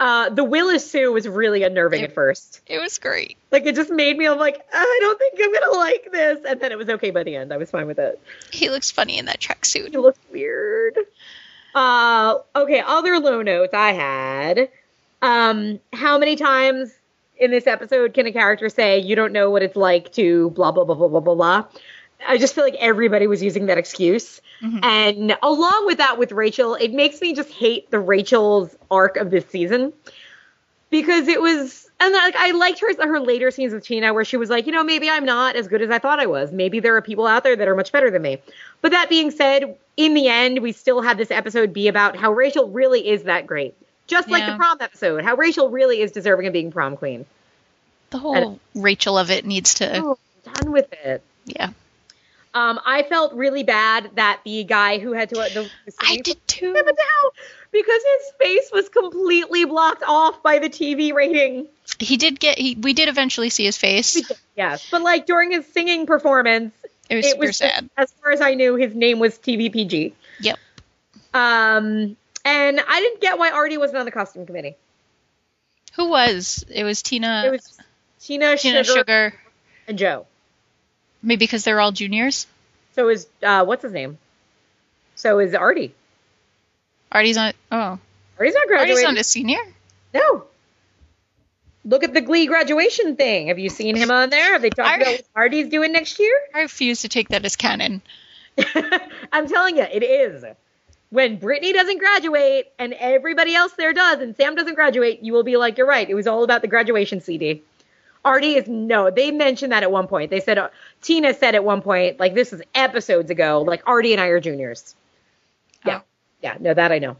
Uh, 0.00 0.30
the 0.30 0.42
Willis 0.42 0.90
Sue 0.90 1.12
was 1.12 1.28
really 1.28 1.62
unnerving 1.62 2.02
at 2.02 2.14
first. 2.14 2.62
It 2.66 2.78
was 2.78 2.98
great. 2.98 3.36
Like 3.52 3.66
it 3.66 3.74
just 3.74 3.90
made 3.90 4.16
me. 4.16 4.26
I'm 4.26 4.38
like, 4.38 4.64
I 4.72 4.98
don't 5.02 5.18
think 5.18 5.34
I'm 5.42 5.52
gonna 5.52 5.78
like 5.78 6.08
this, 6.10 6.38
and 6.48 6.58
then 6.58 6.72
it 6.72 6.78
was 6.78 6.88
okay 6.88 7.10
by 7.10 7.22
the 7.22 7.36
end. 7.36 7.52
I 7.52 7.58
was 7.58 7.70
fine 7.70 7.86
with 7.86 7.98
it. 7.98 8.18
He 8.50 8.70
looks 8.70 8.90
funny 8.90 9.18
in 9.18 9.26
that 9.26 9.40
tracksuit. 9.40 9.90
He 9.90 9.98
looks 9.98 10.18
weird. 10.32 10.96
Uh, 11.74 12.38
okay. 12.56 12.80
Other 12.80 13.20
low 13.20 13.42
notes 13.42 13.74
I 13.74 13.92
had. 13.92 14.70
Um, 15.20 15.80
how 15.92 16.16
many 16.16 16.34
times 16.34 16.92
in 17.36 17.50
this 17.50 17.66
episode 17.66 18.14
can 18.14 18.26
a 18.26 18.32
character 18.32 18.70
say 18.70 19.00
you 19.00 19.14
don't 19.16 19.34
know 19.34 19.50
what 19.50 19.62
it's 19.62 19.76
like 19.76 20.12
to 20.14 20.48
blah 20.50 20.72
blah 20.72 20.84
blah 20.84 20.94
blah 20.94 21.08
blah 21.08 21.20
blah 21.20 21.34
blah? 21.34 21.64
I 22.26 22.38
just 22.38 22.54
feel 22.54 22.64
like 22.64 22.76
everybody 22.78 23.26
was 23.26 23.42
using 23.42 23.66
that 23.66 23.76
excuse. 23.76 24.40
Mm-hmm. 24.62 24.84
And 24.84 25.38
along 25.42 25.86
with 25.86 25.98
that, 25.98 26.18
with 26.18 26.32
Rachel, 26.32 26.74
it 26.74 26.92
makes 26.92 27.20
me 27.20 27.34
just 27.34 27.50
hate 27.50 27.90
the 27.90 27.98
Rachel's 27.98 28.76
arc 28.90 29.16
of 29.16 29.30
this 29.30 29.46
season 29.46 29.92
because 30.90 31.28
it 31.28 31.40
was, 31.40 31.88
and 31.98 32.12
like 32.12 32.36
I 32.36 32.50
liked 32.50 32.80
her 32.80 33.06
her 33.06 33.20
later 33.20 33.50
scenes 33.50 33.72
with 33.72 33.84
Tina 33.84 34.12
where 34.12 34.24
she 34.24 34.36
was 34.36 34.50
like, 34.50 34.66
you 34.66 34.72
know, 34.72 34.84
maybe 34.84 35.08
I'm 35.08 35.24
not 35.24 35.56
as 35.56 35.68
good 35.68 35.82
as 35.82 35.90
I 35.90 35.98
thought 35.98 36.20
I 36.20 36.26
was. 36.26 36.52
Maybe 36.52 36.80
there 36.80 36.96
are 36.96 37.02
people 37.02 37.26
out 37.26 37.42
there 37.42 37.56
that 37.56 37.68
are 37.68 37.76
much 37.76 37.92
better 37.92 38.10
than 38.10 38.22
me. 38.22 38.38
But 38.82 38.90
that 38.92 39.08
being 39.08 39.30
said, 39.30 39.76
in 39.96 40.14
the 40.14 40.28
end, 40.28 40.58
we 40.60 40.72
still 40.72 41.00
had 41.00 41.16
this 41.16 41.30
episode 41.30 41.72
be 41.72 41.88
about 41.88 42.16
how 42.16 42.32
Rachel 42.32 42.68
really 42.68 43.08
is 43.08 43.24
that 43.24 43.46
great. 43.46 43.74
Just 44.06 44.28
like 44.28 44.42
Yeah. 44.42 44.52
the 44.52 44.56
prom 44.56 44.78
episode, 44.80 45.22
how 45.24 45.36
Rachel 45.36 45.70
really 45.70 46.00
is 46.00 46.12
deserving 46.12 46.46
of 46.46 46.52
being 46.52 46.72
prom 46.72 46.96
queen. 46.96 47.26
The 48.10 48.18
whole 48.18 48.58
Rachel 48.74 49.16
of 49.16 49.30
it 49.30 49.46
needs 49.46 49.74
to. 49.74 49.98
Oh, 49.98 50.18
done 50.44 50.72
with 50.72 50.92
it. 51.04 51.22
Yeah. 51.44 51.70
Um, 52.52 52.80
I 52.84 53.04
felt 53.04 53.32
really 53.34 53.62
bad 53.62 54.10
that 54.16 54.40
the 54.44 54.64
guy 54.64 54.98
who 54.98 55.12
had 55.12 55.28
to 55.30 55.38
uh, 55.40 55.48
the, 55.50 55.70
the 55.86 55.92
I 56.00 56.16
did 56.16 56.36
too. 56.48 56.72
because 57.72 58.02
his 58.02 58.32
face 58.40 58.70
was 58.72 58.88
completely 58.88 59.64
blocked 59.64 60.02
off 60.06 60.42
by 60.42 60.58
the 60.58 60.68
TV 60.68 61.12
rating. 61.14 61.68
He 62.00 62.16
did 62.16 62.40
get. 62.40 62.58
He, 62.58 62.74
we 62.74 62.92
did 62.92 63.08
eventually 63.08 63.50
see 63.50 63.64
his 63.64 63.76
face. 63.78 64.20
Yes, 64.56 64.88
but 64.90 65.02
like 65.02 65.26
during 65.26 65.52
his 65.52 65.64
singing 65.66 66.06
performance, 66.06 66.74
It 67.08 67.16
was 67.16 67.26
it 67.26 67.30
super 67.30 67.40
was 67.46 67.58
just- 67.58 67.60
sad. 67.60 67.88
as 67.96 68.12
far 68.20 68.32
as 68.32 68.40
I 68.40 68.54
knew, 68.54 68.74
his 68.74 68.94
name 68.96 69.20
was 69.20 69.38
TVPG. 69.38 70.12
Yep. 70.40 70.58
Um, 71.32 72.16
and 72.44 72.80
I 72.88 73.00
didn't 73.00 73.20
get 73.20 73.38
why 73.38 73.50
Artie 73.52 73.78
wasn't 73.78 73.98
on 73.98 74.04
the 74.06 74.10
costume 74.10 74.46
committee. 74.46 74.76
Who 75.94 76.08
was? 76.10 76.64
It 76.68 76.82
was 76.84 77.02
Tina. 77.02 77.44
It 77.46 77.50
was 77.50 77.78
Tina, 78.20 78.56
Tina 78.56 78.82
Sugar, 78.84 78.98
Sugar. 78.98 79.34
and 79.86 79.98
Joe. 79.98 80.26
Maybe 81.22 81.38
because 81.38 81.64
they're 81.64 81.80
all 81.80 81.92
juniors. 81.92 82.46
So 82.94 83.08
is 83.08 83.26
uh, 83.42 83.64
what's 83.64 83.82
his 83.82 83.92
name? 83.92 84.18
So 85.16 85.38
is 85.38 85.54
Artie. 85.54 85.94
Artie's 87.12 87.36
not. 87.36 87.54
Oh, 87.70 87.98
Artie's 88.38 88.54
not 88.54 88.66
graduating. 88.66 89.04
Artie's 89.06 89.14
not 89.14 89.20
a 89.20 89.24
senior. 89.24 89.58
No. 90.14 90.44
Look 91.84 92.04
at 92.04 92.12
the 92.12 92.20
Glee 92.20 92.46
graduation 92.46 93.16
thing. 93.16 93.48
Have 93.48 93.58
you 93.58 93.70
seen 93.70 93.96
him 93.96 94.10
on 94.10 94.30
there? 94.30 94.52
Have 94.52 94.62
they 94.62 94.70
talked 94.70 94.88
I- 94.88 94.96
about 94.96 95.12
what 95.12 95.24
Artie's 95.34 95.68
doing 95.68 95.92
next 95.92 96.18
year? 96.18 96.34
I 96.54 96.60
refuse 96.62 97.02
to 97.02 97.08
take 97.08 97.28
that 97.30 97.44
as 97.44 97.56
canon. 97.56 98.02
I'm 99.32 99.48
telling 99.48 99.76
you, 99.76 99.84
it 99.90 100.02
is. 100.02 100.44
When 101.10 101.36
Brittany 101.36 101.72
doesn't 101.72 101.98
graduate 101.98 102.70
and 102.78 102.92
everybody 102.92 103.54
else 103.54 103.72
there 103.72 103.92
does, 103.92 104.20
and 104.20 104.36
Sam 104.36 104.54
doesn't 104.54 104.74
graduate, 104.74 105.22
you 105.22 105.32
will 105.32 105.42
be 105.42 105.56
like, 105.56 105.78
you're 105.78 105.86
right. 105.86 106.08
It 106.08 106.14
was 106.14 106.26
all 106.26 106.44
about 106.44 106.62
the 106.62 106.68
graduation 106.68 107.20
CD. 107.20 107.62
Artie 108.24 108.54
is 108.56 108.68
no. 108.68 109.10
They 109.10 109.30
mentioned 109.30 109.72
that 109.72 109.82
at 109.82 109.90
one 109.90 110.06
point. 110.06 110.30
They 110.30 110.40
said 110.40 110.58
uh, 110.58 110.68
Tina 111.02 111.32
said 111.34 111.54
at 111.54 111.64
one 111.64 111.82
point, 111.82 112.18
like 112.20 112.34
this 112.34 112.52
is 112.52 112.62
episodes 112.74 113.30
ago, 113.30 113.62
like 113.62 113.82
Artie 113.86 114.12
and 114.12 114.20
I 114.20 114.26
are 114.26 114.40
juniors. 114.40 114.94
Yeah, 115.84 115.98
Oh. 115.98 116.02
yeah, 116.42 116.56
no, 116.60 116.74
that 116.74 116.92
I 116.92 116.98
know. 116.98 117.16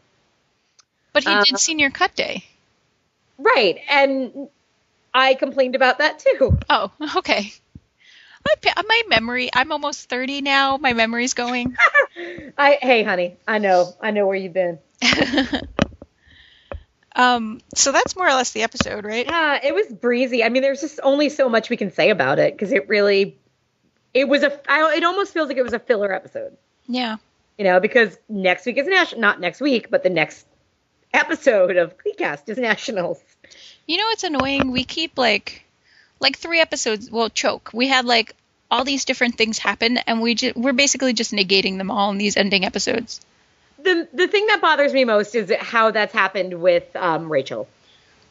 But 1.13 1.25
he 1.25 1.31
Uh, 1.31 1.45
did 1.45 1.59
senior 1.59 1.91
cut 1.91 2.15
day. 2.15 2.45
Right, 3.39 3.79
and 3.89 4.49
I 5.15 5.35
complained 5.35 5.75
about 5.75 5.99
that 5.99 6.19
too. 6.21 6.59
Oh, 6.69 6.91
okay. 7.17 7.53
My, 8.65 8.73
my 8.89 9.03
memory, 9.09 9.51
I'm 9.53 9.73
almost 9.73 10.09
30 10.09 10.41
now. 10.41 10.77
My 10.79 10.93
memory's 10.93 11.35
going. 11.35 11.77
I 12.59 12.79
hey, 12.81 13.03
honey, 13.03 13.37
I 13.47 13.59
know, 13.59 13.95
I 14.01 14.11
know 14.11 14.27
where 14.27 14.37
you've 14.37 14.53
been. 14.55 14.79
um, 17.17 17.61
so 17.75 17.93
that's 17.93 18.17
more 18.17 18.29
or 18.29 18.35
less 18.35 18.53
the 18.53 18.63
episode, 18.63 19.05
right? 19.05 19.27
Yeah, 19.27 19.59
it 19.63 19.75
was 19.75 19.87
breezy. 19.89 20.45
I 20.45 20.49
mean, 20.49 20.63
there's 20.63 20.81
just 20.81 21.01
only 21.03 21.29
so 21.29 21.49
much 21.49 21.71
we 21.71 21.77
can 21.77 21.91
say 21.93 22.11
about 22.11 22.39
it 22.39 22.55
because 22.55 22.73
it 22.73 22.89
really, 22.89 23.37
it 24.15 24.29
was 24.29 24.43
a. 24.43 24.61
I, 24.71 24.97
it 24.97 25.05
almost 25.05 25.33
feels 25.33 25.49
like 25.49 25.57
it 25.57 25.63
was 25.63 25.73
a 25.73 25.79
filler 25.79 26.13
episode. 26.13 26.57
Yeah. 26.87 27.17
You 27.59 27.65
know, 27.65 27.81
because 27.81 28.17
next 28.29 28.65
week 28.65 28.79
is 28.79 28.87
national, 28.87 29.21
not 29.21 29.41
next 29.41 29.61
week, 29.61 29.91
but 29.91 30.03
the 30.03 30.11
next 30.11 30.47
episode 31.13 31.77
of 31.77 31.95
Gleecast 31.99 32.49
is 32.49 32.59
nationals. 32.59 33.21
You 33.87 33.99
know 33.99 34.07
what's 34.07 34.25
annoying? 34.25 34.71
We 34.71 34.85
keep 34.85 35.19
like, 35.19 35.65
like 36.21 36.39
three 36.39 36.61
episodes. 36.61 37.11
Well, 37.11 37.29
choke. 37.29 37.71
We 37.75 37.89
had 37.89 38.05
like 38.05 38.35
all 38.71 38.85
these 38.85 39.05
different 39.05 39.37
things 39.37 39.59
happen, 39.59 39.99
and 39.99 40.23
we 40.23 40.37
ju- 40.37 40.53
we're 40.55 40.73
basically 40.73 41.13
just 41.13 41.33
negating 41.33 41.77
them 41.77 41.91
all 41.91 42.11
in 42.11 42.19
these 42.19 42.37
ending 42.37 42.65
episodes. 42.65 43.21
The 43.83 44.09
the 44.13 44.29
thing 44.29 44.47
that 44.47 44.61
bothers 44.61 44.93
me 44.93 45.05
most 45.05 45.35
is 45.35 45.53
how 45.61 45.91
that's 45.91 46.13
happened 46.13 46.61
with 46.61 46.95
um, 46.97 47.31
Rachel. 47.31 47.69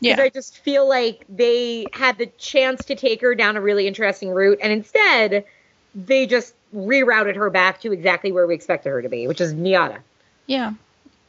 Because 0.02 0.18
Yeah. 0.18 0.24
I 0.24 0.30
just 0.30 0.58
feel 0.60 0.88
like 0.88 1.26
they 1.28 1.86
had 1.92 2.18
the 2.18 2.28
chance 2.38 2.86
to 2.86 2.96
take 2.96 3.22
her 3.22 3.36
down 3.36 3.58
a 3.58 3.62
really 3.62 3.88
interesting 3.88 4.30
route, 4.30 4.60
and 4.62 4.72
instead 4.72 5.46
they 5.96 6.26
just 6.28 6.54
rerouted 6.74 7.36
her 7.36 7.50
back 7.50 7.82
to 7.82 7.92
exactly 7.92 8.32
where 8.32 8.48
we 8.48 8.54
expected 8.56 8.90
her 8.90 9.02
to 9.02 9.10
be, 9.10 9.28
which 9.28 9.42
is 9.42 9.54
NYADA. 9.54 10.00
Yeah. 10.46 10.74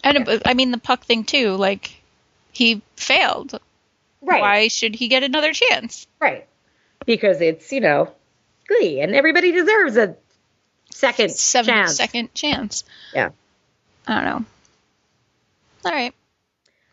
And 0.04 0.28
uh, 0.28 0.38
I 0.44 0.54
mean 0.54 0.70
the 0.70 0.78
puck 0.78 1.04
thing 1.04 1.24
too. 1.24 1.56
Like, 1.56 2.00
he 2.52 2.82
failed. 2.96 3.58
Right. 4.22 4.40
Why 4.40 4.68
should 4.68 4.94
he 4.94 5.08
get 5.08 5.22
another 5.22 5.52
chance? 5.52 6.06
Right. 6.20 6.46
Because 7.06 7.40
it's, 7.40 7.72
you 7.72 7.80
know, 7.80 8.12
Glee, 8.68 9.00
and 9.00 9.14
everybody 9.14 9.50
deserves 9.52 9.96
a 9.96 10.14
second 10.90 11.30
Seven 11.32 11.74
chance. 11.74 11.96
second 11.96 12.34
chance. 12.34 12.84
Yeah. 13.14 13.30
I 14.06 14.14
don't 14.14 14.24
know. 14.24 14.44
All 15.84 15.92
right. 15.92 16.14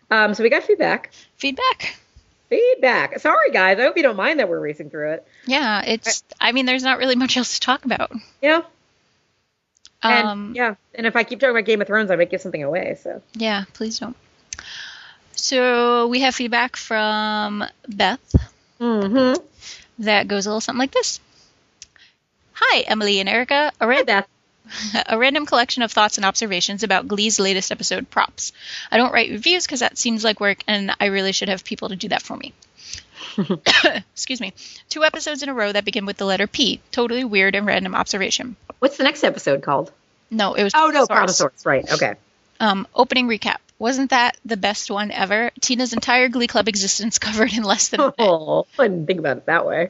Um, 0.10 0.34
so 0.34 0.43
we 0.43 0.49
got 0.49 0.64
feedback. 0.64 1.12
Feedback. 1.38 1.97
Feedback. 2.49 3.20
Sorry, 3.20 3.51
guys. 3.51 3.78
I 3.78 3.84
hope 3.84 3.97
you 3.97 4.03
don't 4.03 4.16
mind 4.16 4.39
that 4.39 4.47
we're 4.47 4.60
racing 4.60 4.89
through 4.89 5.14
it. 5.14 5.28
Yeah, 5.45 5.82
it's. 5.86 6.24
I 6.39 6.53
mean, 6.53 6.66
there's 6.66 6.84
not 6.84 6.97
really 6.97 7.16
much 7.16 7.36
else 7.36 7.55
to 7.55 7.60
talk 7.60 7.84
about. 7.84 8.12
Yeah. 8.41 8.62
And, 10.01 10.28
Um, 10.28 10.53
yeah. 10.55 10.76
And 10.93 11.05
if 11.05 11.16
I 11.16 11.24
keep 11.24 11.39
talking 11.39 11.55
about 11.55 11.66
Game 11.66 11.82
of 11.82 11.88
Thrones, 11.88 12.12
I 12.12 12.16
might 12.16 12.30
give 12.30 12.41
something 12.41 12.64
away. 12.64 12.97
So 13.01 13.22
Yeah, 13.34 13.66
please 13.74 13.99
don't. 13.99 14.16
So 15.34 16.08
we 16.08 16.22
have 16.22 16.36
feedback 16.36 16.76
from 16.76 17.64
Beth 17.88 18.36
mm-hmm. 18.80 19.43
that 19.99 20.28
goes 20.28 20.45
a 20.45 20.49
little 20.49 20.62
something 20.62 20.80
like 20.80 20.91
this. 20.91 21.20
Hi, 22.53 22.82
Emily 22.82 23.20
and 23.20 23.30
Erica. 23.30 23.72
A, 23.80 23.86
Hi, 23.86 24.03
Beth. 24.03 24.28
a 25.07 25.18
random 25.18 25.45
collection 25.45 25.84
of 25.84 25.91
thoughts 25.91 26.18
and 26.18 26.26
observations 26.26 26.84
about 26.84 27.07
Glee's 27.07 27.39
latest 27.39 27.72
episode, 27.72 28.09
Props. 28.09 28.53
I 28.91 28.97
don't 28.97 29.13
write 29.13 29.32
reviews 29.32 29.65
because 29.65 29.82
that 29.82 29.97
seems 29.97 30.24
like 30.24 30.39
work, 30.39 30.63
and 30.68 30.91
I 30.99 31.05
really 31.05 31.32
should 31.32 31.49
have 31.49 31.63
people 31.63 31.89
to 31.89 31.95
do 31.95 32.09
that 32.09 32.22
for 32.22 32.36
me. 32.36 32.53
Excuse 34.13 34.41
me. 34.41 34.53
Two 34.89 35.03
episodes 35.03 35.43
in 35.43 35.49
a 35.49 35.53
row 35.53 35.72
that 35.72 35.86
begin 35.86 36.05
with 36.05 36.18
the 36.18 36.26
letter 36.26 36.47
P. 36.47 36.82
Totally 36.91 37.24
weird 37.24 37.55
and 37.55 37.65
random 37.65 37.95
observation. 37.95 38.55
What's 38.80 38.97
the 38.97 39.03
next 39.03 39.24
episode 39.24 39.61
called? 39.61 39.91
No, 40.30 40.53
it 40.53 40.63
was. 40.63 40.74
Oh, 40.76 40.89
no, 40.93 41.05
Prom-asaurus. 41.05 41.39
Prom-asaurus. 41.39 41.65
Right. 41.65 41.91
Okay. 41.91 42.15
Um, 42.59 42.88
opening 42.93 43.28
recap. 43.28 43.57
Wasn't 43.80 44.09
that 44.09 44.38
the 44.43 44.57
best 44.57 44.89
one 44.89 45.11
ever? 45.11 45.51
Tina's 45.61 45.93
entire 45.93 46.30
Glee 46.30 46.47
Club 46.47 46.68
existence 46.68 47.20
covered 47.20 47.53
in 47.53 47.63
less 47.63 47.89
than 47.89 47.99
a 47.99 48.03
minute. 48.03 48.15
Oh, 48.20 48.65
I 48.80 48.88
didn't 48.88 49.05
think 49.05 49.20
about 49.20 49.38
it 49.38 49.45
that 49.45 49.65
way. 49.65 49.89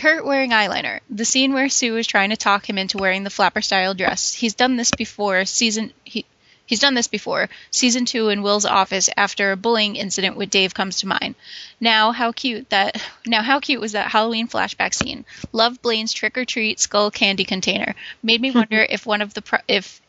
Kurt 0.00 0.24
wearing 0.24 0.50
eyeliner. 0.50 1.00
The 1.10 1.26
scene 1.26 1.52
where 1.52 1.68
Sue 1.68 1.94
is 1.98 2.06
trying 2.06 2.30
to 2.30 2.36
talk 2.36 2.66
him 2.66 2.78
into 2.78 2.96
wearing 2.96 3.22
the 3.22 3.28
flapper 3.28 3.60
style 3.60 3.92
dress. 3.92 4.32
He's 4.32 4.54
done 4.54 4.76
this 4.76 4.90
before. 4.90 5.44
Season 5.44 5.92
he 6.04 6.24
he's 6.64 6.80
done 6.80 6.94
this 6.94 7.06
before. 7.06 7.50
Season 7.70 8.06
two 8.06 8.30
in 8.30 8.40
Will's 8.40 8.64
office 8.64 9.10
after 9.14 9.52
a 9.52 9.58
bullying 9.58 9.96
incident 9.96 10.38
with 10.38 10.48
Dave 10.48 10.72
comes 10.72 11.00
to 11.00 11.06
mind. 11.06 11.34
Now 11.80 12.12
how 12.12 12.32
cute 12.32 12.70
that 12.70 13.02
now 13.26 13.42
how 13.42 13.60
cute 13.60 13.82
was 13.82 13.92
that 13.92 14.10
Halloween 14.10 14.48
flashback 14.48 14.94
scene? 14.94 15.26
Love 15.52 15.82
Blaine's 15.82 16.14
trick 16.14 16.38
or 16.38 16.46
treat 16.46 16.80
skull 16.80 17.10
candy 17.10 17.44
container. 17.44 17.94
Made 18.22 18.40
me 18.40 18.50
wonder 18.60 18.80
if 18.80 19.04
one 19.04 19.20
of 19.20 19.34
the 19.34 19.42
pro- 19.42 19.58
if 19.68 20.00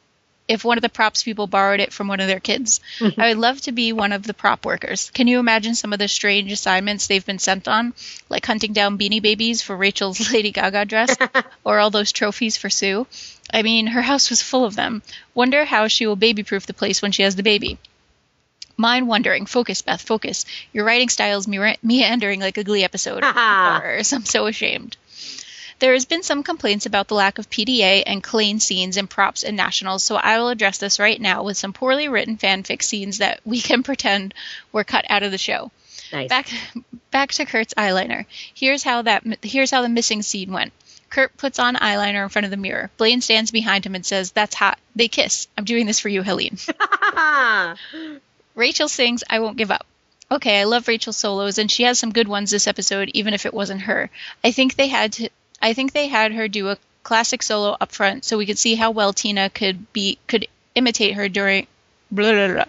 if 0.51 0.65
one 0.65 0.77
of 0.77 0.81
the 0.81 0.89
props 0.89 1.23
people 1.23 1.47
borrowed 1.47 1.79
it 1.79 1.93
from 1.93 2.07
one 2.07 2.19
of 2.19 2.27
their 2.27 2.39
kids. 2.39 2.81
Mm-hmm. 2.99 3.19
I 3.19 3.29
would 3.29 3.37
love 3.37 3.61
to 3.61 3.71
be 3.71 3.93
one 3.93 4.11
of 4.11 4.23
the 4.23 4.33
prop 4.33 4.65
workers. 4.65 5.09
Can 5.11 5.27
you 5.27 5.39
imagine 5.39 5.75
some 5.75 5.93
of 5.93 5.99
the 5.99 6.07
strange 6.07 6.51
assignments 6.51 7.07
they've 7.07 7.25
been 7.25 7.39
sent 7.39 7.67
on? 7.67 7.93
Like 8.29 8.45
hunting 8.45 8.73
down 8.73 8.97
beanie 8.97 9.21
babies 9.21 9.61
for 9.61 9.75
Rachel's 9.75 10.31
Lady 10.33 10.51
Gaga 10.51 10.85
dress, 10.85 11.15
or 11.63 11.79
all 11.79 11.89
those 11.89 12.11
trophies 12.11 12.57
for 12.57 12.69
Sue? 12.69 13.07
I 13.53 13.61
mean, 13.61 13.87
her 13.87 14.01
house 14.01 14.29
was 14.29 14.41
full 14.41 14.65
of 14.65 14.75
them. 14.75 15.01
Wonder 15.33 15.65
how 15.65 15.87
she 15.87 16.05
will 16.05 16.15
baby 16.15 16.43
proof 16.43 16.65
the 16.65 16.73
place 16.73 17.01
when 17.01 17.11
she 17.11 17.23
has 17.23 17.35
the 17.35 17.43
baby. 17.43 17.77
Mind 18.77 19.07
wandering. 19.07 19.45
Focus, 19.45 19.81
Beth, 19.81 20.01
focus. 20.01 20.45
Your 20.73 20.85
writing 20.85 21.09
style 21.09 21.37
is 21.37 21.47
me- 21.47 21.77
meandering 21.83 22.39
like 22.39 22.57
a 22.57 22.63
Glee 22.63 22.83
episode. 22.83 23.23
Horrors. 23.25 24.11
I'm 24.11 24.25
so 24.25 24.47
ashamed. 24.47 24.97
There 25.81 25.93
has 25.93 26.05
been 26.05 26.21
some 26.21 26.43
complaints 26.43 26.85
about 26.85 27.07
the 27.07 27.15
lack 27.15 27.39
of 27.39 27.49
PDA 27.49 28.03
and 28.05 28.23
Klaine 28.23 28.61
scenes 28.61 28.97
in 28.97 29.07
props 29.07 29.43
and 29.43 29.57
nationals, 29.57 30.03
so 30.03 30.15
I 30.15 30.37
will 30.37 30.49
address 30.49 30.77
this 30.77 30.99
right 30.99 31.19
now 31.19 31.41
with 31.41 31.57
some 31.57 31.73
poorly 31.73 32.07
written 32.07 32.37
fanfic 32.37 32.83
scenes 32.83 33.17
that 33.17 33.41
we 33.45 33.61
can 33.69 33.81
pretend 33.81 34.35
were 34.71 34.83
cut 34.83 35.05
out 35.09 35.23
of 35.23 35.31
the 35.31 35.39
show. 35.39 35.71
Nice. 36.13 36.29
Back 36.29 36.49
back 37.09 37.31
to 37.31 37.45
Kurt's 37.45 37.73
eyeliner. 37.73 38.27
Here's 38.53 38.83
how 38.83 39.01
that 39.01 39.23
here's 39.41 39.71
how 39.71 39.81
the 39.81 39.89
missing 39.89 40.21
scene 40.21 40.51
went. 40.51 40.71
Kurt 41.09 41.35
puts 41.35 41.57
on 41.57 41.75
eyeliner 41.77 42.21
in 42.21 42.29
front 42.29 42.45
of 42.45 42.51
the 42.51 42.57
mirror. 42.57 42.91
Blaine 42.97 43.21
stands 43.21 43.49
behind 43.49 43.83
him 43.83 43.95
and 43.95 44.05
says, 44.05 44.31
"That's 44.31 44.53
hot." 44.53 44.77
They 44.95 45.07
kiss. 45.07 45.47
I'm 45.57 45.65
doing 45.65 45.87
this 45.87 45.99
for 45.99 46.09
you, 46.09 46.21
Helene. 46.21 46.59
Rachel 48.55 48.87
sings 48.87 49.23
I 49.27 49.39
Won't 49.39 49.57
Give 49.57 49.71
Up. 49.71 49.87
Okay, 50.29 50.61
I 50.61 50.65
love 50.65 50.87
Rachel's 50.87 51.17
solos 51.17 51.57
and 51.57 51.71
she 51.71 51.83
has 51.83 51.97
some 51.97 52.13
good 52.13 52.27
ones 52.27 52.51
this 52.51 52.67
episode 52.67 53.09
even 53.15 53.33
if 53.33 53.47
it 53.47 53.53
wasn't 53.53 53.81
her. 53.81 54.11
I 54.43 54.51
think 54.51 54.75
they 54.75 54.87
had 54.87 55.13
to 55.13 55.29
I 55.61 55.73
think 55.73 55.93
they 55.93 56.07
had 56.07 56.33
her 56.33 56.47
do 56.47 56.69
a 56.69 56.77
classic 57.03 57.43
solo 57.43 57.75
up 57.79 57.91
front 57.91 58.25
so 58.25 58.37
we 58.37 58.45
could 58.45 58.59
see 58.59 58.75
how 58.75 58.91
well 58.91 59.13
Tina 59.13 59.49
could 59.49 59.91
be 59.93 60.17
could 60.27 60.47
imitate 60.75 61.15
her 61.15 61.27
during 61.29 61.67
blah, 62.11 62.31
blah, 62.31 62.53
blah. 62.53 62.65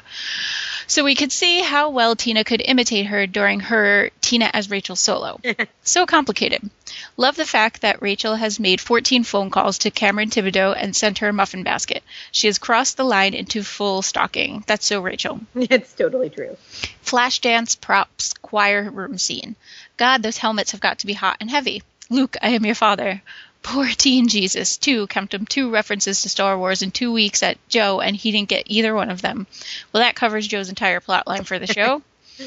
So 0.87 1.05
we 1.05 1.15
could 1.15 1.33
see 1.33 1.61
how 1.63 1.91
well 1.91 2.17
Tina 2.17 2.45
could 2.45 2.63
imitate 2.65 3.07
her 3.07 3.27
during 3.27 3.61
her 3.61 4.11
Tina 4.21 4.51
as 4.53 4.71
Rachel 4.71 4.97
solo. 4.97 5.41
so 5.83 6.07
complicated. 6.07 6.69
Love 7.17 7.37
the 7.37 7.47
fact 7.47 7.81
that 7.81 8.03
Rachel 8.03 8.37
has 8.37 8.61
made 8.61 8.81
14 8.81 9.25
phone 9.25 9.51
calls 9.51 9.79
to 9.79 9.91
Carmen 9.91 10.31
Tibideaux 10.31 10.75
and 10.77 10.95
sent 10.95 11.19
her 11.19 11.29
a 11.29 11.33
muffin 11.33 11.63
basket. 11.63 12.03
She 12.31 12.47
has 12.47 12.59
crossed 12.59 12.97
the 12.97 13.05
line 13.05 13.35
into 13.35 13.63
full 13.63 14.03
stalking. 14.03 14.65
That's 14.67 14.87
so 14.87 15.01
Rachel. 15.01 15.41
it's 15.55 15.93
totally 15.95 16.31
true. 16.31 16.57
Flash 17.01 17.41
dance 17.41 17.75
props 17.75 18.35
choir 18.35 18.91
room 18.91 19.19
scene. 19.19 19.57
God, 19.97 20.23
those 20.23 20.39
helmets 20.39 20.73
have 20.73 20.81
got 20.81 20.99
to 21.01 21.07
be 21.07 21.13
hot 21.15 21.39
and 21.41 21.51
heavy. 21.51 21.83
Luke, 22.11 22.37
I 22.43 22.51
am 22.51 22.67
your 22.67 22.75
father. 22.75 23.23
Poor 23.63 23.87
teen 23.87 24.29
Jesus. 24.29 24.77
Two, 24.77 25.07
count 25.07 25.33
'em, 25.35 25.47
two 25.47 25.71
references 25.71 26.23
to 26.23 26.29
Star 26.29 26.59
Wars 26.59 26.83
in 26.83 26.91
two 26.91 27.13
weeks 27.13 27.43
at 27.43 27.57
Joe, 27.69 28.01
and 28.01 28.17
he 28.17 28.33
didn't 28.33 28.49
get 28.49 28.65
either 28.67 28.95
one 28.95 29.11
of 29.11 29.23
them. 29.23 29.47
Well, 29.93 30.03
that 30.03 30.17
covers 30.17 30.49
Joe's 30.49 30.69
entire 30.69 31.01
plot 31.01 31.27
line 31.27 31.45
for 31.45 31.59
the 31.59 31.67
show. 31.67 32.03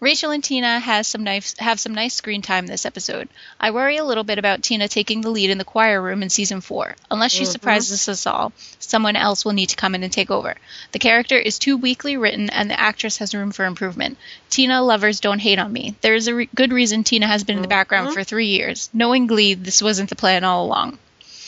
Rachel 0.00 0.30
and 0.30 0.44
Tina 0.44 0.78
has 0.78 1.08
some 1.08 1.24
nice 1.24 1.58
have 1.58 1.80
some 1.80 1.92
nice 1.92 2.14
screen 2.14 2.40
time 2.40 2.66
this 2.66 2.86
episode. 2.86 3.28
I 3.58 3.72
worry 3.72 3.96
a 3.96 4.04
little 4.04 4.22
bit 4.22 4.38
about 4.38 4.62
Tina 4.62 4.86
taking 4.86 5.22
the 5.22 5.30
lead 5.30 5.50
in 5.50 5.58
the 5.58 5.64
choir 5.64 6.00
room 6.00 6.22
in 6.22 6.30
season 6.30 6.60
four. 6.60 6.94
Unless 7.10 7.32
she 7.32 7.44
surprises 7.44 8.08
us 8.08 8.24
all, 8.24 8.52
someone 8.78 9.16
else 9.16 9.44
will 9.44 9.54
need 9.54 9.70
to 9.70 9.76
come 9.76 9.96
in 9.96 10.04
and 10.04 10.12
take 10.12 10.30
over. 10.30 10.54
The 10.92 11.00
character 11.00 11.36
is 11.36 11.58
too 11.58 11.76
weakly 11.76 12.16
written, 12.16 12.48
and 12.50 12.70
the 12.70 12.78
actress 12.78 13.18
has 13.18 13.34
room 13.34 13.50
for 13.50 13.64
improvement. 13.64 14.18
Tina 14.50 14.82
lovers 14.84 15.18
don't 15.18 15.40
hate 15.40 15.58
on 15.58 15.72
me. 15.72 15.96
There 16.00 16.14
is 16.14 16.28
a 16.28 16.34
re- 16.34 16.48
good 16.54 16.72
reason 16.72 17.02
Tina 17.02 17.26
has 17.26 17.42
been 17.42 17.56
in 17.56 17.62
the 17.62 17.68
background 17.68 18.14
for 18.14 18.22
three 18.22 18.48
years. 18.48 18.90
Knowing 18.92 19.26
Glee, 19.26 19.54
this 19.54 19.82
wasn't 19.82 20.10
the 20.10 20.16
plan 20.16 20.44
all 20.44 20.64
along. 20.66 20.98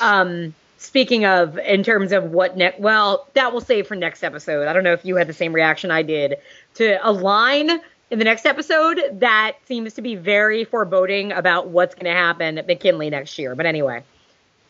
Um, 0.01 0.55
speaking 0.79 1.25
of, 1.25 1.57
in 1.57 1.85
terms 1.85 2.11
of 2.11 2.25
what 2.25 2.57
next, 2.57 2.81
well, 2.81 3.29
that 3.35 3.53
will 3.53 3.61
save 3.61 3.87
for 3.87 3.95
next 3.95 4.25
episode. 4.25 4.67
I 4.67 4.73
don't 4.73 4.83
know 4.83 4.95
if 4.95 5.05
you 5.05 5.15
had 5.15 5.29
the 5.29 5.35
same 5.35 5.53
reaction 5.53 5.93
I 5.93 6.03
did 6.03 6.39
to 6.75 6.99
a 7.09 7.13
line 7.13 7.81
in 8.11 8.19
the 8.19 8.25
next 8.25 8.45
episode 8.45 9.01
that 9.21 9.57
seems 9.67 9.95
to 9.95 10.03
be 10.03 10.17
very 10.17 10.65
foreboding 10.65 11.33
about 11.33 11.69
what's 11.69 11.95
going 11.95 12.07
to 12.07 12.13
happen 12.13 12.59
at 12.59 12.67
McKinley 12.67 13.11
next 13.11 13.39
year. 13.39 13.55
But 13.55 13.67
anyway, 13.67 14.03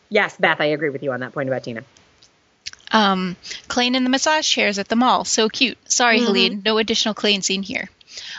yes, 0.09 0.37
Beth, 0.37 0.61
I 0.61 0.65
agree 0.65 0.89
with 0.89 1.03
you 1.03 1.11
on 1.11 1.21
that 1.21 1.33
point 1.33 1.49
about 1.49 1.63
Tina. 1.63 1.83
Um, 2.91 3.37
Klaine 3.67 3.95
in 3.95 4.03
the 4.03 4.09
massage 4.09 4.47
chairs 4.47 4.77
at 4.77 4.89
the 4.89 4.95
mall. 4.95 5.25
So 5.25 5.49
cute. 5.49 5.77
Sorry, 5.91 6.19
Helene. 6.19 6.61
No 6.63 6.77
additional 6.77 7.15
Klaine 7.15 7.43
scene 7.43 7.63
here. 7.63 7.89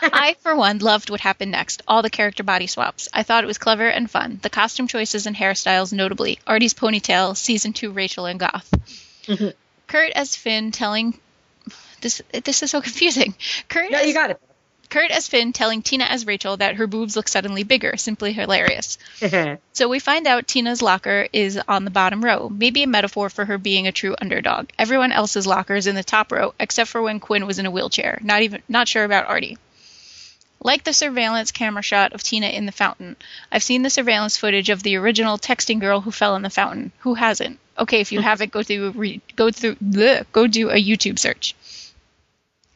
I, 0.01 0.35
for 0.41 0.55
one, 0.55 0.77
loved 0.77 1.09
what 1.09 1.19
happened 1.19 1.51
next. 1.51 1.81
All 1.87 2.03
the 2.03 2.09
character 2.09 2.43
body 2.43 2.67
swaps. 2.67 3.09
I 3.11 3.23
thought 3.23 3.43
it 3.43 3.47
was 3.47 3.57
clever 3.57 3.87
and 3.87 4.09
fun. 4.09 4.39
The 4.41 4.51
costume 4.51 4.87
choices 4.87 5.25
and 5.25 5.35
hairstyles, 5.35 5.91
notably 5.91 6.39
Artie's 6.45 6.75
ponytail, 6.75 7.35
season 7.35 7.73
two 7.73 7.91
Rachel 7.91 8.27
and 8.27 8.39
Goth. 8.39 8.71
Kurt 9.87 10.11
as 10.11 10.35
Finn 10.35 10.71
telling 10.71 11.17
this 12.01 12.21
this 12.43 12.61
is 12.61 12.69
so 12.69 12.81
confusing. 12.81 13.33
Kurt 13.67 13.91
No, 13.91 13.99
as, 13.99 14.07
you 14.07 14.13
got 14.13 14.39
Kurt 14.93 15.09
as 15.09 15.27
Finn 15.27 15.53
telling 15.53 15.81
Tina 15.81 16.03
as 16.03 16.27
Rachel 16.27 16.57
that 16.57 16.75
her 16.75 16.85
boobs 16.85 17.15
look 17.15 17.27
suddenly 17.27 17.63
bigger. 17.63 17.97
Simply 17.97 18.31
hilarious. 18.31 18.99
So 19.73 19.89
we 19.89 19.97
find 19.97 20.27
out 20.27 20.47
Tina's 20.47 20.83
locker 20.83 21.27
is 21.33 21.59
on 21.67 21.83
the 21.83 21.89
bottom 21.89 22.23
row, 22.23 22.47
maybe 22.47 22.83
a 22.83 22.87
metaphor 22.87 23.31
for 23.31 23.43
her 23.43 23.57
being 23.57 23.87
a 23.87 23.91
true 23.91 24.15
underdog. 24.21 24.69
Everyone 24.77 25.11
else's 25.11 25.47
locker 25.47 25.73
is 25.73 25.87
in 25.87 25.95
the 25.95 26.03
top 26.03 26.31
row, 26.31 26.53
except 26.59 26.91
for 26.91 27.01
when 27.01 27.19
Quinn 27.19 27.47
was 27.47 27.57
in 27.57 27.65
a 27.65 27.71
wheelchair. 27.71 28.19
Not 28.21 28.43
even 28.43 28.61
not 28.69 28.87
sure 28.87 29.03
about 29.03 29.27
Artie. 29.27 29.57
Like 30.61 30.83
the 30.83 30.93
surveillance 30.93 31.51
camera 31.51 31.81
shot 31.81 32.13
of 32.13 32.21
Tina 32.21 32.47
in 32.47 32.67
the 32.67 32.71
fountain, 32.71 33.15
I've 33.51 33.63
seen 33.63 33.81
the 33.81 33.89
surveillance 33.89 34.37
footage 34.37 34.69
of 34.69 34.83
the 34.83 34.97
original 34.97 35.39
texting 35.39 35.79
girl 35.79 36.01
who 36.01 36.11
fell 36.11 36.35
in 36.35 36.43
the 36.43 36.51
fountain. 36.51 36.91
Who 36.99 37.15
hasn't? 37.15 37.59
Okay, 37.79 37.99
if 37.99 38.11
you 38.11 38.21
haven't, 38.29 38.51
go 38.51 38.61
through 38.61 38.91
re, 38.91 39.21
go 39.35 39.49
through 39.49 39.75
bleh, 39.77 40.25
go 40.31 40.45
do 40.45 40.69
a 40.69 40.75
YouTube 40.75 41.17
search. 41.17 41.55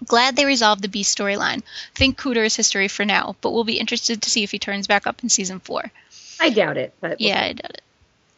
Glad 0.05 0.35
they 0.35 0.45
resolved 0.45 0.81
the 0.81 0.87
Beiste 0.87 1.15
storyline. 1.15 1.63
Think 1.95 2.19
Cooter 2.19 2.45
is 2.45 2.55
history 2.55 2.87
for 2.87 3.03
now, 3.05 3.35
but 3.41 3.51
we'll 3.51 3.63
be 3.63 3.79
interested 3.79 4.21
to 4.21 4.29
see 4.29 4.43
if 4.43 4.51
he 4.51 4.59
turns 4.59 4.87
back 4.87 5.07
up 5.07 5.23
in 5.23 5.29
season 5.29 5.59
four. 5.59 5.91
I 6.39 6.49
doubt 6.49 6.77
it, 6.77 6.93
but 7.01 7.19
Yeah, 7.19 7.41
I 7.41 7.53
doubt 7.53 7.71
it. 7.71 7.81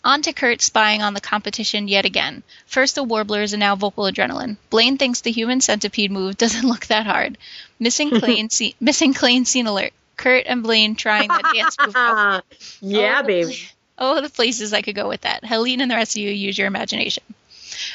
On 0.01 0.22
to 0.22 0.32
Kurt 0.32 0.62
spying 0.62 1.01
on 1.01 1.14
the 1.14 1.20
competition 1.20 1.89
yet 1.89 2.05
again. 2.05 2.43
First 2.66 2.95
the 2.95 3.03
warblers 3.03 3.51
and 3.51 3.60
now 3.60 3.76
vocal 3.76 4.05
adrenaline. 4.05 4.55
Blaine 4.70 4.97
thinks 4.97 5.20
the 5.20 5.32
human 5.32 5.60
centipede 5.60 6.12
move 6.12 6.38
doesn't 6.38 6.66
look 6.68 6.86
that 6.86 7.05
hard. 7.05 7.38
Missing 7.80 8.12
clean, 8.22 8.49
scene, 8.49 8.74
missing 8.80 9.14
Klaine 9.14 9.45
scene 9.45 9.68
alert. 9.68 9.91
Kurt 10.16 10.45
and 10.47 10.64
Blaine 10.64 10.95
trying 10.95 11.28
that 11.28 11.51
dance 11.53 11.76
move. 11.86 11.95
Oh, 11.97 12.41
yeah, 12.82 13.20
oh, 13.20 13.22
the 13.22 13.28
baby. 13.28 13.60
Oh, 13.97 14.22
the 14.22 14.30
places 14.30 14.72
I 14.72 14.82
could 14.82 14.95
go 14.95 15.10
with 15.10 15.22
that. 15.22 15.43
Helene 15.43 15.82
and 15.82 15.91
the 15.91 15.95
rest 15.95 16.16
of 16.16 16.22
you 16.22 16.30
use 16.30 16.57
your 16.57 16.68
imagination. 16.68 17.24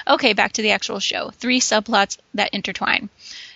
Okay, 0.06 0.34
back 0.34 0.52
to 0.52 0.62
the 0.62 0.72
actual 0.72 1.00
show. 1.00 1.30
Three 1.30 1.60
subplots 1.60 2.18
that 2.34 2.52
intertwine. 2.52 3.08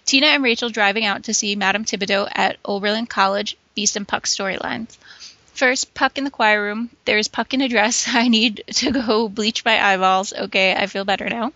Tina 0.09 0.29
and 0.29 0.43
Rachel 0.43 0.71
driving 0.71 1.05
out 1.05 1.25
to 1.25 1.35
see 1.35 1.55
Madame 1.55 1.85
Tibideaux 1.85 2.27
at 2.33 2.57
Oberlin 2.65 3.07
College, 3.07 3.59
Beiste 3.77 3.97
and 3.97 4.09
Puck 4.09 4.25
storylines. 4.25 4.97
First, 5.53 5.93
Puck 5.93 6.17
in 6.17 6.25
the 6.25 6.31
choir 6.31 6.63
room. 6.63 6.89
There's 7.05 7.29
Puck 7.29 7.53
in 7.53 7.61
a 7.61 7.69
dress. 7.69 8.09
I 8.15 8.29
need 8.29 8.65
to 8.77 8.91
go 8.91 9.29
bleach 9.29 9.67
my 9.67 9.79
eyeballs. 9.79 10.33
Okay, 10.33 10.75
I 10.75 10.87
feel 10.87 11.05
better 11.05 11.29
now. 11.29 11.53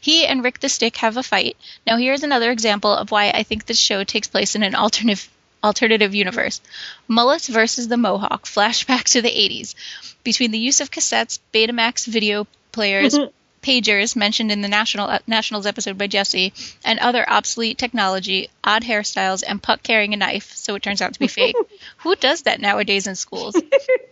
He 0.00 0.24
and 0.24 0.44
Rick 0.44 0.60
the 0.60 0.68
Stick 0.68 0.98
have 0.98 1.16
a 1.16 1.22
fight. 1.24 1.56
Now, 1.84 1.96
here's 1.96 2.22
another 2.22 2.52
example 2.52 2.92
of 2.92 3.10
why 3.10 3.30
I 3.30 3.42
think 3.42 3.66
this 3.66 3.80
show 3.80 4.04
takes 4.04 4.28
place 4.28 4.54
in 4.54 4.62
an 4.62 4.76
alternative 4.76 5.28
alternative 5.64 6.14
universe. 6.14 6.60
Mullets 7.08 7.48
versus 7.48 7.88
the 7.88 7.96
Mohawk. 7.96 8.44
Flashback 8.44 9.02
to 9.14 9.20
the 9.20 9.28
80s. 9.28 9.74
Between 10.22 10.52
the 10.52 10.60
use 10.60 10.80
of 10.80 10.92
cassettes, 10.92 11.40
Betamax 11.52 12.06
video 12.06 12.46
players, 12.70 13.18
pagers 13.66 14.14
mentioned 14.14 14.52
in 14.52 14.60
the 14.60 14.68
National 14.68 15.08
uh, 15.08 15.18
Nationals 15.26 15.66
episode 15.66 15.98
by 15.98 16.06
Jesse, 16.06 16.52
and 16.84 17.00
other 17.00 17.28
obsolete 17.28 17.76
technology, 17.76 18.48
odd 18.62 18.84
hairstyles, 18.84 19.42
and 19.46 19.60
Puck 19.60 19.82
carrying 19.82 20.14
a 20.14 20.16
knife, 20.16 20.52
so 20.54 20.76
it 20.76 20.82
turns 20.84 21.02
out 21.02 21.14
to 21.14 21.18
be 21.18 21.26
fake. 21.26 21.56
Who 21.98 22.14
does 22.14 22.42
that 22.42 22.60
nowadays 22.60 23.08
in 23.08 23.16
schools? 23.16 23.60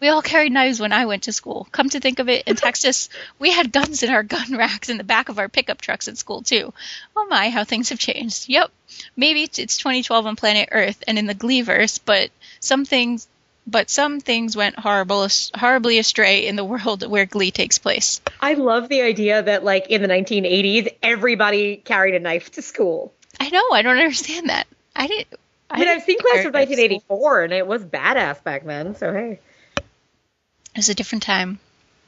we 0.01 0.09
all 0.09 0.23
carried 0.23 0.51
knives 0.51 0.81
when 0.81 0.93
I 0.93 1.07
went 1.07 1.25
to 1.25 1.33
school. 1.33 1.69
Come 1.71 1.89
to 1.91 2.01
think 2.01 2.19
of 2.19 2.29
it, 2.29 2.49
in 2.49 2.57
Texas, 2.57 3.09
we 3.39 3.53
had 3.53 3.71
guns 3.71 4.03
in 4.03 4.11
our 4.11 4.25
gun 4.25 4.57
racks 4.57 4.89
in 4.89 4.99
the 4.99 5.05
back 5.05 5.29
of 5.29 5.39
our 5.39 5.49
pickup 5.49 5.81
trucks 5.81 6.09
at 6.09 6.19
school 6.19 6.43
too. 6.43 6.73
Oh 7.15 7.27
my, 7.31 7.51
how 7.51 7.63
things 7.63 7.91
have 7.91 8.01
changed. 8.01 8.49
Yep, 8.49 8.73
maybe 9.17 9.45
it's 9.45 9.61
it's 9.61 9.77
2012 9.77 10.27
on 10.27 10.35
planet 10.35 10.71
Earth 10.73 11.05
and 11.07 11.17
in 11.17 11.27
the 11.27 11.35
Gleeverse, 11.35 12.01
but 12.05 12.31
some 12.59 12.85
things. 12.85 13.29
But 13.67 13.91
some 13.91 14.21
things 14.21 14.57
went 14.57 14.79
horrible, 14.79 15.27
horribly 15.55 15.99
astray 15.99 16.47
in 16.47 16.57
the 16.57 16.65
world 16.65 17.07
where 17.07 17.27
Glee 17.27 17.51
takes 17.51 17.79
place. 17.79 18.21
I 18.41 18.55
love 18.55 18.89
the 18.89 19.03
idea 19.03 19.43
that, 19.43 19.65
like, 19.65 19.89
in 19.89 20.03
the 20.03 20.09
1980s, 20.09 20.95
everybody 21.03 21.77
carried 21.77 22.15
a 22.15 22.21
knife 22.21 22.53
to 22.53 22.63
school. 22.63 23.15
I 23.41 23.49
know. 23.51 23.71
I 23.73 23.83
don't 23.83 23.99
understand 23.99 24.51
that. 24.51 24.67
I 24.95 25.07
didn't. 25.07 25.29
I 25.71 25.79
mean, 25.79 25.87
didn't 25.87 26.01
I've 26.01 26.05
seen 26.05 26.21
Class 26.21 26.45
of 26.45 26.55
Eric 26.55 26.55
liked 26.55 26.73
school. 26.73 26.87
1984, 26.87 27.43
and 27.43 27.53
it 27.53 27.67
was 27.67 27.85
badass 27.85 28.45
back 28.45 28.65
then, 28.65 28.95
so 28.97 29.13
hey. 29.13 29.41
It 29.77 30.77
was 30.77 30.89
a 30.89 30.95
different 30.95 31.23
time. 31.23 31.59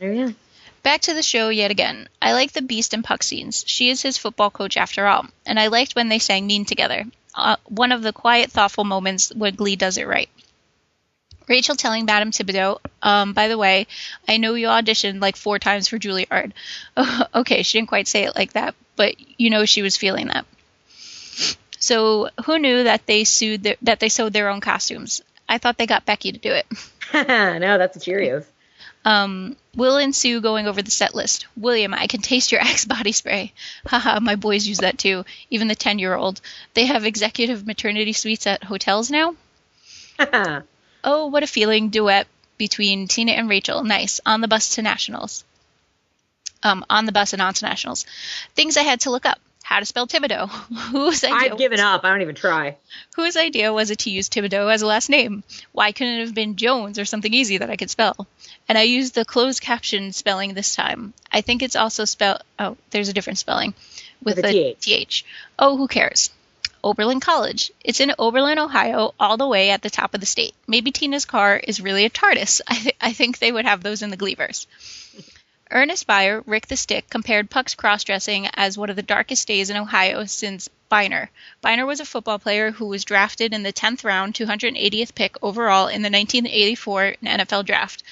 Oh, 0.00 0.06
yeah. 0.06 0.30
Back 0.82 1.00
to 1.02 1.14
the 1.14 1.22
show 1.22 1.48
yet 1.48 1.70
again. 1.70 2.08
I 2.22 2.32
like 2.32 2.52
the 2.52 2.60
Beiste 2.60 2.92
and 2.92 3.02
Puck 3.02 3.22
scenes. 3.22 3.64
She 3.66 3.90
is 3.90 4.02
his 4.02 4.18
football 4.18 4.50
coach 4.50 4.76
after 4.76 5.06
all, 5.06 5.26
and 5.44 5.58
I 5.58 5.66
liked 5.68 5.96
when 5.96 6.08
they 6.08 6.20
sang 6.20 6.46
Mean 6.46 6.64
together. 6.64 7.04
Uh, 7.34 7.56
one 7.64 7.92
of 7.92 8.02
the 8.02 8.12
quiet, 8.12 8.52
thoughtful 8.52 8.84
moments 8.84 9.34
when 9.34 9.54
Glee 9.56 9.76
does 9.76 9.98
it 9.98 10.06
right. 10.06 10.28
Rachel 11.48 11.76
telling 11.76 12.04
Madame 12.04 12.30
Tibideaux, 12.30 12.78
um, 13.02 13.32
by 13.32 13.48
the 13.48 13.58
way, 13.58 13.86
I 14.28 14.36
know 14.36 14.54
you 14.54 14.66
auditioned 14.66 15.20
like 15.20 15.36
four 15.36 15.58
times 15.58 15.88
for 15.88 15.98
Juilliard. 15.98 16.52
okay, 17.34 17.62
she 17.62 17.78
didn't 17.78 17.88
quite 17.88 18.08
say 18.08 18.24
it 18.24 18.34
like 18.34 18.54
that, 18.54 18.74
but 18.96 19.14
you 19.38 19.50
know 19.50 19.64
she 19.64 19.82
was 19.82 19.96
feeling 19.96 20.28
that. 20.28 20.46
So 21.78 22.30
who 22.44 22.58
knew 22.58 22.84
that 22.84 23.06
they 23.06 23.24
sued 23.24 23.62
their, 23.62 23.76
that 23.82 24.00
they 24.00 24.08
sewed 24.08 24.32
their 24.32 24.48
own 24.48 24.60
costumes? 24.60 25.22
I 25.48 25.58
thought 25.58 25.78
they 25.78 25.86
got 25.86 26.06
Becky 26.06 26.32
to 26.32 26.38
do 26.38 26.52
it. 26.52 26.66
no, 27.14 27.78
that's 27.78 27.98
Cheerios. 27.98 28.44
Um, 29.04 29.56
Will 29.76 29.98
and 29.98 30.16
Sue 30.16 30.40
going 30.40 30.66
over 30.66 30.82
the 30.82 30.90
set 30.90 31.14
list. 31.14 31.46
William, 31.56 31.94
I 31.94 32.08
can 32.08 32.20
taste 32.20 32.50
your 32.50 32.60
Axe 32.60 32.84
body 32.84 33.12
spray. 33.12 33.52
Haha, 33.86 34.18
my 34.18 34.34
boys 34.34 34.66
use 34.66 34.78
that 34.78 34.98
too. 34.98 35.24
Even 35.48 35.68
the 35.68 35.76
10 35.76 36.00
year 36.00 36.14
old. 36.14 36.40
They 36.74 36.86
have 36.86 37.04
executive 37.04 37.64
maternity 37.64 38.12
suites 38.12 38.48
at 38.48 38.64
hotels 38.64 39.10
now. 39.10 39.36
Oh, 41.06 41.26
what 41.26 41.44
a 41.44 41.46
feeling 41.46 41.88
duet 41.90 42.26
between 42.58 43.06
Tina 43.06 43.32
and 43.32 43.48
Rachel. 43.48 43.84
Nice. 43.84 44.20
On 44.26 44.40
the 44.40 44.48
bus 44.48 44.74
to 44.74 44.82
nationals. 44.82 45.44
Um, 46.64 46.84
on 46.90 47.06
the 47.06 47.12
bus 47.12 47.32
and 47.32 47.40
on 47.40 47.54
to 47.54 47.64
nationals. 47.64 48.04
Things 48.56 48.76
I 48.76 48.82
had 48.82 49.00
to 49.00 49.10
look 49.10 49.24
up. 49.24 49.38
How 49.62 49.78
to 49.78 49.84
spell 49.84 50.06
Tibideaux. 50.06 50.46
Whose 50.90 51.22
idea 51.24 51.52
I've 51.52 51.58
given 51.58 51.80
up. 51.80 52.04
I 52.04 52.10
don't 52.10 52.22
even 52.22 52.34
try. 52.34 52.76
Whose 53.14 53.36
idea 53.36 53.72
was 53.72 53.90
it 53.90 54.00
to 54.00 54.10
use 54.10 54.28
Tibideaux 54.28 54.72
as 54.72 54.82
a 54.82 54.86
last 54.86 55.08
name? 55.08 55.44
Why 55.72 55.92
couldn't 55.92 56.14
it 56.14 56.26
have 56.26 56.34
been 56.34 56.56
Jones 56.56 56.98
or 56.98 57.04
something 57.04 57.32
easy 57.32 57.58
that 57.58 57.70
I 57.70 57.76
could 57.76 57.90
spell? 57.90 58.26
And 58.68 58.76
I 58.76 58.82
used 58.82 59.14
the 59.14 59.24
closed 59.24 59.60
caption 59.60 60.12
spelling 60.12 60.54
this 60.54 60.74
time. 60.74 61.14
I 61.32 61.40
think 61.40 61.62
it's 61.62 61.76
also 61.76 62.04
spelled. 62.04 62.42
Oh, 62.58 62.76
there's 62.90 63.08
a 63.08 63.12
different 63.12 63.38
spelling 63.38 63.74
with, 64.22 64.36
With 64.36 64.44
a 64.44 64.48
a 64.48 64.74
th. 64.74 65.24
Oh, 65.58 65.76
who 65.76 65.88
cares? 65.88 66.30
Oberlin 66.82 67.20
College. 67.20 67.72
It's 67.82 68.00
in 68.00 68.12
Oberlin, 68.18 68.58
Ohio, 68.58 69.14
all 69.18 69.36
the 69.36 69.46
way 69.46 69.70
at 69.70 69.82
the 69.82 69.90
top 69.90 70.14
of 70.14 70.20
the 70.20 70.26
state. 70.26 70.54
Maybe 70.66 70.92
Tina's 70.92 71.24
car 71.24 71.56
is 71.56 71.80
really 71.80 72.04
a 72.04 72.10
TARDIS. 72.10 72.60
I, 72.68 72.74
th- 72.76 72.96
I 73.00 73.12
think 73.12 73.38
they 73.38 73.52
would 73.52 73.64
have 73.64 73.82
those 73.82 74.02
in 74.02 74.10
the 74.10 74.16
Gleeverse. 74.16 74.66
Earnest 75.68 76.06
Byner, 76.06 76.44
Rick 76.46 76.68
the 76.68 76.76
Stick, 76.76 77.10
compared 77.10 77.50
Puck's 77.50 77.74
cross-dressing 77.74 78.46
as 78.54 78.78
one 78.78 78.88
of 78.88 78.94
the 78.94 79.02
darkest 79.02 79.48
days 79.48 79.68
in 79.68 79.76
Ohio 79.76 80.24
since 80.24 80.68
Byner. 80.88 81.28
Byner 81.60 81.84
was 81.84 81.98
a 81.98 82.04
football 82.04 82.38
player 82.38 82.70
who 82.70 82.86
was 82.86 83.04
drafted 83.04 83.52
in 83.52 83.64
the 83.64 83.72
10th 83.72 84.04
round, 84.04 84.34
280th 84.34 85.14
pick 85.16 85.36
overall 85.42 85.88
in 85.88 86.02
the 86.02 86.10
1984 86.10 87.16
NFL 87.24 87.66
draft. 87.66 88.04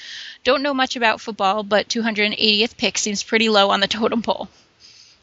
Don't 0.43 0.63
know 0.63 0.75
much 0.75 0.97
about 0.97 1.21
football, 1.21 1.63
but 1.63 1.89
280th 1.89 2.77
pick 2.77 2.99
seems 2.99 3.23
pretty 3.23 3.49
low 3.49 3.71
on 3.71 3.79
the 3.79 3.87
totem 3.87 4.23
pole. 4.23 4.49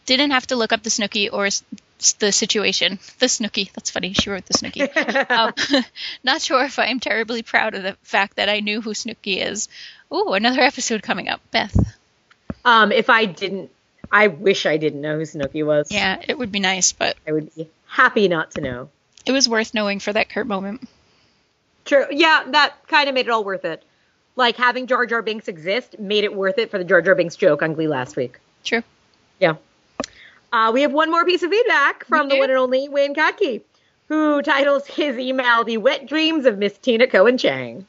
Didn't 0.05 0.31
have 0.31 0.47
to 0.47 0.55
look 0.55 0.73
up 0.73 0.83
the 0.83 0.89
Snooki 0.89 1.29
or 1.31 1.49
the 2.19 2.31
situation. 2.31 2.99
The 3.19 3.27
Snooki. 3.27 3.71
That's 3.73 3.91
funny. 3.91 4.13
She 4.13 4.29
wrote 4.29 4.45
the 4.45 4.53
Snooki. 4.53 5.29
um, 5.31 5.83
not 6.23 6.41
sure 6.41 6.63
if 6.63 6.79
I 6.79 6.87
am 6.87 6.99
terribly 6.99 7.43
proud 7.43 7.75
of 7.75 7.83
the 7.83 7.95
fact 8.03 8.37
that 8.37 8.49
I 8.49 8.59
knew 8.59 8.81
who 8.81 8.91
Snooki 8.91 9.45
is. 9.45 9.69
Ooh, 10.13 10.33
another 10.33 10.61
episode 10.61 11.03
coming 11.03 11.29
up. 11.29 11.41
Beth. 11.51 11.75
Um, 12.65 12.91
if 12.91 13.09
I 13.09 13.25
didn't, 13.25 13.71
I 14.11 14.27
wish 14.27 14.65
I 14.65 14.77
didn't 14.77 15.01
know 15.01 15.17
who 15.17 15.23
Snooki 15.23 15.65
was. 15.65 15.91
Yeah, 15.91 16.21
it 16.27 16.37
would 16.37 16.51
be 16.51 16.59
nice, 16.59 16.91
but 16.91 17.15
I 17.27 17.31
would 17.31 17.53
be 17.55 17.69
happy 17.87 18.27
not 18.27 18.51
to 18.51 18.61
know. 18.61 18.89
it 19.25 19.31
was 19.31 19.47
worth 19.47 19.73
knowing 19.73 19.99
for 19.99 20.11
that 20.11 20.29
Kurt 20.29 20.47
moment. 20.47 20.87
True. 21.85 22.05
Yeah, 22.11 22.43
that 22.47 22.87
kind 22.87 23.07
of 23.07 23.15
made 23.15 23.27
it 23.27 23.31
all 23.31 23.43
worth 23.43 23.65
it. 23.65 23.83
Like 24.35 24.57
having 24.57 24.87
Jar 24.87 25.05
Jar 25.05 25.21
Binks 25.21 25.47
exist 25.47 25.99
made 25.99 26.23
it 26.23 26.33
worth 26.33 26.57
it 26.57 26.71
for 26.71 26.77
the 26.77 26.83
Jar 26.83 27.01
Jar 27.01 27.15
Binks 27.15 27.35
joke 27.35 27.61
on 27.61 27.73
Glee 27.73 27.87
last 27.87 28.15
week. 28.15 28.39
True. 28.63 28.83
Yeah. 29.39 29.55
Uh, 30.51 30.69
we 30.73 30.81
have 30.81 30.91
one 30.91 31.09
more 31.09 31.23
piece 31.25 31.43
of 31.43 31.49
feedback 31.49 32.03
from 32.05 32.27
the 32.27 32.37
one 32.37 32.49
and 32.49 32.59
only 32.59 32.89
Wayne 32.89 33.15
Kotke, 33.15 33.61
who 34.09 34.41
titles 34.41 34.85
his 34.85 35.17
email 35.17 35.63
The 35.63 35.77
Wet 35.77 36.07
Dreams 36.07 36.45
of 36.45 36.57
Miss 36.57 36.77
Tina 36.77 37.07
Cohen 37.07 37.37
Chang. 37.37 37.87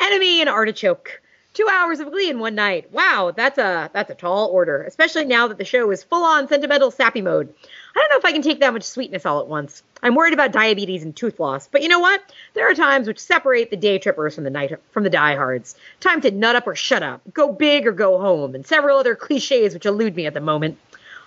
Enemy 0.00 0.40
and 0.40 0.48
Artichoke. 0.48 1.20
Two 1.52 1.68
hours 1.70 2.00
of 2.00 2.10
Glee 2.10 2.30
in 2.30 2.38
one 2.38 2.54
night. 2.54 2.90
Wow, 2.90 3.32
that's 3.36 3.58
a 3.58 3.88
that's 3.92 4.10
a 4.10 4.14
tall 4.14 4.48
order, 4.48 4.82
especially 4.82 5.24
now 5.24 5.46
that 5.46 5.58
the 5.58 5.64
show 5.64 5.88
is 5.92 6.02
full 6.02 6.24
on 6.24 6.48
sentimental 6.48 6.90
sappy 6.90 7.20
mode. 7.20 7.54
I 7.94 8.00
don't 8.00 8.10
know 8.10 8.18
if 8.18 8.24
I 8.24 8.32
can 8.32 8.42
take 8.42 8.58
that 8.58 8.72
much 8.72 8.82
sweetness 8.82 9.24
all 9.24 9.40
at 9.40 9.46
once. 9.46 9.84
I'm 10.02 10.16
worried 10.16 10.32
about 10.32 10.50
diabetes 10.50 11.04
and 11.04 11.14
tooth 11.14 11.38
loss, 11.38 11.68
but 11.68 11.82
you 11.82 11.88
know 11.88 12.00
what? 12.00 12.20
There 12.54 12.68
are 12.68 12.74
times 12.74 13.06
which 13.06 13.20
separate 13.20 13.70
the 13.70 13.76
day 13.76 13.98
trippers 13.98 14.34
from 14.34 14.42
the 14.42 14.50
night 14.50 14.72
from 14.90 15.04
the 15.04 15.10
diehards. 15.10 15.76
Time 16.00 16.20
to 16.22 16.30
nut 16.32 16.56
up 16.56 16.66
or 16.66 16.74
shut 16.74 17.04
up, 17.04 17.20
go 17.32 17.52
big 17.52 17.86
or 17.86 17.92
go 17.92 18.18
home, 18.18 18.56
and 18.56 18.66
several 18.66 18.98
other 18.98 19.14
cliches 19.14 19.74
which 19.74 19.86
elude 19.86 20.16
me 20.16 20.26
at 20.26 20.34
the 20.34 20.40
moment. 20.40 20.76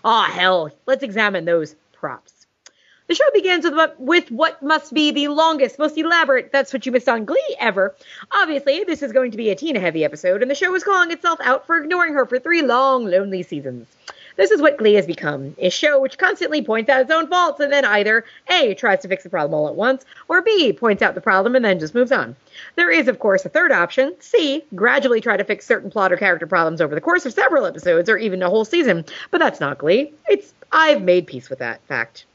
Ah, 0.03 0.29
hell, 0.31 0.71
let's 0.85 1.03
examine 1.03 1.45
those 1.45 1.75
props. 1.93 2.45
The 3.07 3.15
show 3.15 3.23
begins 3.33 3.63
with 3.63 3.73
what, 3.73 3.99
with 3.99 4.31
what 4.31 4.61
must 4.61 4.93
be 4.93 5.11
the 5.11 5.29
longest, 5.29 5.79
most 5.79 5.97
elaborate 5.97 6.51
That's 6.51 6.73
What 6.73 6.85
You 6.85 6.91
Missed 6.91 7.07
on 7.07 7.23
Glee 7.23 7.55
ever. 7.57 7.95
Obviously, 8.31 8.83
this 8.83 9.01
is 9.01 9.13
going 9.13 9.31
to 9.31 9.37
be 9.37 9.49
a 9.49 9.55
Tina 9.55 9.79
heavy 9.79 10.03
episode, 10.03 10.41
and 10.41 10.51
the 10.51 10.55
show 10.55 10.75
is 10.75 10.83
calling 10.83 11.11
itself 11.11 11.39
out 11.41 11.65
for 11.65 11.77
ignoring 11.77 12.13
her 12.13 12.25
for 12.25 12.37
three 12.37 12.61
long, 12.61 13.05
lonely 13.05 13.43
seasons. 13.43 13.87
This 14.38 14.51
is 14.51 14.61
what 14.61 14.77
Glee 14.77 14.93
has 14.93 15.07
become 15.07 15.55
a 15.57 15.69
show 15.69 15.99
which 15.99 16.17
constantly 16.17 16.61
points 16.61 16.89
out 16.89 17.01
its 17.01 17.11
own 17.11 17.27
faults 17.27 17.59
and 17.59 17.73
then 17.73 17.83
either 17.83 18.23
A, 18.47 18.75
tries 18.75 19.01
to 19.01 19.07
fix 19.07 19.23
the 19.23 19.29
problem 19.29 19.53
all 19.53 19.67
at 19.67 19.75
once, 19.75 20.05
or 20.27 20.43
B, 20.43 20.71
points 20.73 21.01
out 21.01 21.15
the 21.15 21.21
problem 21.21 21.55
and 21.55 21.65
then 21.65 21.79
just 21.79 21.95
moves 21.95 22.11
on. 22.11 22.35
There 22.75 22.91
is, 22.91 23.07
of 23.07 23.19
course, 23.19 23.43
a 23.45 23.49
third 23.49 23.71
option 23.71 24.13
C, 24.19 24.63
gradually 24.75 25.21
try 25.21 25.38
to 25.38 25.43
fix 25.43 25.65
certain 25.65 25.89
plot 25.89 26.13
or 26.13 26.17
character 26.17 26.45
problems 26.45 26.81
over 26.81 26.93
the 26.93 27.01
course 27.01 27.25
of 27.25 27.33
several 27.33 27.65
episodes 27.65 28.09
or 28.09 28.17
even 28.17 28.43
a 28.43 28.49
whole 28.49 28.65
season, 28.65 29.05
but 29.31 29.39
that's 29.39 29.59
not 29.59 29.79
Glee. 29.79 30.13
It's 30.27 30.53
I've 30.71 31.01
made 31.01 31.27
peace 31.27 31.49
with 31.49 31.59
that 31.59 31.81
fact. 31.88 32.25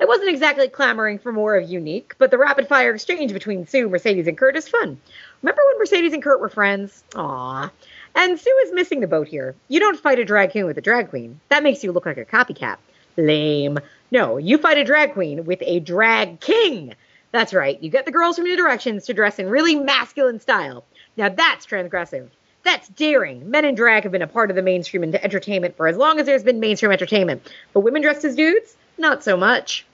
I 0.00 0.06
wasn't 0.06 0.30
exactly 0.30 0.68
clamoring 0.68 1.18
for 1.18 1.30
more 1.30 1.56
of 1.56 1.68
Unique, 1.68 2.14
but 2.18 2.30
the 2.30 2.38
rapid 2.38 2.68
fire 2.68 2.94
exchange 2.94 3.34
between 3.34 3.66
Sue, 3.66 3.88
Mercedes, 3.88 4.26
and 4.26 4.36
Kurt 4.36 4.56
is 4.56 4.66
fun. 4.66 4.98
Remember 5.42 5.62
when 5.66 5.78
Mercedes 5.78 6.14
and 6.14 6.22
Kurt 6.22 6.40
were 6.40 6.48
friends? 6.48 7.04
Aww. 7.10 7.70
And 8.14 8.38
Sue 8.38 8.60
is 8.64 8.72
missing 8.72 9.00
the 9.00 9.06
boat 9.06 9.28
here. 9.28 9.54
You 9.68 9.80
don't 9.80 9.98
fight 9.98 10.18
a 10.18 10.24
drag 10.24 10.50
queen 10.50 10.66
with 10.66 10.78
a 10.78 10.82
drag 10.82 11.10
queen. 11.10 11.40
That 11.48 11.62
makes 11.62 11.84
you 11.84 11.92
look 11.92 12.06
like 12.06 12.18
a 12.18 12.24
copycat. 12.24 12.76
Lame. 13.16 13.78
No, 14.10 14.36
you 14.36 14.58
fight 14.58 14.78
a 14.78 14.84
drag 14.84 15.12
queen 15.12 15.44
with 15.44 15.62
a 15.62 15.80
drag 15.80 16.40
king. 16.40 16.94
That's 17.32 17.54
right. 17.54 17.80
You 17.82 17.90
get 17.90 18.06
the 18.06 18.12
girls 18.12 18.36
from 18.36 18.44
New 18.44 18.56
Directions 18.56 19.06
to 19.06 19.14
dress 19.14 19.38
in 19.38 19.48
really 19.48 19.76
masculine 19.76 20.40
style. 20.40 20.84
Now 21.16 21.28
that's 21.28 21.66
transgressive. 21.66 22.28
That's 22.64 22.88
daring. 22.88 23.50
Men 23.50 23.64
in 23.64 23.74
drag 23.74 24.02
have 24.02 24.12
been 24.12 24.22
a 24.22 24.26
part 24.26 24.50
of 24.50 24.56
the 24.56 24.62
mainstream 24.62 25.04
entertainment 25.04 25.76
for 25.76 25.86
as 25.86 25.96
long 25.96 26.18
as 26.18 26.26
there's 26.26 26.42
been 26.42 26.60
mainstream 26.60 26.92
entertainment. 26.92 27.48
But 27.72 27.80
women 27.80 28.02
dressed 28.02 28.24
as 28.24 28.36
dudes? 28.36 28.76
Not 28.98 29.24
so 29.24 29.36
much. 29.36 29.86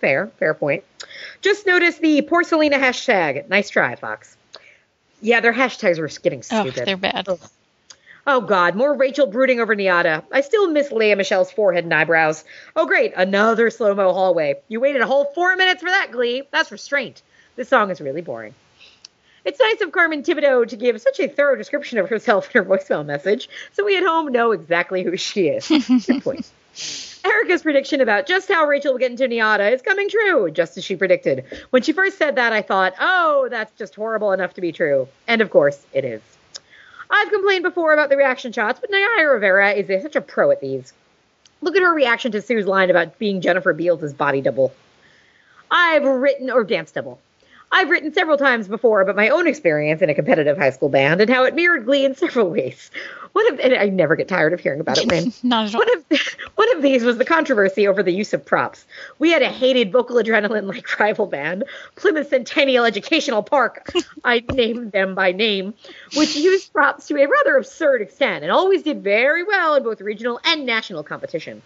Fair, 0.00 0.28
fair 0.38 0.54
point. 0.54 0.84
Just 1.42 1.66
notice 1.66 1.98
the 1.98 2.22
Porcelina 2.22 2.74
hashtag. 2.74 3.48
Nice 3.48 3.70
try, 3.70 3.94
Fox. 3.94 4.36
Yeah, 5.20 5.40
their 5.40 5.52
hashtags 5.52 5.98
were 5.98 6.08
getting 6.22 6.42
stupid. 6.42 6.80
Oh, 6.80 6.84
they're 6.84 6.96
bad. 6.96 7.28
Ugh. 7.28 7.38
Oh 8.30 8.42
God, 8.42 8.74
more 8.74 8.94
Rachel 8.94 9.26
brooding 9.26 9.58
over 9.58 9.74
NYADA. 9.74 10.22
I 10.30 10.42
still 10.42 10.68
miss 10.68 10.92
Lea 10.92 11.14
Michele's 11.14 11.50
forehead 11.50 11.84
and 11.84 11.94
eyebrows. 11.94 12.44
Oh 12.76 12.84
great, 12.84 13.14
another 13.16 13.70
slow 13.70 13.94
mo 13.94 14.12
hallway. 14.12 14.56
You 14.68 14.80
waited 14.80 15.00
a 15.00 15.06
whole 15.06 15.24
four 15.34 15.56
minutes 15.56 15.80
for 15.80 15.88
that, 15.88 16.12
Glee. 16.12 16.42
That's 16.50 16.70
restraint. 16.70 17.22
This 17.56 17.70
song 17.70 17.90
is 17.90 18.02
really 18.02 18.20
boring. 18.20 18.54
It's 19.46 19.58
nice 19.58 19.80
of 19.80 19.92
Carmen 19.92 20.22
Tibideaux 20.22 20.68
to 20.68 20.76
give 20.76 21.00
such 21.00 21.20
a 21.20 21.28
thorough 21.28 21.56
description 21.56 21.96
of 21.96 22.10
herself 22.10 22.54
in 22.54 22.62
her 22.62 22.68
voicemail 22.68 23.02
message, 23.02 23.48
so 23.72 23.86
we 23.86 23.96
at 23.96 24.04
home 24.04 24.30
know 24.30 24.52
exactly 24.52 25.02
who 25.02 25.16
she 25.16 25.48
is. 25.48 25.66
Good 26.06 26.22
point. 26.22 26.50
Erica's 27.24 27.62
prediction 27.62 28.02
about 28.02 28.26
just 28.26 28.52
how 28.52 28.66
Rachel 28.66 28.92
will 28.92 28.98
get 28.98 29.10
into 29.10 29.26
NYADA 29.26 29.72
is 29.72 29.80
coming 29.80 30.10
true, 30.10 30.50
just 30.50 30.76
as 30.76 30.84
she 30.84 30.96
predicted. 30.96 31.46
When 31.70 31.80
she 31.80 31.94
first 31.94 32.18
said 32.18 32.36
that, 32.36 32.52
I 32.52 32.60
thought, 32.60 32.92
oh, 33.00 33.48
that's 33.50 33.72
just 33.78 33.94
horrible 33.94 34.32
enough 34.32 34.52
to 34.54 34.60
be 34.60 34.72
true. 34.72 35.08
And 35.26 35.40
of 35.40 35.48
course, 35.48 35.82
it 35.94 36.04
is. 36.04 36.20
I've 37.10 37.30
complained 37.30 37.62
before 37.62 37.92
about 37.92 38.10
the 38.10 38.16
reaction 38.16 38.52
shots, 38.52 38.80
but 38.80 38.90
Naya 38.90 39.28
Rivera 39.28 39.72
is 39.72 40.02
such 40.02 40.16
a 40.16 40.20
pro 40.20 40.50
at 40.50 40.60
these. 40.60 40.92
Look 41.60 41.76
at 41.76 41.82
her 41.82 41.92
reaction 41.92 42.32
to 42.32 42.42
Sue's 42.42 42.66
line 42.66 42.90
about 42.90 43.18
being 43.18 43.40
Jennifer 43.40 43.72
Beals' 43.72 44.12
body 44.12 44.40
double. 44.40 44.72
I've 45.70 46.04
written, 46.04 46.50
or 46.50 46.64
dance 46.64 46.92
double. 46.92 47.18
I've 47.70 47.90
written 47.90 48.12
several 48.12 48.38
times 48.38 48.66
before 48.66 49.00
about 49.00 49.16
my 49.16 49.28
own 49.28 49.46
experience 49.46 50.00
in 50.00 50.08
a 50.08 50.14
competitive 50.14 50.56
high 50.56 50.70
school 50.70 50.88
band 50.88 51.20
and 51.20 51.30
how 51.30 51.44
it 51.44 51.54
mirrored 51.54 51.84
Glee 51.84 52.04
in 52.04 52.14
several 52.14 52.50
ways. 52.50 52.90
One 53.32 53.52
of, 53.52 53.60
and 53.60 53.74
I 53.74 53.88
never 53.88 54.16
get 54.16 54.26
tired 54.26 54.52
of 54.52 54.60
hearing 54.60 54.80
about 54.80 54.98
it. 54.98 55.06
Not 55.44 55.66
at 55.66 55.74
all. 55.74 55.80
One 55.80 55.96
of, 55.96 56.04
one 56.54 56.76
of 56.76 56.82
these 56.82 57.04
was 57.04 57.18
the 57.18 57.24
controversy 57.24 57.86
over 57.86 58.02
the 58.02 58.12
use 58.12 58.32
of 58.32 58.44
props. 58.44 58.86
We 59.18 59.30
had 59.30 59.42
a 59.42 59.50
hated 59.50 59.92
vocal 59.92 60.16
adrenaline 60.16 60.66
like 60.66 60.98
rival 60.98 61.26
band, 61.26 61.64
Plymouth 61.94 62.30
Centennial 62.30 62.84
Educational 62.84 63.42
Park, 63.42 63.92
I 64.24 64.42
named 64.52 64.92
them 64.92 65.14
by 65.14 65.32
name, 65.32 65.74
which 66.16 66.36
used 66.36 66.72
props 66.72 67.06
to 67.08 67.16
a 67.16 67.28
rather 67.28 67.56
absurd 67.56 68.00
extent 68.00 68.42
and 68.42 68.50
always 68.50 68.82
did 68.82 69.04
very 69.04 69.44
well 69.44 69.74
in 69.74 69.82
both 69.82 70.00
regional 70.00 70.40
and 70.44 70.64
national 70.64 71.02
competition. 71.02 71.62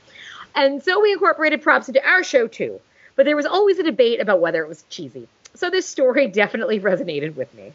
And 0.54 0.82
so 0.82 1.00
we 1.00 1.12
incorporated 1.12 1.62
props 1.62 1.88
into 1.88 2.06
our 2.06 2.24
show 2.24 2.48
too. 2.48 2.80
But 3.14 3.26
there 3.26 3.36
was 3.36 3.46
always 3.46 3.78
a 3.78 3.82
debate 3.82 4.20
about 4.20 4.40
whether 4.40 4.62
it 4.62 4.68
was 4.68 4.84
cheesy. 4.90 5.28
So 5.54 5.70
this 5.70 5.86
story 5.86 6.28
definitely 6.28 6.80
resonated 6.80 7.36
with 7.36 7.52
me. 7.54 7.72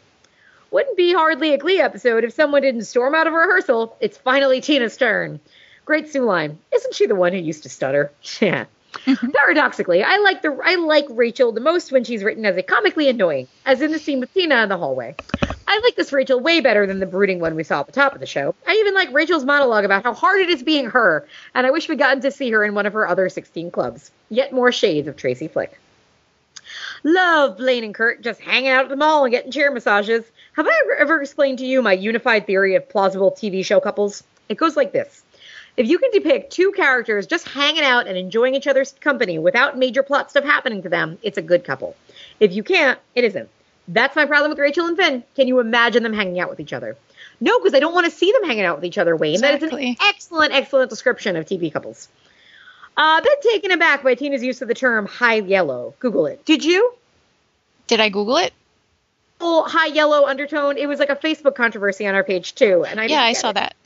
Wouldn't 0.70 0.96
be 0.96 1.14
hardly 1.14 1.54
a 1.54 1.58
Glee 1.58 1.80
episode 1.80 2.24
if 2.24 2.34
someone 2.34 2.62
didn't 2.62 2.84
storm 2.84 3.14
out 3.14 3.26
of 3.26 3.32
rehearsal. 3.32 3.96
It's 4.00 4.18
finally 4.18 4.60
Tina's 4.60 4.96
turn. 4.96 5.40
Great 5.84 6.10
Sue 6.10 6.24
line. 6.24 6.58
Isn't 6.74 6.94
she 6.94 7.06
the 7.06 7.14
one 7.14 7.32
who 7.32 7.38
used 7.38 7.62
to 7.62 7.68
stutter? 7.68 8.12
Yeah. 8.40 8.66
Mm-hmm. 9.04 9.30
Paradoxically, 9.30 10.02
I 10.02 10.16
like 10.16 10.40
the 10.40 10.58
I 10.64 10.76
like 10.76 11.04
Rachel 11.10 11.52
the 11.52 11.60
most 11.60 11.92
when 11.92 12.04
she's 12.04 12.24
written 12.24 12.46
as 12.46 12.56
a 12.56 12.62
comically 12.62 13.08
annoying, 13.08 13.46
as 13.66 13.82
in 13.82 13.92
the 13.92 13.98
scene 13.98 14.18
with 14.18 14.32
Tina 14.32 14.62
in 14.62 14.70
the 14.70 14.78
hallway. 14.78 15.14
I 15.66 15.78
like 15.80 15.94
this 15.94 16.12
Rachel 16.12 16.40
way 16.40 16.60
better 16.60 16.86
than 16.86 16.98
the 16.98 17.06
brooding 17.06 17.38
one 17.38 17.54
we 17.54 17.64
saw 17.64 17.80
at 17.80 17.86
the 17.86 17.92
top 17.92 18.14
of 18.14 18.20
the 18.20 18.26
show. 18.26 18.54
I 18.66 18.72
even 18.72 18.94
like 18.94 19.12
Rachel's 19.12 19.44
monologue 19.44 19.84
about 19.84 20.04
how 20.04 20.14
hard 20.14 20.40
it 20.40 20.48
is 20.48 20.62
being 20.62 20.86
her, 20.86 21.28
and 21.54 21.66
I 21.66 21.70
wish 21.70 21.88
we'd 21.88 21.98
gotten 21.98 22.22
to 22.22 22.30
see 22.30 22.50
her 22.50 22.64
in 22.64 22.74
one 22.74 22.86
of 22.86 22.94
her 22.94 23.06
other 23.06 23.28
16 23.28 23.70
clubs. 23.70 24.10
Yet 24.30 24.54
more 24.54 24.72
shades 24.72 25.06
of 25.06 25.16
Tracy 25.16 25.48
Flick. 25.48 25.78
Love 27.04 27.56
Blaine 27.56 27.84
and 27.84 27.94
Kurt 27.94 28.22
just 28.22 28.40
hanging 28.40 28.70
out 28.70 28.84
at 28.84 28.88
the 28.88 28.96
mall 28.96 29.24
and 29.24 29.32
getting 29.32 29.52
chair 29.52 29.70
massages. 29.70 30.24
Have 30.54 30.66
I 30.66 30.80
ever, 30.84 30.96
ever 30.96 31.22
explained 31.22 31.58
to 31.58 31.66
you 31.66 31.82
my 31.82 31.92
unified 31.92 32.46
theory 32.46 32.74
of 32.74 32.88
plausible 32.88 33.32
TV 33.32 33.64
show 33.64 33.80
couples? 33.80 34.24
It 34.48 34.56
goes 34.56 34.76
like 34.76 34.92
this. 34.92 35.22
If 35.76 35.86
you 35.86 35.98
can 35.98 36.10
depict 36.10 36.52
two 36.52 36.72
characters 36.72 37.28
just 37.28 37.46
hanging 37.46 37.84
out 37.84 38.08
and 38.08 38.16
enjoying 38.16 38.56
each 38.56 38.66
other's 38.66 38.92
company 38.92 39.38
without 39.38 39.78
major 39.78 40.02
plot 40.02 40.30
stuff 40.30 40.42
happening 40.42 40.82
to 40.82 40.88
them, 40.88 41.18
it's 41.22 41.38
a 41.38 41.42
good 41.42 41.62
couple. 41.62 41.94
If 42.40 42.52
you 42.52 42.64
can't, 42.64 42.98
it 43.14 43.22
isn't. 43.22 43.48
That's 43.86 44.16
my 44.16 44.26
problem 44.26 44.50
with 44.50 44.58
Rachel 44.58 44.86
and 44.86 44.96
Finn. 44.96 45.22
Can 45.36 45.46
you 45.46 45.60
imagine 45.60 46.02
them 46.02 46.12
hanging 46.12 46.40
out 46.40 46.50
with 46.50 46.58
each 46.58 46.72
other? 46.72 46.96
No, 47.40 47.58
because 47.58 47.74
I 47.74 47.80
don't 47.80 47.94
want 47.94 48.06
to 48.06 48.10
see 48.10 48.32
them 48.32 48.44
hanging 48.44 48.64
out 48.64 48.76
with 48.76 48.84
each 48.84 48.98
other, 48.98 49.14
Wayne. 49.14 49.40
That 49.40 49.62
is 49.62 49.72
an 49.72 49.96
excellent, 50.02 50.52
excellent 50.52 50.90
description 50.90 51.36
of 51.36 51.46
TV 51.46 51.72
couples. 51.72 52.08
Uh, 52.98 53.20
been 53.20 53.40
taken 53.42 53.70
aback 53.70 54.02
by 54.02 54.16
Tina's 54.16 54.42
use 54.42 54.60
of 54.60 54.66
the 54.66 54.74
term 54.74 55.06
high 55.06 55.36
yellow. 55.36 55.94
Google 56.00 56.26
it. 56.26 56.44
Did 56.44 56.64
you? 56.64 56.92
Did 57.86 58.00
I 58.00 58.08
Google 58.08 58.38
it? 58.38 58.52
Oh, 59.40 59.62
high 59.62 59.86
yellow 59.86 60.26
undertone. 60.26 60.76
It 60.76 60.88
was 60.88 60.98
like 60.98 61.08
a 61.08 61.14
Facebook 61.14 61.54
controversy 61.54 62.08
on 62.08 62.16
our 62.16 62.24
page 62.24 62.56
too, 62.56 62.84
and 62.84 63.00
I 63.00 63.04
yeah, 63.04 63.22
I 63.22 63.34
saw 63.34 63.50
it. 63.50 63.54
that. 63.54 63.76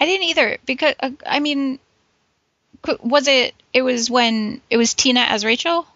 I 0.00 0.06
didn't 0.06 0.26
either 0.28 0.56
because 0.64 0.94
uh, 1.00 1.10
I 1.26 1.40
mean, 1.40 1.78
was 3.02 3.28
it? 3.28 3.54
It 3.74 3.82
was 3.82 4.10
when 4.10 4.62
it 4.70 4.78
was 4.78 4.94
Tina 4.94 5.20
as 5.20 5.44
Rachel, 5.44 5.86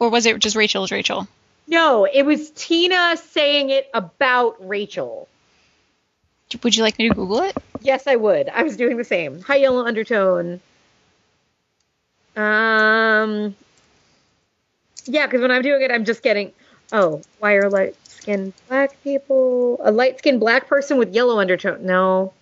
or 0.00 0.10
was 0.10 0.26
it 0.26 0.36
just 0.40 0.56
Rachel 0.56 0.82
as 0.82 0.90
Rachel? 0.90 1.28
No, 1.68 2.06
it 2.12 2.24
was 2.24 2.50
Tina 2.50 3.16
saying 3.18 3.70
it 3.70 3.88
about 3.94 4.56
Rachel. 4.68 5.28
Would 6.64 6.74
you 6.74 6.82
like 6.82 6.98
me 6.98 7.08
to 7.08 7.14
Google 7.14 7.42
it? 7.42 7.56
Yes, 7.80 8.08
I 8.08 8.16
would. 8.16 8.48
I 8.48 8.64
was 8.64 8.76
doing 8.76 8.96
the 8.96 9.04
same. 9.04 9.40
High 9.42 9.56
yellow 9.56 9.86
undertone. 9.86 10.60
Um. 12.36 13.54
Yeah, 15.06 15.26
because 15.26 15.40
when 15.40 15.50
I'm 15.50 15.62
doing 15.62 15.82
it, 15.82 15.90
I'm 15.90 16.04
just 16.04 16.22
getting. 16.22 16.52
Oh, 16.92 17.22
why 17.38 17.54
are 17.54 17.68
light 17.70 17.96
skinned 18.04 18.52
black 18.68 19.02
people? 19.02 19.80
A 19.82 19.90
light 19.90 20.18
skinned 20.18 20.40
black 20.40 20.66
person 20.68 20.98
with 20.98 21.14
yellow 21.14 21.38
undertone. 21.38 21.84
No. 21.84 22.32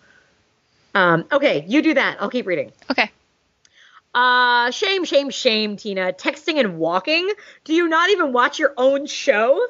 Um. 0.95 1.25
Okay, 1.31 1.65
you 1.69 1.83
do 1.83 1.95
that. 1.95 2.19
I'll 2.21 2.31
keep 2.31 2.47
reading. 2.47 2.73
Okay. 2.91 3.11
Uh, 4.15 4.71
shame, 4.71 5.05
shame, 5.05 5.31
shame, 5.31 5.77
Tina. 5.77 6.13
Texting 6.13 6.59
and 6.59 6.79
walking? 6.79 7.31
Do 7.65 7.75
you 7.75 7.89
not 7.89 8.11
even 8.11 8.33
watch 8.33 8.59
your 8.59 8.73
own 8.77 9.07
show? 9.07 9.65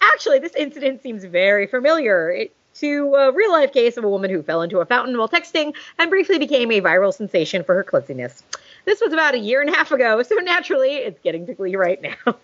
Actually, 0.00 0.38
this 0.38 0.54
incident 0.54 1.02
seems 1.02 1.24
very 1.24 1.66
familiar 1.66 2.30
it, 2.30 2.54
to 2.74 3.14
a 3.14 3.32
real 3.32 3.52
life 3.52 3.72
case 3.72 3.96
of 3.96 4.04
a 4.04 4.08
woman 4.08 4.30
who 4.30 4.42
fell 4.42 4.62
into 4.62 4.78
a 4.78 4.86
fountain 4.86 5.18
while 5.18 5.28
texting 5.28 5.74
and 5.98 6.10
briefly 6.10 6.38
became 6.38 6.72
a 6.72 6.80
viral 6.80 7.12
sensation 7.12 7.64
for 7.64 7.74
her 7.74 7.84
clumsiness. 7.84 8.42
This 8.84 9.00
was 9.00 9.12
about 9.12 9.34
a 9.34 9.38
year 9.38 9.60
and 9.60 9.70
a 9.70 9.74
half 9.74 9.92
ago, 9.92 10.22
so 10.22 10.34
naturally, 10.36 10.96
it's 10.96 11.20
getting 11.20 11.46
to 11.46 11.54
Glee 11.54 11.76
right 11.76 12.00
now. 12.02 12.36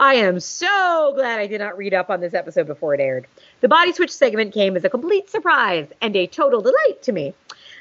I 0.00 0.14
am 0.14 0.38
so 0.38 1.12
glad 1.16 1.40
I 1.40 1.48
did 1.48 1.60
not 1.60 1.76
read 1.76 1.92
up 1.92 2.08
on 2.08 2.20
this 2.20 2.32
episode 2.32 2.68
before 2.68 2.94
it 2.94 3.00
aired. 3.00 3.26
The 3.62 3.68
body 3.68 3.92
switch 3.92 4.12
segment 4.12 4.54
came 4.54 4.76
as 4.76 4.84
a 4.84 4.90
complete 4.90 5.28
surprise 5.28 5.88
and 6.00 6.14
a 6.14 6.28
total 6.28 6.60
delight 6.60 7.02
to 7.02 7.12
me. 7.12 7.34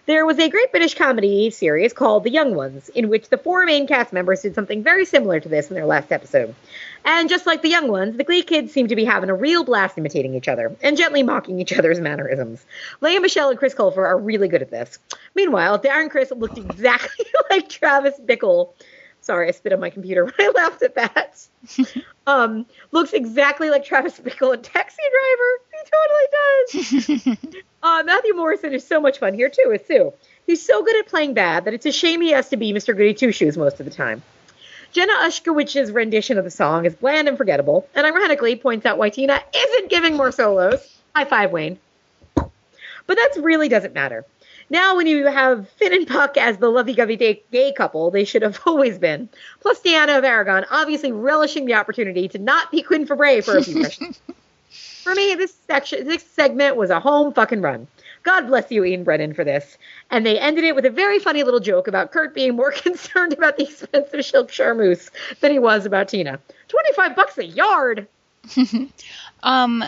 There 0.08 0.26
was 0.26 0.40
a 0.40 0.48
great 0.48 0.72
British 0.72 0.96
comedy 0.96 1.50
series 1.50 1.92
called 1.92 2.24
The 2.24 2.30
Young 2.30 2.56
Ones, 2.56 2.88
in 2.88 3.10
which 3.10 3.28
the 3.28 3.38
four 3.38 3.66
main 3.66 3.88
cast 3.88 4.14
members 4.14 4.42
did 4.42 4.56
something 4.56 4.82
very 4.82 5.04
similar 5.04 5.42
to 5.42 5.50
this 5.50 5.68
in 5.68 5.76
their 5.76 5.86
last 5.86 6.14
episode. 6.14 6.56
And 7.04 7.28
just 7.28 7.46
like 7.46 7.62
the 7.62 7.68
young 7.68 7.90
ones, 7.90 8.16
the 8.16 8.24
Glee 8.24 8.42
kids 8.42 8.72
seem 8.72 8.88
to 8.88 8.96
be 8.96 9.04
having 9.04 9.30
a 9.30 9.36
real 9.36 9.66
blast 9.66 9.98
imitating 9.98 10.34
each 10.34 10.48
other 10.48 10.74
and 10.82 10.96
gently 10.96 11.24
mocking 11.24 11.60
each 11.60 11.78
other's 11.78 12.00
mannerisms. 12.00 12.66
Lea 13.02 13.20
Michele 13.20 13.50
and 13.50 13.60
Chris 13.60 13.76
Colfer 13.76 13.98
are 13.98 14.18
really 14.18 14.48
good 14.48 14.62
at 14.62 14.72
this. 14.72 14.98
Meanwhile, 15.36 15.80
Darren 15.80 16.10
Criss 16.10 16.32
looked 16.34 16.58
exactly 16.58 17.26
like 17.50 17.68
Travis 17.68 18.18
Bickle. 18.18 18.76
Sorry, 19.20 19.50
I 19.50 19.52
spit 19.52 19.74
on 19.74 19.82
my 19.82 19.90
computer 19.90 20.24
when 20.24 20.34
I 20.40 20.52
laughed 20.56 20.84
at 20.84 20.96
that. 20.96 21.46
um, 22.28 22.66
looks 22.92 23.12
exactly 23.12 23.70
like 23.70 23.84
Travis 23.84 24.18
Bickle 24.22 24.54
in 24.54 24.62
Taxi 24.62 25.04
Driver. 25.12 25.60
He 26.72 27.10
totally 27.12 27.44
does. 27.44 27.64
Uh, 27.88 28.04
Matthew 28.04 28.34
Morrison 28.34 28.74
is 28.74 28.86
so 28.86 29.00
much 29.00 29.18
fun 29.18 29.34
here 29.34 29.48
too 29.48 29.70
with 29.70 29.88
Sue. 29.88 30.12
He's 30.46 30.62
so 30.62 30.84
good 30.84 31.00
at 31.00 31.08
playing 31.08 31.34
bad 31.34 31.64
that 31.64 31.74
it's 31.74 31.86
a 31.86 31.92
shame 31.94 32.20
he 32.20 32.32
has 32.32 32.50
to 32.50 32.58
be 32.58 32.74
Mr. 32.74 32.88
Goody 32.94 33.14
Two 33.14 33.32
Shoes 33.32 33.58
most 33.58 33.80
of 33.80 33.86
the 33.86 33.92
time. 33.94 34.22
Jenna 34.92 35.14
Ushkowitz's 35.22 35.94
rendition 35.94 36.38
of 36.38 36.44
the 36.44 36.52
song 36.52 36.84
is 36.84 36.94
bland 36.96 37.30
and 37.30 37.38
forgettable, 37.38 37.88
and 37.96 38.06
ironically 38.06 38.58
points 38.58 38.86
out 38.86 38.98
why 38.98 39.10
Tina 39.10 39.40
isn't 39.56 39.90
giving 39.90 40.18
more 40.18 40.34
solos. 40.34 41.00
High 41.16 41.24
five, 41.24 41.54
Wayne. 41.54 41.80
But 42.36 42.52
that 43.08 43.36
really 43.38 43.70
doesn't 43.70 43.94
matter. 43.94 44.26
Now, 44.70 44.98
when 44.98 45.08
you 45.08 45.26
have 45.26 45.70
Finn 45.70 45.94
and 45.94 46.06
Puck 46.06 46.36
as 46.36 46.58
the 46.58 46.68
lovey-dovey 46.68 47.16
gay, 47.16 47.42
gay 47.54 47.72
couple, 47.72 48.12
they 48.12 48.26
should 48.26 48.42
have 48.42 48.60
always 48.66 48.98
been. 48.98 49.30
Plus, 49.62 49.80
Dianna 49.80 50.22
Agron 50.22 50.66
obviously 50.70 51.14
relishing 51.14 51.66
the 51.66 51.76
opportunity 51.76 52.28
to 52.28 52.38
not 52.38 52.70
be 52.70 52.82
Queen 52.82 53.06
for 53.06 53.16
for 53.16 53.58
a 53.58 53.64
few 53.64 53.82
sessions. 53.84 54.20
For 54.70 55.16
me, 55.16 55.36
this 55.36 55.56
section, 55.68 56.08
this 56.08 56.24
segment 56.24 56.76
was 56.76 56.90
a 56.90 57.00
home 57.00 57.34
fucking 57.34 57.62
run. 57.62 57.88
God 58.24 58.48
bless 58.48 58.70
you, 58.72 58.84
Ian 58.84 59.06
Brennan, 59.06 59.34
for 59.34 59.46
this. 59.46 59.78
And 60.12 60.26
they 60.26 60.38
ended 60.38 60.66
it 60.66 60.76
with 60.76 60.86
a 60.86 60.90
very 60.90 61.20
funny 61.20 61.44
little 61.44 61.62
joke 61.62 61.88
about 61.88 62.12
Kurt 62.12 62.34
being 62.34 62.56
more 62.56 62.72
concerned 62.76 63.34
about 63.34 63.58
the 63.58 63.64
expensive 63.64 64.26
silk 64.26 64.52
charmeuse 64.52 65.10
than 65.40 65.52
he 65.52 65.60
was 65.60 65.86
about 65.86 66.10
Tina. 66.10 66.40
Twenty-five 66.68 67.16
bucks 67.16 67.38
a 67.38 67.46
yard. 67.46 68.08
Um, 69.44 69.84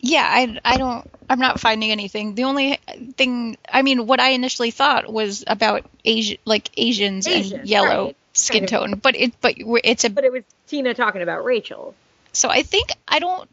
yeah, 0.00 0.26
I, 0.28 0.58
I 0.64 0.76
don't, 0.76 1.10
I'm 1.30 1.38
not 1.38 1.60
finding 1.60 1.90
anything. 1.90 2.34
The 2.34 2.44
only 2.44 2.78
thing, 3.16 3.56
I 3.70 3.82
mean, 3.82 4.06
what 4.06 4.20
I 4.20 4.30
initially 4.30 4.70
thought 4.70 5.10
was 5.10 5.44
about 5.46 5.86
Asian, 6.04 6.38
like 6.44 6.70
Asians 6.76 7.26
Asian, 7.26 7.60
and 7.60 7.68
yellow 7.68 8.06
right. 8.06 8.16
skin 8.32 8.66
tone, 8.66 8.98
but 9.02 9.16
it, 9.16 9.34
but 9.40 9.54
it's 9.82 10.04
a, 10.04 10.10
But 10.10 10.24
it 10.24 10.32
was 10.32 10.42
Tina 10.66 10.92
talking 10.92 11.22
about 11.22 11.44
Rachel. 11.44 11.94
so 12.32 12.50
I 12.50 12.62
think, 12.62 12.90
I 13.08 13.18
don't, 13.18 13.48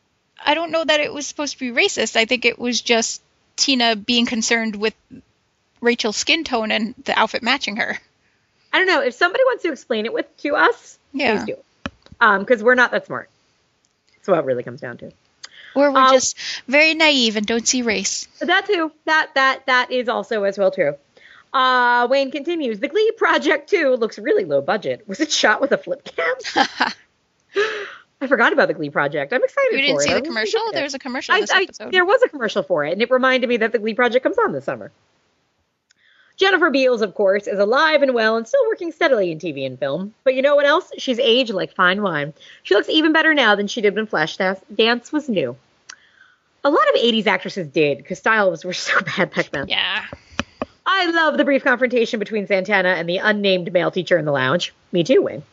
I 0.46 0.54
don't 0.54 0.72
know 0.72 0.84
that 0.84 1.00
it 1.00 1.14
was 1.14 1.28
supposed 1.28 1.54
to 1.54 1.60
be 1.60 1.72
racist. 1.72 2.16
I 2.16 2.26
think 2.26 2.46
it 2.46 2.58
was 2.60 2.82
just 2.82 3.22
Tina 3.56 3.96
being 3.96 4.26
concerned 4.26 4.76
with 4.76 4.94
Rachel's 5.82 6.18
skin 6.18 6.44
tone 6.44 6.72
and 6.72 6.96
the 7.06 7.18
outfit 7.18 7.44
matching 7.44 7.78
her. 7.78 7.98
I 8.74 8.78
don't 8.78 8.88
know 8.88 9.02
if 9.02 9.14
somebody 9.14 9.44
wants 9.46 9.64
to 9.64 9.72
explain 9.72 10.06
it 10.06 10.14
with 10.14 10.26
to 10.38 10.56
us. 10.56 10.98
Yeah. 11.14 11.44
please 11.44 11.56
do. 11.56 11.92
Um, 12.20 12.39
because 12.42 12.64
we're 12.64 12.76
not 12.76 12.92
that 12.92 13.06
smart. 13.06 13.30
That's 14.16 14.28
what 14.28 14.39
it 14.39 14.46
really 14.46 14.64
comes 14.64 14.82
down 14.82 14.98
to. 14.98 15.12
Or 15.76 15.92
we're 15.92 16.00
Um, 16.00 16.12
just 16.14 16.38
very 16.68 16.94
naive 16.94 17.36
and 17.38 17.46
don't 17.46 17.68
see 17.68 17.82
race. 17.82 18.28
That 18.39 18.66
too. 18.68 18.92
That 19.06 19.32
that 19.36 19.66
that 19.68 19.92
is 19.92 20.08
also 20.10 20.44
as 20.44 20.58
well 20.58 20.72
true. 20.72 20.96
Uh, 21.54 22.08
Wayne 22.10 22.32
continues. 22.32 22.80
The 22.80 22.88
Glee 22.88 23.12
Project 23.18 23.70
2 23.70 23.96
looks 23.96 24.18
really 24.18 24.46
low 24.46 24.62
budget. 24.62 25.06
Was 25.08 25.20
it 25.20 25.32
shot 25.32 25.60
with 25.60 25.72
a 25.74 25.78
flip 25.78 26.04
cam? 26.06 26.36
I 28.22 28.28
forgot 28.28 28.53
about 28.53 28.67
the 28.67 28.74
Glee 28.76 28.89
Project. 28.91 29.34
I'm 29.34 29.43
excited 29.43 29.72
You 29.74 29.82
didn't 29.82 29.97
it. 29.97 30.01
see 30.01 30.11
I 30.11 30.15
the 30.15 30.22
commercial? 30.22 30.61
There 30.72 30.84
was 30.84 30.93
a 30.93 30.99
commercial 30.99 31.34
I, 31.34 31.41
this 31.41 31.51
I- 31.51 31.63
episode. 31.63 31.91
there 31.91 32.05
was 32.05 32.22
a 32.22 32.30
commercial 32.30 32.61
for 32.63 32.86
it, 32.86 32.93
and 32.93 33.01
it 33.01 33.09
reminded 33.09 33.47
me 33.49 33.57
that 33.57 33.72
the 33.72 33.80
Glee 33.80 33.95
Project 33.95 34.24
comes 34.24 34.38
on 34.38 34.51
this 34.53 34.65
summer. 34.65 34.91
Jennifer 36.38 36.69
Beals, 36.72 37.01
of 37.01 37.13
course, 37.13 37.45
is 37.47 37.59
alive 37.59 38.01
and 38.01 38.13
well 38.13 38.36
and 38.38 38.47
still 38.47 38.65
working 38.67 38.91
steadily 38.91 39.32
in 39.32 39.38
TV 39.38 39.65
and 39.65 39.78
film. 39.78 40.13
But 40.24 40.34
you 40.34 40.41
know 40.41 40.55
what 40.55 40.65
else? 40.65 40.91
She's 40.97 41.19
aged 41.19 41.53
like 41.53 41.76
fine 41.76 42.01
wine. 42.01 42.34
She 42.63 42.74
looks 42.74 42.89
even 42.89 43.13
better 43.13 43.34
now 43.34 43.55
than 43.55 43.67
she 43.67 43.82
did 43.82 43.95
when 43.95 44.07
Flashdance 44.07 45.11
was 45.11 45.30
new. 45.30 45.55
A 46.63 46.69
lot 46.69 46.88
of 46.89 46.95
80s 46.95 47.28
actresses 47.28 47.67
did, 47.67 47.97
because 47.97 48.17
styles 48.19 48.63
were 48.65 48.74
so 48.74 48.99
bad 49.17 49.32
back 49.34 49.49
then. 49.51 49.67
yeah. 49.67 50.05
I 50.86 51.05
love 51.11 51.38
the 51.38 51.45
brief 51.45 51.63
confrontation 51.63 52.19
between 52.19 52.47
Santana 52.47 52.89
and 52.89 53.07
the 53.07 53.17
unnamed 53.17 53.72
male 53.72 53.91
teacher 53.91 54.17
in 54.17 54.26
the 54.26 54.32
lounge. 54.32 54.74
Me 54.91 55.03
too, 55.03 55.22
Wayne. 55.22 55.43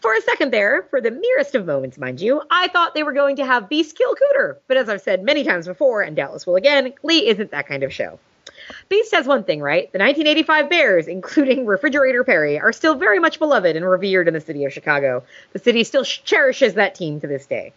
For 0.00 0.14
a 0.14 0.20
second 0.22 0.50
there, 0.50 0.86
for 0.88 1.02
the 1.02 1.10
merest 1.10 1.54
of 1.54 1.66
moments, 1.66 1.98
mind 1.98 2.22
you, 2.22 2.40
I 2.50 2.68
thought 2.68 2.94
they 2.94 3.02
were 3.02 3.12
going 3.12 3.36
to 3.36 3.44
have 3.44 3.68
Beiste 3.68 3.96
kill 3.96 4.14
Cooter. 4.14 4.56
But 4.66 4.78
as 4.78 4.88
I've 4.88 5.02
said 5.02 5.22
many 5.22 5.44
times 5.44 5.66
before, 5.66 6.00
and 6.00 6.16
doubtless 6.16 6.46
will 6.46 6.56
again, 6.56 6.94
Glee 7.02 7.28
isn't 7.28 7.50
that 7.50 7.68
kind 7.68 7.82
of 7.82 7.92
show. 7.92 8.18
Beiste 8.90 9.12
has 9.12 9.26
one 9.26 9.44
thing 9.44 9.60
right. 9.60 9.92
The 9.92 9.98
1985 9.98 10.70
Bears, 10.70 11.06
including 11.06 11.66
Refrigerator 11.66 12.24
Perry, 12.24 12.58
are 12.58 12.72
still 12.72 12.94
very 12.94 13.18
much 13.18 13.38
beloved 13.38 13.76
and 13.76 13.84
revered 13.86 14.26
in 14.26 14.32
the 14.32 14.40
city 14.40 14.64
of 14.64 14.72
Chicago. 14.72 15.22
The 15.52 15.58
city 15.58 15.84
still 15.84 16.04
cherishes 16.04 16.74
that 16.74 16.94
team 16.94 17.20
to 17.20 17.26
this 17.26 17.44
day. 17.44 17.74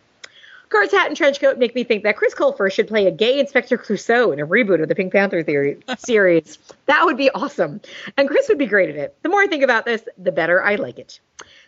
Kurt's 0.74 0.92
hat 0.92 1.08
and 1.08 1.16
trench 1.16 1.40
coat 1.40 1.60
make 1.60 1.76
me 1.76 1.84
think 1.84 2.02
that 2.04 2.18
Chris 2.18 2.34
Colfer 2.34 2.72
should 2.72 2.88
play 2.88 3.06
a 3.06 3.12
gay 3.12 3.40
Inspector 3.40 3.78
Clouseau 3.78 4.34
in 4.34 4.40
a 4.40 4.48
reboot 4.48 4.82
of 4.82 4.90
the 4.90 4.96
Pink 4.96 5.14
Panther 5.14 5.44
theory, 5.44 5.78
series. 6.00 6.58
That 6.88 7.06
would 7.06 7.16
be 7.16 7.30
awesome. 7.30 7.80
And 8.18 8.28
Chris 8.28 8.50
would 8.50 8.58
be 8.58 8.66
great 8.66 8.90
at 8.90 8.96
it. 8.96 9.16
The 9.22 9.30
more 9.30 9.42
I 9.42 9.48
think 9.48 9.64
about 9.64 9.86
this, 9.86 10.02
the 10.18 10.32
better 10.32 10.64
I 10.64 10.76
like 10.76 10.98
it. 10.98 11.20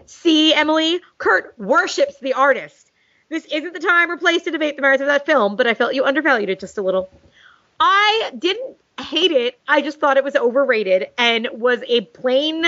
See, 0.08 0.56
Emily, 0.56 1.02
Kurt 1.20 1.54
worships 1.60 2.20
the 2.20 2.34
artist. 2.34 2.92
This 3.30 3.46
isn't 3.46 3.74
the 3.74 3.80
time 3.80 4.10
or 4.10 4.18
place 4.18 4.42
to 4.44 4.52
debate 4.52 4.76
the 4.76 4.82
merits 4.82 5.02
of 5.02 5.08
that 5.08 5.28
film, 5.28 5.56
but 5.56 5.68
I 5.68 5.76
felt 5.76 5.94
you 5.94 6.04
undervalued 6.04 6.50
it 6.50 6.60
just 6.60 6.80
a 6.80 6.82
little. 6.82 7.08
I 7.80 8.32
didn't 8.38 8.76
hate 9.00 9.32
it. 9.32 9.60
I 9.68 9.84
just 9.84 10.00
thought 10.00 10.18
it 10.18 10.24
was 10.24 10.36
overrated 10.36 11.10
and 11.18 11.48
was 11.54 11.80
a 11.88 12.02
plain, 12.02 12.66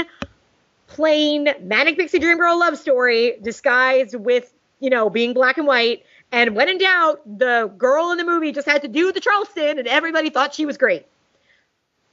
plain 0.87 1.49
manic 1.61 1.97
pixie 1.97 2.19
dream 2.19 2.37
girl 2.37 2.59
love 2.59 2.77
story 2.77 3.37
disguised 3.41 4.13
with, 4.13 4.53
you 4.79 4.91
know, 4.91 5.09
being 5.09 5.33
black 5.33 5.57
and 5.57 5.65
white. 5.65 6.03
And 6.31 6.55
when 6.55 6.69
in 6.69 6.77
doubt, 6.77 7.21
the 7.25 7.71
girl 7.77 8.11
in 8.11 8.17
the 8.17 8.25
movie 8.25 8.51
just 8.51 8.67
had 8.67 8.81
to 8.81 8.87
do 8.87 9.11
the 9.11 9.19
Charleston, 9.21 9.79
and 9.79 9.87
everybody 9.87 10.29
thought 10.29 10.53
she 10.53 10.65
was 10.65 10.77
great. 10.77 11.05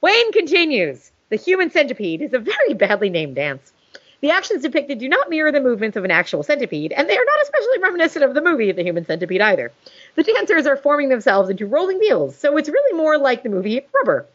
Wayne 0.01 0.31
continues. 0.31 1.11
The 1.29 1.35
human 1.35 1.71
centipede 1.71 2.21
is 2.21 2.33
a 2.33 2.39
very 2.39 2.73
badly 2.73 3.09
named 3.09 3.35
dance. 3.35 3.73
The 4.21 4.31
actions 4.31 4.61
depicted 4.61 4.99
do 4.99 5.09
not 5.09 5.29
mirror 5.29 5.51
the 5.51 5.59
movements 5.59 5.97
of 5.97 6.05
an 6.05 6.11
actual 6.11 6.43
centipede, 6.43 6.91
and 6.93 7.09
they 7.09 7.17
are 7.17 7.25
not 7.25 7.41
especially 7.43 7.79
reminiscent 7.79 8.23
of 8.23 8.33
the 8.33 8.41
movie 8.41 8.71
The 8.71 8.83
Human 8.83 9.05
Centipede 9.05 9.41
either. 9.41 9.71
The 10.15 10.23
dancers 10.23 10.65
are 10.65 10.77
forming 10.77 11.09
themselves 11.09 11.49
into 11.49 11.67
rolling 11.67 11.99
wheels, 11.99 12.35
so 12.35 12.57
it's 12.57 12.69
really 12.69 12.97
more 12.97 13.17
like 13.17 13.43
the 13.43 13.49
movie 13.49 13.85
Rubber. 13.93 14.25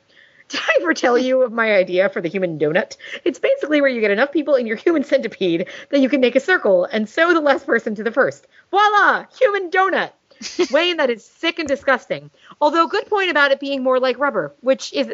Did 0.51 0.61
I 0.61 0.79
ever 0.81 0.95
tell 0.95 1.17
you 1.17 1.43
of 1.43 1.53
my 1.53 1.75
idea 1.75 2.09
for 2.09 2.21
the 2.21 2.29
human 2.29 2.59
donut? 2.59 2.97
It's 3.25 3.39
basically 3.39 3.81
where 3.81 3.91
you 3.91 4.01
get 4.01 4.11
enough 4.11 4.33
people 4.33 4.57
in 4.57 4.67
your 4.67 4.77
human 4.77 5.05
centipede 5.05 5.69
that 5.91 6.01
you 6.01 6.09
can 6.09 6.21
make 6.21 6.35
a 6.35 6.41
circle 6.41 6.87
and 6.87 7.09
sew 7.09 7.33
the 7.33 7.41
last 7.41 7.67
person 7.67 7.95
to 7.95 8.03
the 8.03 8.11
first. 8.11 8.49
Voila! 8.73 9.27
Human 9.39 9.71
donut! 9.71 10.11
Wayne, 10.73 10.97
that 10.97 11.09
is 11.09 11.25
sick 11.25 11.61
and 11.61 11.69
disgusting. 11.69 12.31
Although, 12.61 12.89
good 12.89 13.07
point 13.07 13.31
about 13.31 13.53
it 13.53 13.61
being 13.61 13.85
more 13.85 14.01
like 14.01 14.19
Rubber, 14.19 14.53
which 14.61 14.93
is 14.93 15.13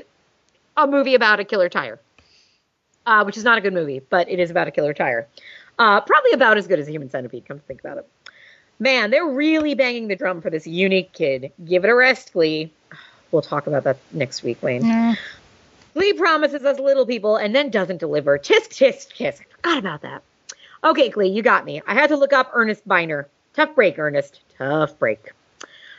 a 0.74 0.86
movie 0.86 1.14
about 1.14 1.38
a 1.38 1.44
killer 1.44 1.68
tire. 1.68 2.00
Uh, 3.04 3.22
which 3.24 3.36
is 3.36 3.44
not 3.44 3.58
a 3.58 3.60
good 3.60 3.74
movie, 3.74 4.00
but 4.08 4.28
it 4.30 4.40
is 4.40 4.50
about 4.50 4.68
a 4.68 4.70
killer 4.70 4.94
tire. 4.94 5.28
Uh, 5.78 6.00
probably 6.00 6.32
about 6.32 6.56
as 6.56 6.66
good 6.66 6.78
as 6.78 6.88
a 6.88 6.90
human 6.90 7.10
centipede, 7.10 7.44
come 7.46 7.58
to 7.58 7.64
think 7.66 7.80
about 7.80 7.98
it. 7.98 8.08
Man, 8.78 9.10
they're 9.10 9.26
really 9.26 9.74
banging 9.74 10.08
the 10.08 10.16
drum 10.16 10.40
for 10.40 10.50
this 10.50 10.66
unique 10.66 11.12
kid. 11.12 11.52
Give 11.64 11.84
it 11.84 11.90
a 11.90 11.94
rest, 11.94 12.32
Glee. 12.32 12.72
We'll 13.32 13.42
talk 13.42 13.66
about 13.66 13.84
that 13.84 13.98
next 14.12 14.42
week, 14.42 14.62
Wayne. 14.62 14.82
Mm. 14.82 15.18
Glee 15.94 16.12
promises 16.12 16.62
us 16.64 16.78
little 16.78 17.06
people 17.06 17.36
and 17.36 17.54
then 17.54 17.70
doesn't 17.70 17.98
deliver. 17.98 18.38
Tisk, 18.38 18.68
tisk, 18.68 19.16
tisk. 19.16 19.40
I 19.40 19.56
forgot 19.56 19.78
about 19.78 20.02
that. 20.02 20.22
Okay, 20.84 21.08
Glee, 21.08 21.28
you 21.28 21.42
got 21.42 21.64
me. 21.64 21.82
I 21.86 21.94
had 21.94 22.08
to 22.08 22.16
look 22.16 22.32
up 22.32 22.50
Earnest 22.52 22.86
Byner. 22.86 23.28
Tough 23.54 23.74
break, 23.74 23.98
Ernest. 23.98 24.40
Tough 24.58 24.98
break. 24.98 25.32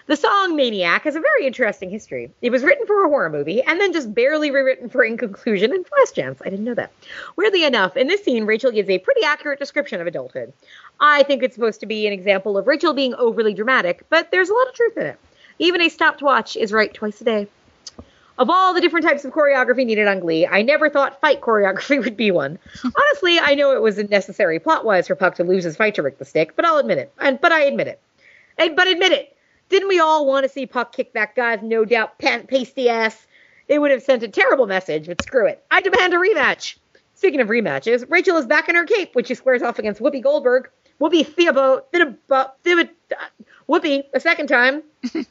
The 0.07 0.15
song 0.15 0.55
Maniac 0.55 1.03
has 1.03 1.17
a 1.17 1.19
very 1.19 1.45
interesting 1.45 1.89
history. 1.89 2.31
It 2.41 2.49
was 2.49 2.63
written 2.63 2.87
for 2.87 3.03
a 3.03 3.09
horror 3.09 3.29
movie 3.29 3.61
and 3.61 3.81
then 3.81 3.91
just 3.91 4.13
barely 4.13 4.51
rewritten 4.51 4.87
for 4.87 5.03
In 5.03 5.17
Conclusion 5.17 5.73
and 5.73 5.85
Flashdance. 5.85 6.37
I 6.45 6.49
didn't 6.49 6.63
know 6.63 6.75
that. 6.75 6.93
Weirdly 7.35 7.65
enough, 7.65 7.97
in 7.97 8.07
this 8.07 8.23
scene, 8.23 8.45
Rachel 8.45 8.71
gives 8.71 8.89
a 8.89 8.99
pretty 8.99 9.23
accurate 9.25 9.59
description 9.59 9.99
of 9.99 10.07
adulthood. 10.07 10.53
I 11.01 11.23
think 11.23 11.43
it's 11.43 11.55
supposed 11.55 11.81
to 11.81 11.87
be 11.87 12.07
an 12.07 12.13
example 12.13 12.57
of 12.57 12.67
Rachel 12.67 12.93
being 12.93 13.15
overly 13.15 13.53
dramatic, 13.53 14.05
but 14.09 14.31
there's 14.31 14.49
a 14.49 14.53
lot 14.53 14.69
of 14.69 14.75
truth 14.75 14.95
in 14.95 15.07
it. 15.07 15.19
Even 15.59 15.81
a 15.81 15.89
stopped 15.89 16.21
watch 16.21 16.55
is 16.55 16.71
right 16.71 16.93
twice 16.93 17.21
a 17.21 17.23
day. 17.23 17.47
Of 18.39 18.51
all 18.51 18.75
the 18.75 18.81
different 18.81 19.05
types 19.05 19.25
of 19.25 19.33
choreography 19.33 19.83
needed 19.83 20.07
on 20.07 20.19
Glee, 20.19 20.45
I 20.45 20.61
never 20.61 20.89
thought 20.89 21.19
fight 21.19 21.41
choreography 21.41 21.99
would 22.03 22.15
be 22.15 22.29
one. 22.29 22.59
Honestly, 22.83 23.39
I 23.39 23.55
know 23.55 23.71
it 23.75 23.81
was 23.81 23.97
necessary 23.97 24.59
plot-wise 24.59 25.07
for 25.07 25.15
Puck 25.15 25.35
to 25.35 25.43
lose 25.43 25.63
his 25.63 25.75
fight 25.75 25.95
to 25.95 26.03
Rick 26.03 26.19
the 26.19 26.25
Stick, 26.25 26.55
but 26.55 26.63
I'll 26.63 26.77
admit 26.77 26.99
it. 26.99 27.11
And 27.19 27.41
but 27.41 27.51
I 27.51 27.61
admit 27.61 27.87
it. 27.87 27.99
Hey, 28.57 28.69
but 28.69 28.87
admit 28.87 29.11
it. 29.11 29.35
Didn't 29.69 29.89
we 29.89 29.99
all 29.99 30.27
want 30.27 30.43
to 30.43 30.49
see 30.49 30.65
Puck 30.67 30.93
kick 30.93 31.13
that 31.13 31.35
guy's 31.35 31.63
no 31.63 31.83
doubt 31.83 32.19
pasty 32.19 32.89
ass? 32.89 33.25
It 33.67 33.79
would 33.79 33.91
have 33.91 34.03
sent 34.03 34.23
a 34.23 34.27
terrible 34.27 34.67
message, 34.67 35.07
but 35.07 35.21
screw 35.21 35.47
it. 35.47 35.63
I 35.71 35.81
demand 35.81 36.13
a 36.13 36.17
rematch. 36.17 36.77
Speaking 37.15 37.41
of 37.41 37.47
rematches, 37.47 38.09
Rachel 38.09 38.37
is 38.37 38.45
back 38.45 38.69
in 38.69 38.75
her 38.75 38.85
cape 38.85 39.15
when 39.15 39.25
she 39.25 39.33
squares 39.33 39.63
off 39.63 39.79
against 39.79 39.99
Whoopi 39.99 40.21
Goldberg. 40.21 40.69
Whoopi 41.01 41.25
Theobald, 41.25 41.81
Theobald, 41.91 42.51
Theobald, 42.63 42.89
Whoopi 43.67 44.03
a 44.13 44.19
second 44.19 44.47
time. 44.47 44.83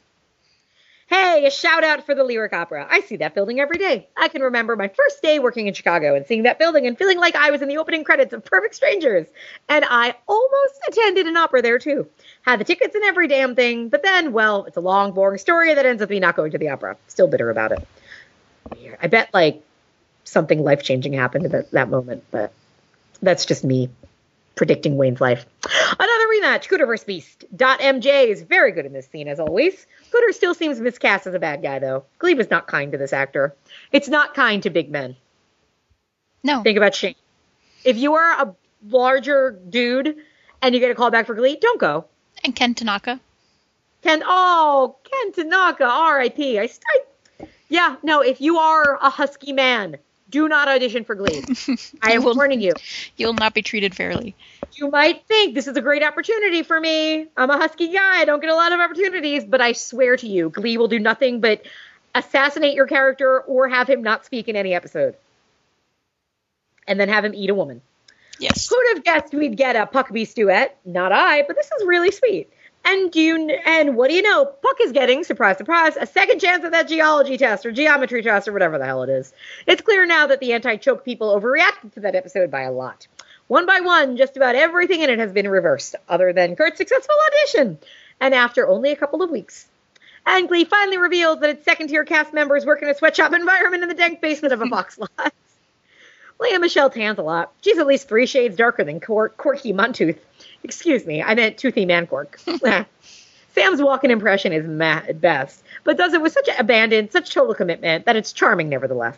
Hey, 1.07 1.45
a 1.45 1.51
shout 1.51 1.85
out 1.85 2.05
for 2.05 2.13
the 2.13 2.23
Lyric 2.25 2.51
Opera. 2.51 2.85
I 2.89 2.99
see 2.99 3.15
that 3.17 3.33
building 3.33 3.61
every 3.61 3.77
day. 3.77 4.09
I 4.17 4.27
can 4.27 4.41
remember 4.41 4.75
my 4.75 4.89
first 4.89 5.21
day 5.21 5.39
working 5.39 5.67
in 5.67 5.73
Chicago 5.73 6.15
and 6.15 6.25
seeing 6.25 6.43
that 6.43 6.59
building 6.59 6.85
and 6.85 6.97
feeling 6.97 7.17
like 7.17 7.33
I 7.33 7.49
was 7.49 7.61
in 7.61 7.69
the 7.69 7.77
opening 7.77 8.03
credits 8.03 8.33
of 8.33 8.43
Perfect 8.43 8.75
Strangers. 8.75 9.25
And 9.69 9.85
I 9.87 10.15
almost 10.27 10.73
attended 10.85 11.25
an 11.25 11.37
opera 11.37 11.61
there 11.61 11.79
too. 11.79 12.09
Had 12.41 12.59
the 12.59 12.65
tickets 12.65 12.93
and 12.93 13.05
every 13.05 13.29
damn 13.29 13.55
thing, 13.55 13.87
but 13.87 14.03
then, 14.03 14.33
well, 14.33 14.65
it's 14.65 14.75
a 14.75 14.81
long, 14.81 15.13
boring 15.13 15.37
story 15.37 15.73
that 15.73 15.85
ends 15.85 16.01
up 16.01 16.09
me 16.09 16.19
not 16.19 16.35
going 16.35 16.51
to 16.51 16.57
the 16.57 16.69
opera. 16.69 16.97
Still 17.07 17.29
bitter 17.29 17.49
about 17.49 17.71
it. 17.71 17.87
I 19.01 19.07
bet 19.07 19.33
like 19.33 19.63
something 20.25 20.61
life 20.61 20.83
changing 20.83 21.13
happened 21.13 21.45
at 21.45 21.51
that, 21.51 21.71
that 21.71 21.89
moment, 21.89 22.25
but 22.31 22.51
that's 23.21 23.45
just 23.45 23.63
me 23.63 23.89
predicting 24.57 24.97
Wayne's 24.97 25.21
life. 25.21 25.45
Another 25.63 26.27
rematch, 26.27 26.67
Cooter 26.67 26.85
vs. 26.85 27.07
Beiste. 27.07 27.45
Dot 27.55 27.79
MJ 27.79 28.27
is 28.27 28.41
very 28.41 28.71
good 28.71 28.85
in 28.85 28.91
this 28.91 29.07
scene, 29.07 29.27
as 29.27 29.39
always. 29.39 29.85
Cooter 30.11 30.33
still 30.33 30.53
seems 30.53 30.81
miscast 30.81 31.27
as 31.27 31.33
a 31.33 31.39
bad 31.39 31.61
guy, 31.61 31.79
though. 31.79 32.03
Glee 32.19 32.33
was 32.33 32.49
not 32.49 32.67
kind 32.67 32.91
to 32.91 32.97
this 32.97 33.13
actor. 33.13 33.55
It's 33.91 34.09
not 34.09 34.33
kind 34.33 34.61
to 34.63 34.69
big 34.69 34.89
men. 34.89 35.15
No. 36.43 36.61
Think 36.63 36.77
about 36.77 36.95
Shane. 36.95 37.15
If 37.85 37.97
you 37.97 38.15
are 38.15 38.41
a 38.41 38.55
larger 38.89 39.59
dude 39.69 40.17
and 40.61 40.75
you 40.75 40.81
get 40.81 40.91
a 40.91 40.95
call 40.95 41.11
back 41.11 41.27
for 41.27 41.35
Glee, 41.35 41.57
don't 41.61 41.79
go. 41.79 42.05
And 42.43 42.55
Ken 42.55 42.73
Tanaka. 42.73 43.19
Ken, 44.01 44.21
oh, 44.25 44.97
Ken 45.03 45.31
Tanaka, 45.33 45.85
R.I.P. 45.85 46.59
I, 46.59 46.63
I, 46.63 47.47
yeah, 47.69 47.95
no, 48.03 48.21
if 48.21 48.41
you 48.41 48.57
are 48.57 48.97
a 49.01 49.09
husky 49.09 49.53
man, 49.53 49.97
do 50.29 50.47
not 50.47 50.67
audition 50.67 51.03
for 51.03 51.15
Glee. 51.15 51.43
I 52.01 52.13
am 52.13 52.23
will- 52.23 52.35
warning 52.35 52.61
you. 52.61 52.73
You'll 53.15 53.33
not 53.33 53.53
be 53.53 53.61
treated 53.61 53.95
fairly. 53.95 54.35
You 54.73 54.89
might 54.91 55.25
think 55.27 55.55
this 55.55 55.67
is 55.67 55.75
a 55.77 55.81
great 55.81 56.03
opportunity 56.03 56.63
for 56.63 56.79
me. 56.79 57.27
I'm 57.35 57.49
a 57.49 57.57
husky 57.57 57.87
guy. 57.91 58.19
I 58.19 58.25
don't 58.25 58.41
get 58.41 58.49
a 58.49 58.55
lot 58.55 58.71
of 58.71 58.79
opportunities, 58.79 59.43
but 59.43 59.61
I 59.61 59.71
swear 59.71 60.17
to 60.17 60.27
you, 60.27 60.49
Glee 60.49 60.77
will 60.77 60.87
do 60.87 60.99
nothing 60.99 61.39
but 61.39 61.65
assassinate 62.13 62.75
your 62.75 62.87
character 62.87 63.39
or 63.41 63.67
have 63.69 63.89
him 63.89 64.03
not 64.03 64.25
speak 64.25 64.47
in 64.47 64.55
any 64.55 64.73
episode. 64.73 65.15
And 66.87 66.99
then 66.99 67.09
have 67.09 67.25
him 67.25 67.33
eat 67.33 67.49
a 67.49 67.55
woman. 67.55 67.81
Yes. 68.39 68.67
Who'd 68.69 68.95
have 68.95 69.03
guessed 69.03 69.33
we'd 69.33 69.57
get 69.57 69.75
a 69.75 69.85
Puckbeast 69.87 70.35
duet? 70.35 70.77
Not 70.85 71.11
I, 71.11 71.41
but 71.43 71.55
this 71.55 71.69
is 71.71 71.85
really 71.85 72.11
sweet. 72.11 72.49
And 72.89 73.11
do 73.11 73.19
you, 73.19 73.49
and 73.65 73.97
what 73.97 74.09
do 74.09 74.15
you 74.15 74.21
know? 74.21 74.45
Puck 74.45 74.77
is 74.81 74.93
getting, 74.93 75.25
surprise, 75.25 75.57
surprise, 75.57 75.97
a 75.97 76.05
second 76.05 76.39
chance 76.39 76.63
at 76.63 76.71
that 76.71 76.87
geology 76.87 77.37
test 77.37 77.65
or 77.65 77.71
geometry 77.73 78.23
test 78.23 78.47
or 78.47 78.53
whatever 78.53 78.77
the 78.77 78.85
hell 78.85 79.03
it 79.03 79.09
is. 79.09 79.33
It's 79.65 79.81
clear 79.81 80.05
now 80.05 80.27
that 80.27 80.39
the 80.39 80.53
anti-choke 80.53 81.03
people 81.03 81.37
overreacted 81.37 81.95
to 81.95 81.99
that 81.99 82.15
episode 82.15 82.49
by 82.49 82.61
a 82.61 82.71
lot. 82.71 83.05
One 83.47 83.65
by 83.65 83.81
one, 83.81 84.15
just 84.15 84.37
about 84.37 84.55
everything 84.55 85.01
in 85.01 85.09
it 85.09 85.19
has 85.19 85.33
been 85.33 85.49
reversed, 85.49 85.95
other 86.07 86.31
than 86.31 86.55
Kurt's 86.55 86.77
successful 86.77 87.15
audition, 87.27 87.77
and 88.21 88.33
after 88.33 88.65
only 88.65 88.93
a 88.93 88.95
couple 88.95 89.21
of 89.21 89.31
weeks. 89.31 89.67
And 90.25 90.47
Glee 90.47 90.63
finally 90.63 90.97
reveals 90.97 91.41
that 91.41 91.49
its 91.49 91.65
second-tier 91.65 92.05
cast 92.05 92.33
members 92.33 92.65
work 92.65 92.81
in 92.81 92.87
a 92.87 92.95
sweatshop 92.95 93.33
environment 93.33 93.83
in 93.83 93.89
the 93.89 93.95
dank 93.95 94.21
basement 94.21 94.53
of 94.53 94.61
a 94.61 94.65
box 94.67 94.97
lot. 95.17 95.33
Lea 96.39 96.57
Michele 96.57 96.89
tans 96.89 97.17
a 97.17 97.23
lot. 97.23 97.51
She's 97.61 97.79
at 97.79 97.87
least 97.87 98.07
three 98.07 98.27
shades 98.27 98.55
darker 98.55 98.85
than 98.85 99.01
Cor- 99.01 99.29
Corky 99.29 99.73
Montooth. 99.73 100.19
Excuse 100.67 101.05
me, 101.05 101.23
I 101.23 101.33
meant 101.33 101.57
Toothy 101.57 101.85
Mancork. 101.85 102.35
Sam's 103.55 103.81
walk-in 103.81 104.11
impression 104.11 104.51
is 104.51 104.67
meh 104.67 105.01
at 105.07 105.21
best, 105.21 105.63
but 105.85 105.97
does 105.97 106.13
it 106.13 106.21
with 106.21 106.33
such 106.33 106.49
abandon, 106.59 107.09
such 107.09 107.33
total 107.33 107.55
commitment 107.55 108.05
that 108.05 108.17
it's 108.17 108.33
charming 108.33 108.67
nevertheless. 108.67 109.17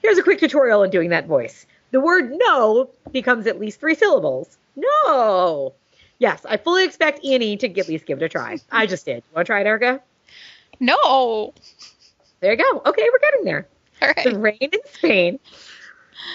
Here's 0.00 0.16
a 0.16 0.22
quick 0.22 0.40
tutorial 0.40 0.82
in 0.82 0.90
doing 0.90 1.10
that 1.10 1.26
voice. 1.26 1.66
The 1.90 2.00
word 2.00 2.32
no 2.34 2.88
becomes 3.12 3.46
at 3.46 3.60
least 3.60 3.78
three 3.78 3.94
syllables. 3.94 4.56
No. 4.74 5.74
Yes, 6.18 6.46
I 6.48 6.56
fully 6.56 6.84
expect 6.84 7.22
E&E 7.22 7.56
to 7.58 7.78
at 7.78 7.88
least 7.88 8.06
give 8.06 8.22
it 8.22 8.24
a 8.24 8.28
try. 8.30 8.58
I 8.72 8.86
just 8.86 9.04
did. 9.04 9.16
You 9.16 9.34
Want 9.34 9.46
to 9.46 9.50
try 9.50 9.60
it, 9.60 9.66
Erica? 9.66 10.00
No. 10.80 11.52
There 12.40 12.52
you 12.52 12.58
go. 12.58 12.82
Okay, 12.86 13.06
we're 13.12 13.18
getting 13.18 13.44
there. 13.44 13.68
The 14.00 14.30
right. 14.34 14.36
Rain 14.60 14.70
in 14.72 14.80
Spain. 14.94 15.38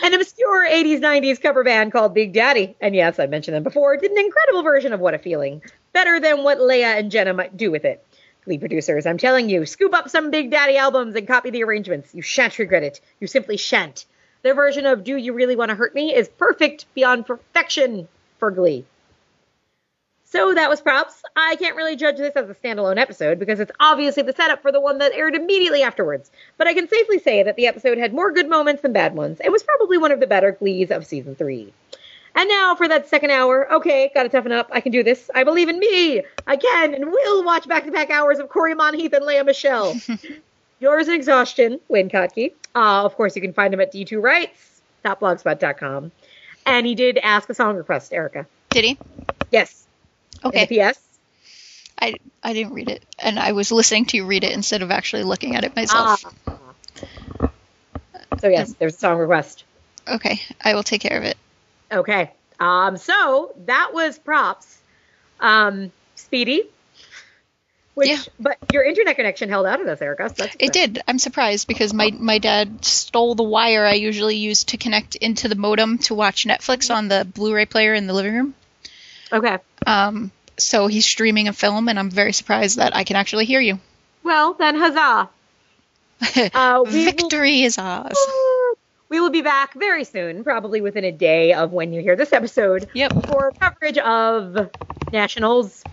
An 0.03 0.13
obscure 0.13 0.67
80s 0.67 0.99
90s 0.99 1.41
cover 1.41 1.63
band 1.63 1.91
called 1.91 2.13
Big 2.13 2.33
Daddy, 2.33 2.75
and 2.81 2.95
yes, 2.95 3.19
I 3.19 3.27
mentioned 3.27 3.55
them 3.55 3.63
before, 3.63 3.97
did 3.97 4.11
an 4.11 4.17
incredible 4.17 4.63
version 4.63 4.93
of 4.93 4.99
What 4.99 5.13
a 5.13 5.19
Feeling. 5.19 5.61
Better 5.93 6.19
than 6.19 6.43
what 6.43 6.61
Lea 6.61 6.83
and 6.83 7.11
Jenna 7.11 7.33
might 7.33 7.57
do 7.57 7.71
with 7.71 7.85
it. 7.85 8.05
Glee 8.45 8.57
producers, 8.57 9.05
I'm 9.05 9.17
telling 9.17 9.49
you, 9.49 9.65
scoop 9.65 9.93
up 9.93 10.09
some 10.09 10.31
Big 10.31 10.49
Daddy 10.49 10.77
albums 10.77 11.15
and 11.15 11.27
copy 11.27 11.51
the 11.51 11.63
arrangements. 11.63 12.13
You 12.15 12.21
shan't 12.21 12.57
regret 12.57 12.83
it. 12.83 13.01
You 13.19 13.27
simply 13.27 13.57
shan't. 13.57 14.05
Their 14.41 14.55
version 14.55 14.85
of 14.87 15.03
Do 15.03 15.15
You 15.15 15.33
Really 15.33 15.55
Want 15.55 15.69
to 15.69 15.75
Hurt 15.75 15.93
Me 15.93 16.15
is 16.15 16.27
perfect 16.27 16.85
beyond 16.95 17.27
perfection 17.27 18.07
for 18.39 18.49
Glee. 18.49 18.85
So 20.31 20.53
that 20.53 20.69
was 20.69 20.79
props. 20.79 21.21
I 21.35 21.57
can't 21.57 21.75
really 21.75 21.97
judge 21.97 22.15
this 22.15 22.33
as 22.37 22.49
a 22.49 22.55
standalone 22.55 22.97
episode 22.97 23.37
because 23.37 23.59
it's 23.59 23.73
obviously 23.81 24.23
the 24.23 24.31
setup 24.31 24.61
for 24.61 24.71
the 24.71 24.79
one 24.79 24.99
that 24.99 25.11
aired 25.11 25.35
immediately 25.35 25.83
afterwards. 25.83 26.31
But 26.57 26.67
I 26.67 26.73
can 26.73 26.87
safely 26.87 27.19
say 27.19 27.43
that 27.43 27.57
the 27.57 27.67
episode 27.67 27.97
had 27.97 28.13
more 28.13 28.31
good 28.31 28.47
moments 28.47 28.81
than 28.81 28.93
bad 28.93 29.13
ones. 29.13 29.41
It 29.43 29.51
was 29.51 29.61
probably 29.61 29.97
one 29.97 30.13
of 30.13 30.21
the 30.21 30.27
better 30.27 30.53
Glees 30.53 30.89
of 30.89 31.05
season 31.05 31.35
three. 31.35 31.73
And 32.33 32.47
now 32.47 32.75
for 32.75 32.87
that 32.87 33.09
second 33.09 33.31
hour. 33.31 33.69
Okay, 33.73 34.09
gotta 34.13 34.29
toughen 34.29 34.53
up. 34.53 34.69
I 34.71 34.79
can 34.79 34.93
do 34.93 35.03
this. 35.03 35.29
I 35.35 35.43
believe 35.43 35.67
in 35.67 35.79
me. 35.79 36.23
I 36.47 36.55
can 36.55 36.93
and 36.93 37.11
will 37.11 37.43
watch 37.43 37.67
back 37.67 37.83
to 37.83 37.91
back 37.91 38.09
hours 38.09 38.39
of 38.39 38.47
Cory 38.47 38.73
Monteith 38.73 39.11
and 39.11 39.25
Lea 39.25 39.43
Michele. 39.43 39.95
Yours 40.79 41.09
in 41.09 41.13
exhaustion, 41.13 41.77
Wayne 41.89 42.09
Kotke. 42.09 42.53
Uh, 42.73 43.03
of 43.03 43.17
course, 43.17 43.35
you 43.35 43.41
can 43.41 43.51
find 43.51 43.73
him 43.73 43.81
at 43.81 43.91
d2rights.blogspot.com. 43.91 46.11
And 46.65 46.87
he 46.87 46.95
did 46.95 47.17
ask 47.17 47.49
a 47.49 47.53
song 47.53 47.75
request, 47.75 48.13
Erica. 48.13 48.47
Did 48.69 48.85
he? 48.85 48.97
Yes. 49.51 49.80
Okay. 50.43 50.67
yes. 50.69 50.99
I 51.99 52.17
I 52.43 52.53
didn't 52.53 52.73
read 52.73 52.89
it, 52.89 53.03
and 53.19 53.37
I 53.37 53.51
was 53.51 53.71
listening 53.71 54.05
to 54.05 54.17
you 54.17 54.25
read 54.25 54.43
it 54.43 54.53
instead 54.53 54.81
of 54.81 54.89
actually 54.89 55.23
looking 55.23 55.55
at 55.55 55.63
it 55.63 55.75
myself. 55.75 56.25
Ah. 56.47 57.49
So 58.39 58.47
yes, 58.47 58.73
there's 58.79 58.95
a 58.95 58.97
song 58.97 59.19
request. 59.19 59.63
Okay, 60.07 60.41
I 60.63 60.73
will 60.73 60.83
take 60.83 61.01
care 61.01 61.17
of 61.17 61.23
it. 61.23 61.37
Okay. 61.91 62.31
Um, 62.59 62.97
so 62.97 63.53
that 63.65 63.91
was 63.93 64.17
props. 64.17 64.79
Um, 65.39 65.91
Speedy. 66.15 66.63
Which, 67.93 68.09
Yeah. 68.09 68.21
but 68.39 68.57
your 68.71 68.83
internet 68.83 69.17
connection 69.17 69.49
held 69.49 69.65
out 69.65 69.81
of 69.81 69.85
this, 69.85 70.01
Erica. 70.01 70.29
So 70.29 70.35
that's 70.37 70.55
It 70.59 70.71
did. 70.71 71.01
I'm 71.07 71.19
surprised 71.19 71.67
because 71.67 71.93
my 71.93 72.11
my 72.11 72.37
dad 72.37 72.85
stole 72.85 73.35
the 73.35 73.43
wire 73.43 73.85
I 73.85 73.95
usually 73.95 74.37
use 74.37 74.63
to 74.65 74.77
connect 74.77 75.15
into 75.15 75.49
the 75.49 75.55
modem 75.55 75.97
to 75.99 76.15
watch 76.15 76.45
Netflix 76.45 76.93
on 76.93 77.09
the 77.09 77.25
Blu-ray 77.25 77.65
player 77.65 77.93
in 77.93 78.07
the 78.07 78.13
living 78.13 78.33
room. 78.33 78.55
Okay. 79.31 79.57
Um, 79.85 80.31
so 80.57 80.87
he's 80.87 81.05
streaming 81.05 81.47
a 81.47 81.53
film, 81.53 81.87
and 81.89 81.97
I'm 81.97 82.09
very 82.09 82.33
surprised 82.33 82.77
that 82.77 82.95
I 82.95 83.03
can 83.03 83.15
actually 83.15 83.45
hear 83.45 83.59
you. 83.61 83.79
Well, 84.23 84.53
then 84.53 84.75
huzzah. 84.75 85.29
Uh, 86.53 86.83
we 86.85 86.91
will- 86.91 87.03
Victory 87.05 87.63
is 87.63 87.77
ours. 87.79 88.15
We 89.09 89.19
will 89.19 89.31
be 89.31 89.41
back 89.41 89.73
very 89.73 90.03
soon, 90.05 90.43
probably 90.43 90.79
within 90.79 91.03
a 91.03 91.11
day 91.11 91.53
of 91.53 91.73
when 91.73 91.91
you 91.93 92.01
hear 92.01 92.15
this 92.15 92.31
episode, 92.31 92.87
Yep. 92.93 93.25
for 93.27 93.51
coverage 93.59 93.97
of 93.97 94.69
nationals. 95.11 95.83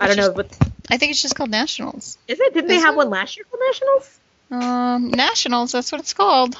I 0.00 0.06
don't 0.08 0.16
know 0.16 0.32
what 0.32 0.54
I 0.90 0.96
think 0.98 1.12
it's 1.12 1.22
just 1.22 1.34
called 1.34 1.50
Nationals. 1.50 2.18
is 2.28 2.38
it. 2.40 2.52
Didn't 2.54 2.68
they 2.68 2.76
have 2.80 2.94
it? 2.94 2.96
one 2.96 3.08
last 3.10 3.36
year 3.36 3.46
called 3.50 3.62
nationals? 3.68 4.20
Um, 4.50 5.10
Nationals. 5.10 5.72
That's 5.72 5.92
what 5.92 6.00
it's 6.00 6.12
called. 6.14 6.56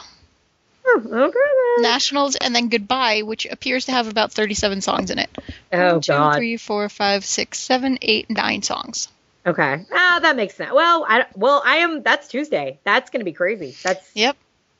Oh, 0.91 1.03
okay. 1.12 1.39
then. 1.76 1.82
Nationals, 1.82 2.36
and 2.36 2.55
then 2.55 2.68
Goodbye, 2.68 3.22
which 3.22 3.47
appears 3.47 3.86
to 3.86 3.93
have 3.93 4.09
about 4.09 4.32
37 4.32 4.80
songs 4.80 5.11
in 5.11 5.18
it. 5.18 5.30
Oh 5.72 5.93
One, 5.95 6.01
two, 6.01 6.12
God. 6.12 6.36
three, 6.36 6.57
four, 6.57 6.89
five, 6.89 7.24
six, 7.24 7.59
seven, 7.61 7.99
eight, 8.03 8.28
nine 8.30 8.62
songs. 8.62 9.09
Okay. 9.47 9.84
Ah, 9.93 10.18
that 10.22 10.36
makes 10.36 10.55
sense. 10.57 10.72
Well, 10.72 11.07
I 11.09 11.24
well, 11.34 11.62
I 11.64 11.76
am. 11.78 12.03
That's 12.03 12.28
Tuesday. 12.28 12.78
That's 12.84 13.11
gonna 13.11 13.24
be 13.24 13.32
crazy. 13.32 13.74
That's 13.82 14.11
Yep. 14.14 14.36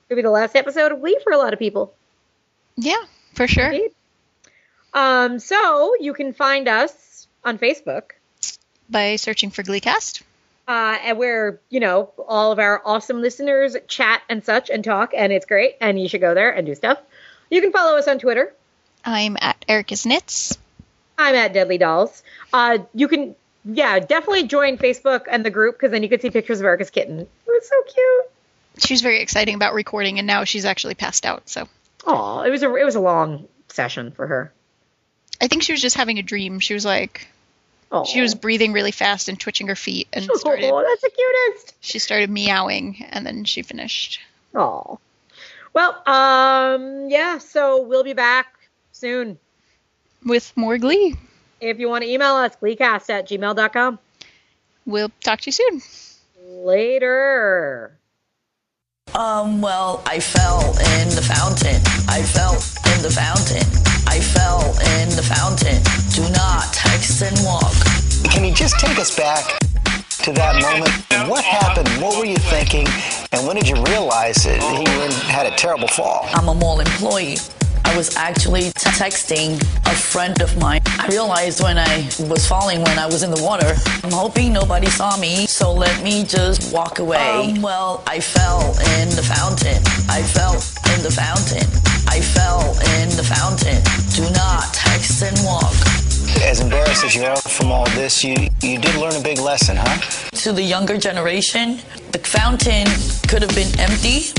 gonna 0.09 0.17
be 0.17 0.23
the 0.23 0.31
last 0.31 0.57
episode 0.57 0.93
of 0.93 1.01
Glee 1.01 1.19
for 1.25 1.33
a 1.33 1.39
lot 1.39 1.53
of 1.53 1.59
people. 1.59 1.95
Yeah, 2.77 3.03
for 3.35 3.47
sure. 3.49 3.71
Indeed. 3.71 3.93
Um, 4.93 5.39
so 5.39 5.95
you 6.01 6.13
can 6.15 6.33
find 6.33 6.69
us 6.69 7.27
on 7.45 7.59
Facebook, 7.59 8.11
By 8.91 9.17
searching 9.17 9.51
for 9.51 9.63
Gleecast. 9.63 10.23
Uh, 10.69 10.99
and 11.03 11.19
where 11.19 11.61
you 11.71 11.81
know 11.81 12.13
all 12.29 12.53
of 12.53 12.59
our 12.59 12.81
awesome 12.85 13.21
listeners 13.21 13.77
chat 13.89 14.23
and 14.29 14.45
such 14.45 14.71
and 14.71 14.85
talk, 14.85 15.13
and 15.17 15.33
it's 15.33 15.47
great. 15.47 15.77
And 15.81 16.01
you 16.01 16.09
should 16.09 16.21
go 16.21 16.35
there 16.35 16.51
and 16.51 16.67
do 16.67 16.75
stuff. 16.75 16.99
You 17.51 17.61
can 17.61 17.73
follow 17.73 17.97
us 17.97 18.07
on 18.07 18.19
Twitter. 18.19 18.53
I'm 19.05 19.37
at 19.41 19.65
Erica's 19.67 20.05
Knits. 20.05 20.59
I'm 21.17 21.35
at 21.35 21.53
Deadly 21.53 21.79
Dolls. 21.79 22.23
Uh, 22.53 22.79
you 22.95 23.09
can, 23.09 23.35
yeah, 23.65 23.99
definitely 23.99 24.47
join 24.47 24.77
Facebook 24.77 25.25
and 25.29 25.45
the 25.45 25.51
group 25.51 25.77
because 25.77 25.91
then 25.91 26.03
you 26.03 26.09
can 26.09 26.21
see 26.21 26.31
pictures 26.31 26.61
of 26.61 26.67
Erica's 26.67 26.91
kitten. 26.91 27.21
It 27.21 27.29
was 27.47 27.69
so 27.69 27.83
cute. 27.93 28.85
She's 28.85 29.01
very 29.01 29.21
exciting 29.21 29.55
about 29.55 29.75
recording, 29.75 30.19
and 30.19 30.27
now 30.27 30.45
she's 30.45 30.65
actually 30.65 30.95
passed 30.95 31.27
out. 31.27 31.49
So 31.49 31.67
Oh, 32.07 32.41
it 32.43 32.51
was 32.51 32.63
a 32.63 32.75
it 32.75 32.85
was 32.85 32.95
a 32.95 33.01
long 33.01 33.49
session 33.69 34.13
for 34.13 34.27
her. 34.27 34.53
I 35.41 35.49
think 35.49 35.63
she 35.63 35.73
was 35.73 35.81
just 35.81 35.97
having 35.97 36.19
a 36.19 36.23
dream. 36.23 36.61
She 36.61 36.75
was 36.75 36.85
like, 36.85 37.29
Oh, 37.91 38.05
she 38.05 38.21
was 38.21 38.35
breathing 38.35 38.73
really 38.73 38.91
fast 38.91 39.29
and 39.29 39.41
twitching 39.41 39.69
her 39.69 39.75
feet, 39.77 40.09
and 40.13 40.29
Oh, 40.31 40.37
started. 40.37 40.65
that's 40.73 41.01
the 41.03 41.11
cutest. 41.11 41.75
She 41.81 41.99
started 41.99 42.29
meowing, 42.29 43.05
and 43.11 43.25
then 43.25 43.45
she 43.45 43.63
finished. 43.63 44.21
Oh. 44.55 44.99
Well, 45.73 46.03
um, 46.07 47.09
yeah. 47.09 47.39
So 47.39 47.83
we'll 47.83 48.05
be 48.05 48.13
back 48.13 48.47
soon. 48.93 49.39
With 50.25 50.53
more 50.57 50.77
Glee. 50.79 51.15
If 51.61 51.79
you 51.79 51.89
want 51.89 52.05
to 52.05 52.11
email 52.11 52.35
us, 52.35 52.57
gleecast 52.61 53.09
at 53.11 53.29
gmail.com. 53.29 53.99
We'll 54.87 55.11
talk 55.23 55.41
to 55.43 55.47
you 55.49 55.53
soon. 55.53 55.83
Later. 56.65 57.93
Um, 59.15 59.61
well, 59.63 60.03
I 60.07 60.21
fell 60.21 60.61
in 60.61 61.09
the 61.15 61.23
fountain. 61.23 61.81
I 62.09 62.23
fell 62.23 62.53
in 62.55 63.03
the 63.03 63.11
fountain. 63.11 63.88
I 64.09 64.21
fell 64.21 64.63
in 64.99 65.09
the 65.11 65.23
fountain. 65.23 65.79
Do 66.17 66.23
not 66.33 66.73
text 66.73 67.21
and 67.23 67.37
walk. 67.45 67.75
Can 68.33 68.43
you 68.45 68.55
just 68.55 68.79
take 68.81 68.99
us 68.99 69.15
back 69.17 69.45
to 70.25 70.33
that 70.33 70.63
moment? 70.63 70.91
What 71.29 71.45
happened? 71.45 71.89
What 72.03 72.19
were 72.19 72.25
you 72.25 72.39
thinking? 72.39 72.87
And 73.33 73.47
when 73.47 73.57
did 73.57 73.69
you 73.69 73.77
realize 73.85 74.37
that 74.45 74.61
he 74.63 74.85
had 75.31 75.47
a 75.47 75.55
terrible 75.57 75.89
fall? 75.89 76.27
I'm 76.33 76.49
a 76.49 76.55
mall 76.55 76.81
employee. 76.81 77.37
I 77.85 77.97
was 77.97 78.17
actually 78.17 78.63
t- 78.63 78.91
texting 79.01 79.61
a 79.87 79.95
friend 79.95 80.41
of 80.43 80.59
mine. 80.59 80.81
I 80.87 81.07
realized 81.09 81.63
when 81.63 81.79
I 81.79 82.09
was 82.29 82.47
falling 82.47 82.83
when 82.83 82.99
I 82.99 83.07
was 83.07 83.23
in 83.23 83.31
the 83.31 83.43
water. 83.43 83.73
I'm 84.05 84.13
hoping 84.13 84.53
nobody 84.53 84.89
saw 84.89 85.17
me, 85.17 85.47
so 85.47 85.73
let 85.73 86.03
me 86.03 86.25
just 86.25 86.73
walk 86.73 86.99
away. 86.99 87.55
Um, 87.57 87.63
well, 87.63 88.03
I 88.07 88.21
fell 88.21 88.61
in 88.99 89.09
the 89.11 89.23
fountain. 89.23 89.81
I 90.09 90.23
fell 90.23 90.55
in 90.95 91.03
the 91.03 91.11
fountain. 91.11 91.65
I 92.09 92.21
fell 92.21 92.63
in 92.99 93.09
the 93.17 93.23
fountain. 93.23 93.81
Do 94.15 94.25
not 94.35 94.73
text 94.75 95.23
and 95.23 95.37
walk. 95.45 95.73
As 96.43 96.61
embarrassed 96.61 97.05
as 97.05 97.15
you 97.15 97.25
are 97.25 97.37
from 97.37 97.71
all 97.71 97.87
this, 97.91 98.25
you, 98.25 98.35
you 98.63 98.79
did 98.79 98.95
learn 98.97 99.15
a 99.15 99.23
big 99.23 99.39
lesson, 99.39 99.77
huh? 99.77 100.01
To 100.45 100.53
the 100.53 100.63
younger 100.63 100.97
generation, 100.97 101.79
the 102.13 102.19
fountain 102.19 102.87
could 103.29 103.43
have 103.43 103.55
been 103.55 103.73
empty. 103.79 104.33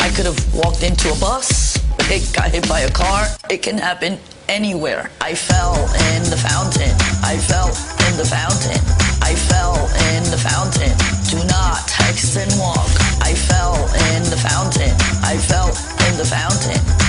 I 0.00 0.08
could 0.10 0.26
have 0.26 0.40
walked 0.54 0.82
into 0.82 1.10
a 1.12 1.18
bus. 1.18 1.78
It 2.10 2.32
got 2.34 2.50
hit 2.50 2.68
by 2.68 2.80
a 2.80 2.90
car. 2.90 3.26
It 3.48 3.62
can 3.62 3.78
happen 3.78 4.18
anywhere. 4.48 5.10
I 5.20 5.34
fell 5.34 5.74
in 6.12 6.22
the 6.28 6.36
fountain. 6.36 6.90
I 7.22 7.38
fell 7.38 7.68
in 8.08 8.16
the 8.18 8.26
fountain. 8.26 8.80
I 9.22 9.34
fell 9.34 9.76
in 10.12 10.22
the 10.30 10.36
fountain. 10.36 10.92
Do 11.30 11.38
not 11.46 11.86
text 11.88 12.36
and 12.36 12.52
walk. 12.58 12.90
I 13.22 13.34
fell 13.34 13.74
in 14.12 14.22
the 14.28 14.36
fountain. 14.36 14.92
I 15.22 15.36
fell 15.38 15.68
in 16.08 16.16
the 16.18 16.26
fountain. 16.26 17.01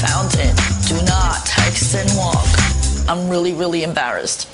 Fountain. 0.00 0.54
Do 0.88 1.04
not 1.04 1.44
text 1.44 1.94
and 1.94 2.10
walk. 2.16 2.46
I'm 3.08 3.28
really, 3.28 3.52
really 3.52 3.82
embarrassed. 3.82 4.48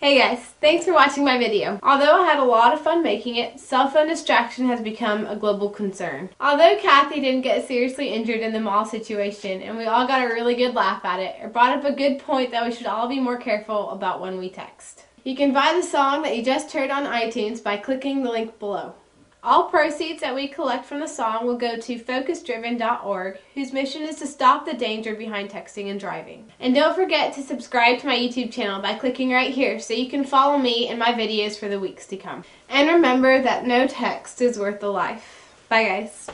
Hey 0.00 0.16
guys, 0.16 0.38
thanks 0.60 0.84
for 0.84 0.92
watching 0.92 1.24
my 1.24 1.38
video. 1.38 1.80
Although 1.82 2.22
I 2.22 2.24
had 2.24 2.38
a 2.38 2.44
lot 2.44 2.72
of 2.72 2.80
fun 2.80 3.02
making 3.02 3.34
it, 3.34 3.58
cell 3.58 3.90
phone 3.90 4.06
distraction 4.06 4.68
has 4.68 4.80
become 4.80 5.26
a 5.26 5.34
global 5.34 5.68
concern. 5.70 6.30
Although 6.38 6.78
Kathy 6.80 7.20
didn't 7.20 7.40
get 7.40 7.66
seriously 7.66 8.10
injured 8.10 8.38
in 8.38 8.52
the 8.52 8.60
mall 8.60 8.84
situation 8.84 9.60
and 9.60 9.76
we 9.76 9.86
all 9.86 10.06
got 10.06 10.22
a 10.22 10.32
really 10.32 10.54
good 10.54 10.76
laugh 10.76 11.04
at 11.04 11.18
it, 11.18 11.34
it 11.42 11.52
brought 11.52 11.76
up 11.76 11.84
a 11.84 11.92
good 11.92 12.20
point 12.20 12.52
that 12.52 12.64
we 12.64 12.72
should 12.72 12.86
all 12.86 13.08
be 13.08 13.18
more 13.18 13.38
careful 13.38 13.90
about 13.90 14.20
when 14.20 14.38
we 14.38 14.48
text. 14.50 15.04
You 15.24 15.34
can 15.34 15.52
buy 15.52 15.72
the 15.74 15.82
song 15.82 16.22
that 16.22 16.36
you 16.36 16.44
just 16.44 16.72
heard 16.72 16.90
on 16.90 17.04
iTunes 17.04 17.60
by 17.60 17.76
clicking 17.76 18.22
the 18.22 18.30
link 18.30 18.56
below. 18.60 18.94
All 19.42 19.70
proceeds 19.70 20.20
that 20.20 20.34
we 20.34 20.48
collect 20.48 20.84
from 20.84 20.98
the 20.98 21.06
song 21.06 21.46
will 21.46 21.56
go 21.56 21.76
to 21.76 21.98
focusdriven.org, 21.98 23.38
whose 23.54 23.72
mission 23.72 24.02
is 24.02 24.16
to 24.16 24.26
stop 24.26 24.66
the 24.66 24.74
danger 24.74 25.14
behind 25.14 25.48
texting 25.48 25.90
and 25.90 26.00
driving. 26.00 26.48
And 26.58 26.74
don't 26.74 26.96
forget 26.96 27.32
to 27.34 27.42
subscribe 27.42 28.00
to 28.00 28.06
my 28.06 28.16
YouTube 28.16 28.50
channel 28.50 28.82
by 28.82 28.94
clicking 28.94 29.30
right 29.30 29.54
here 29.54 29.78
so 29.78 29.94
you 29.94 30.10
can 30.10 30.24
follow 30.24 30.58
me 30.58 30.88
and 30.88 30.98
my 30.98 31.12
videos 31.12 31.56
for 31.56 31.68
the 31.68 31.78
weeks 31.78 32.06
to 32.08 32.16
come. 32.16 32.42
And 32.68 32.88
remember 32.88 33.40
that 33.40 33.64
no 33.64 33.86
text 33.86 34.42
is 34.42 34.58
worth 34.58 34.82
a 34.82 34.88
life. 34.88 35.54
Bye 35.68 35.84
guys. 35.84 36.30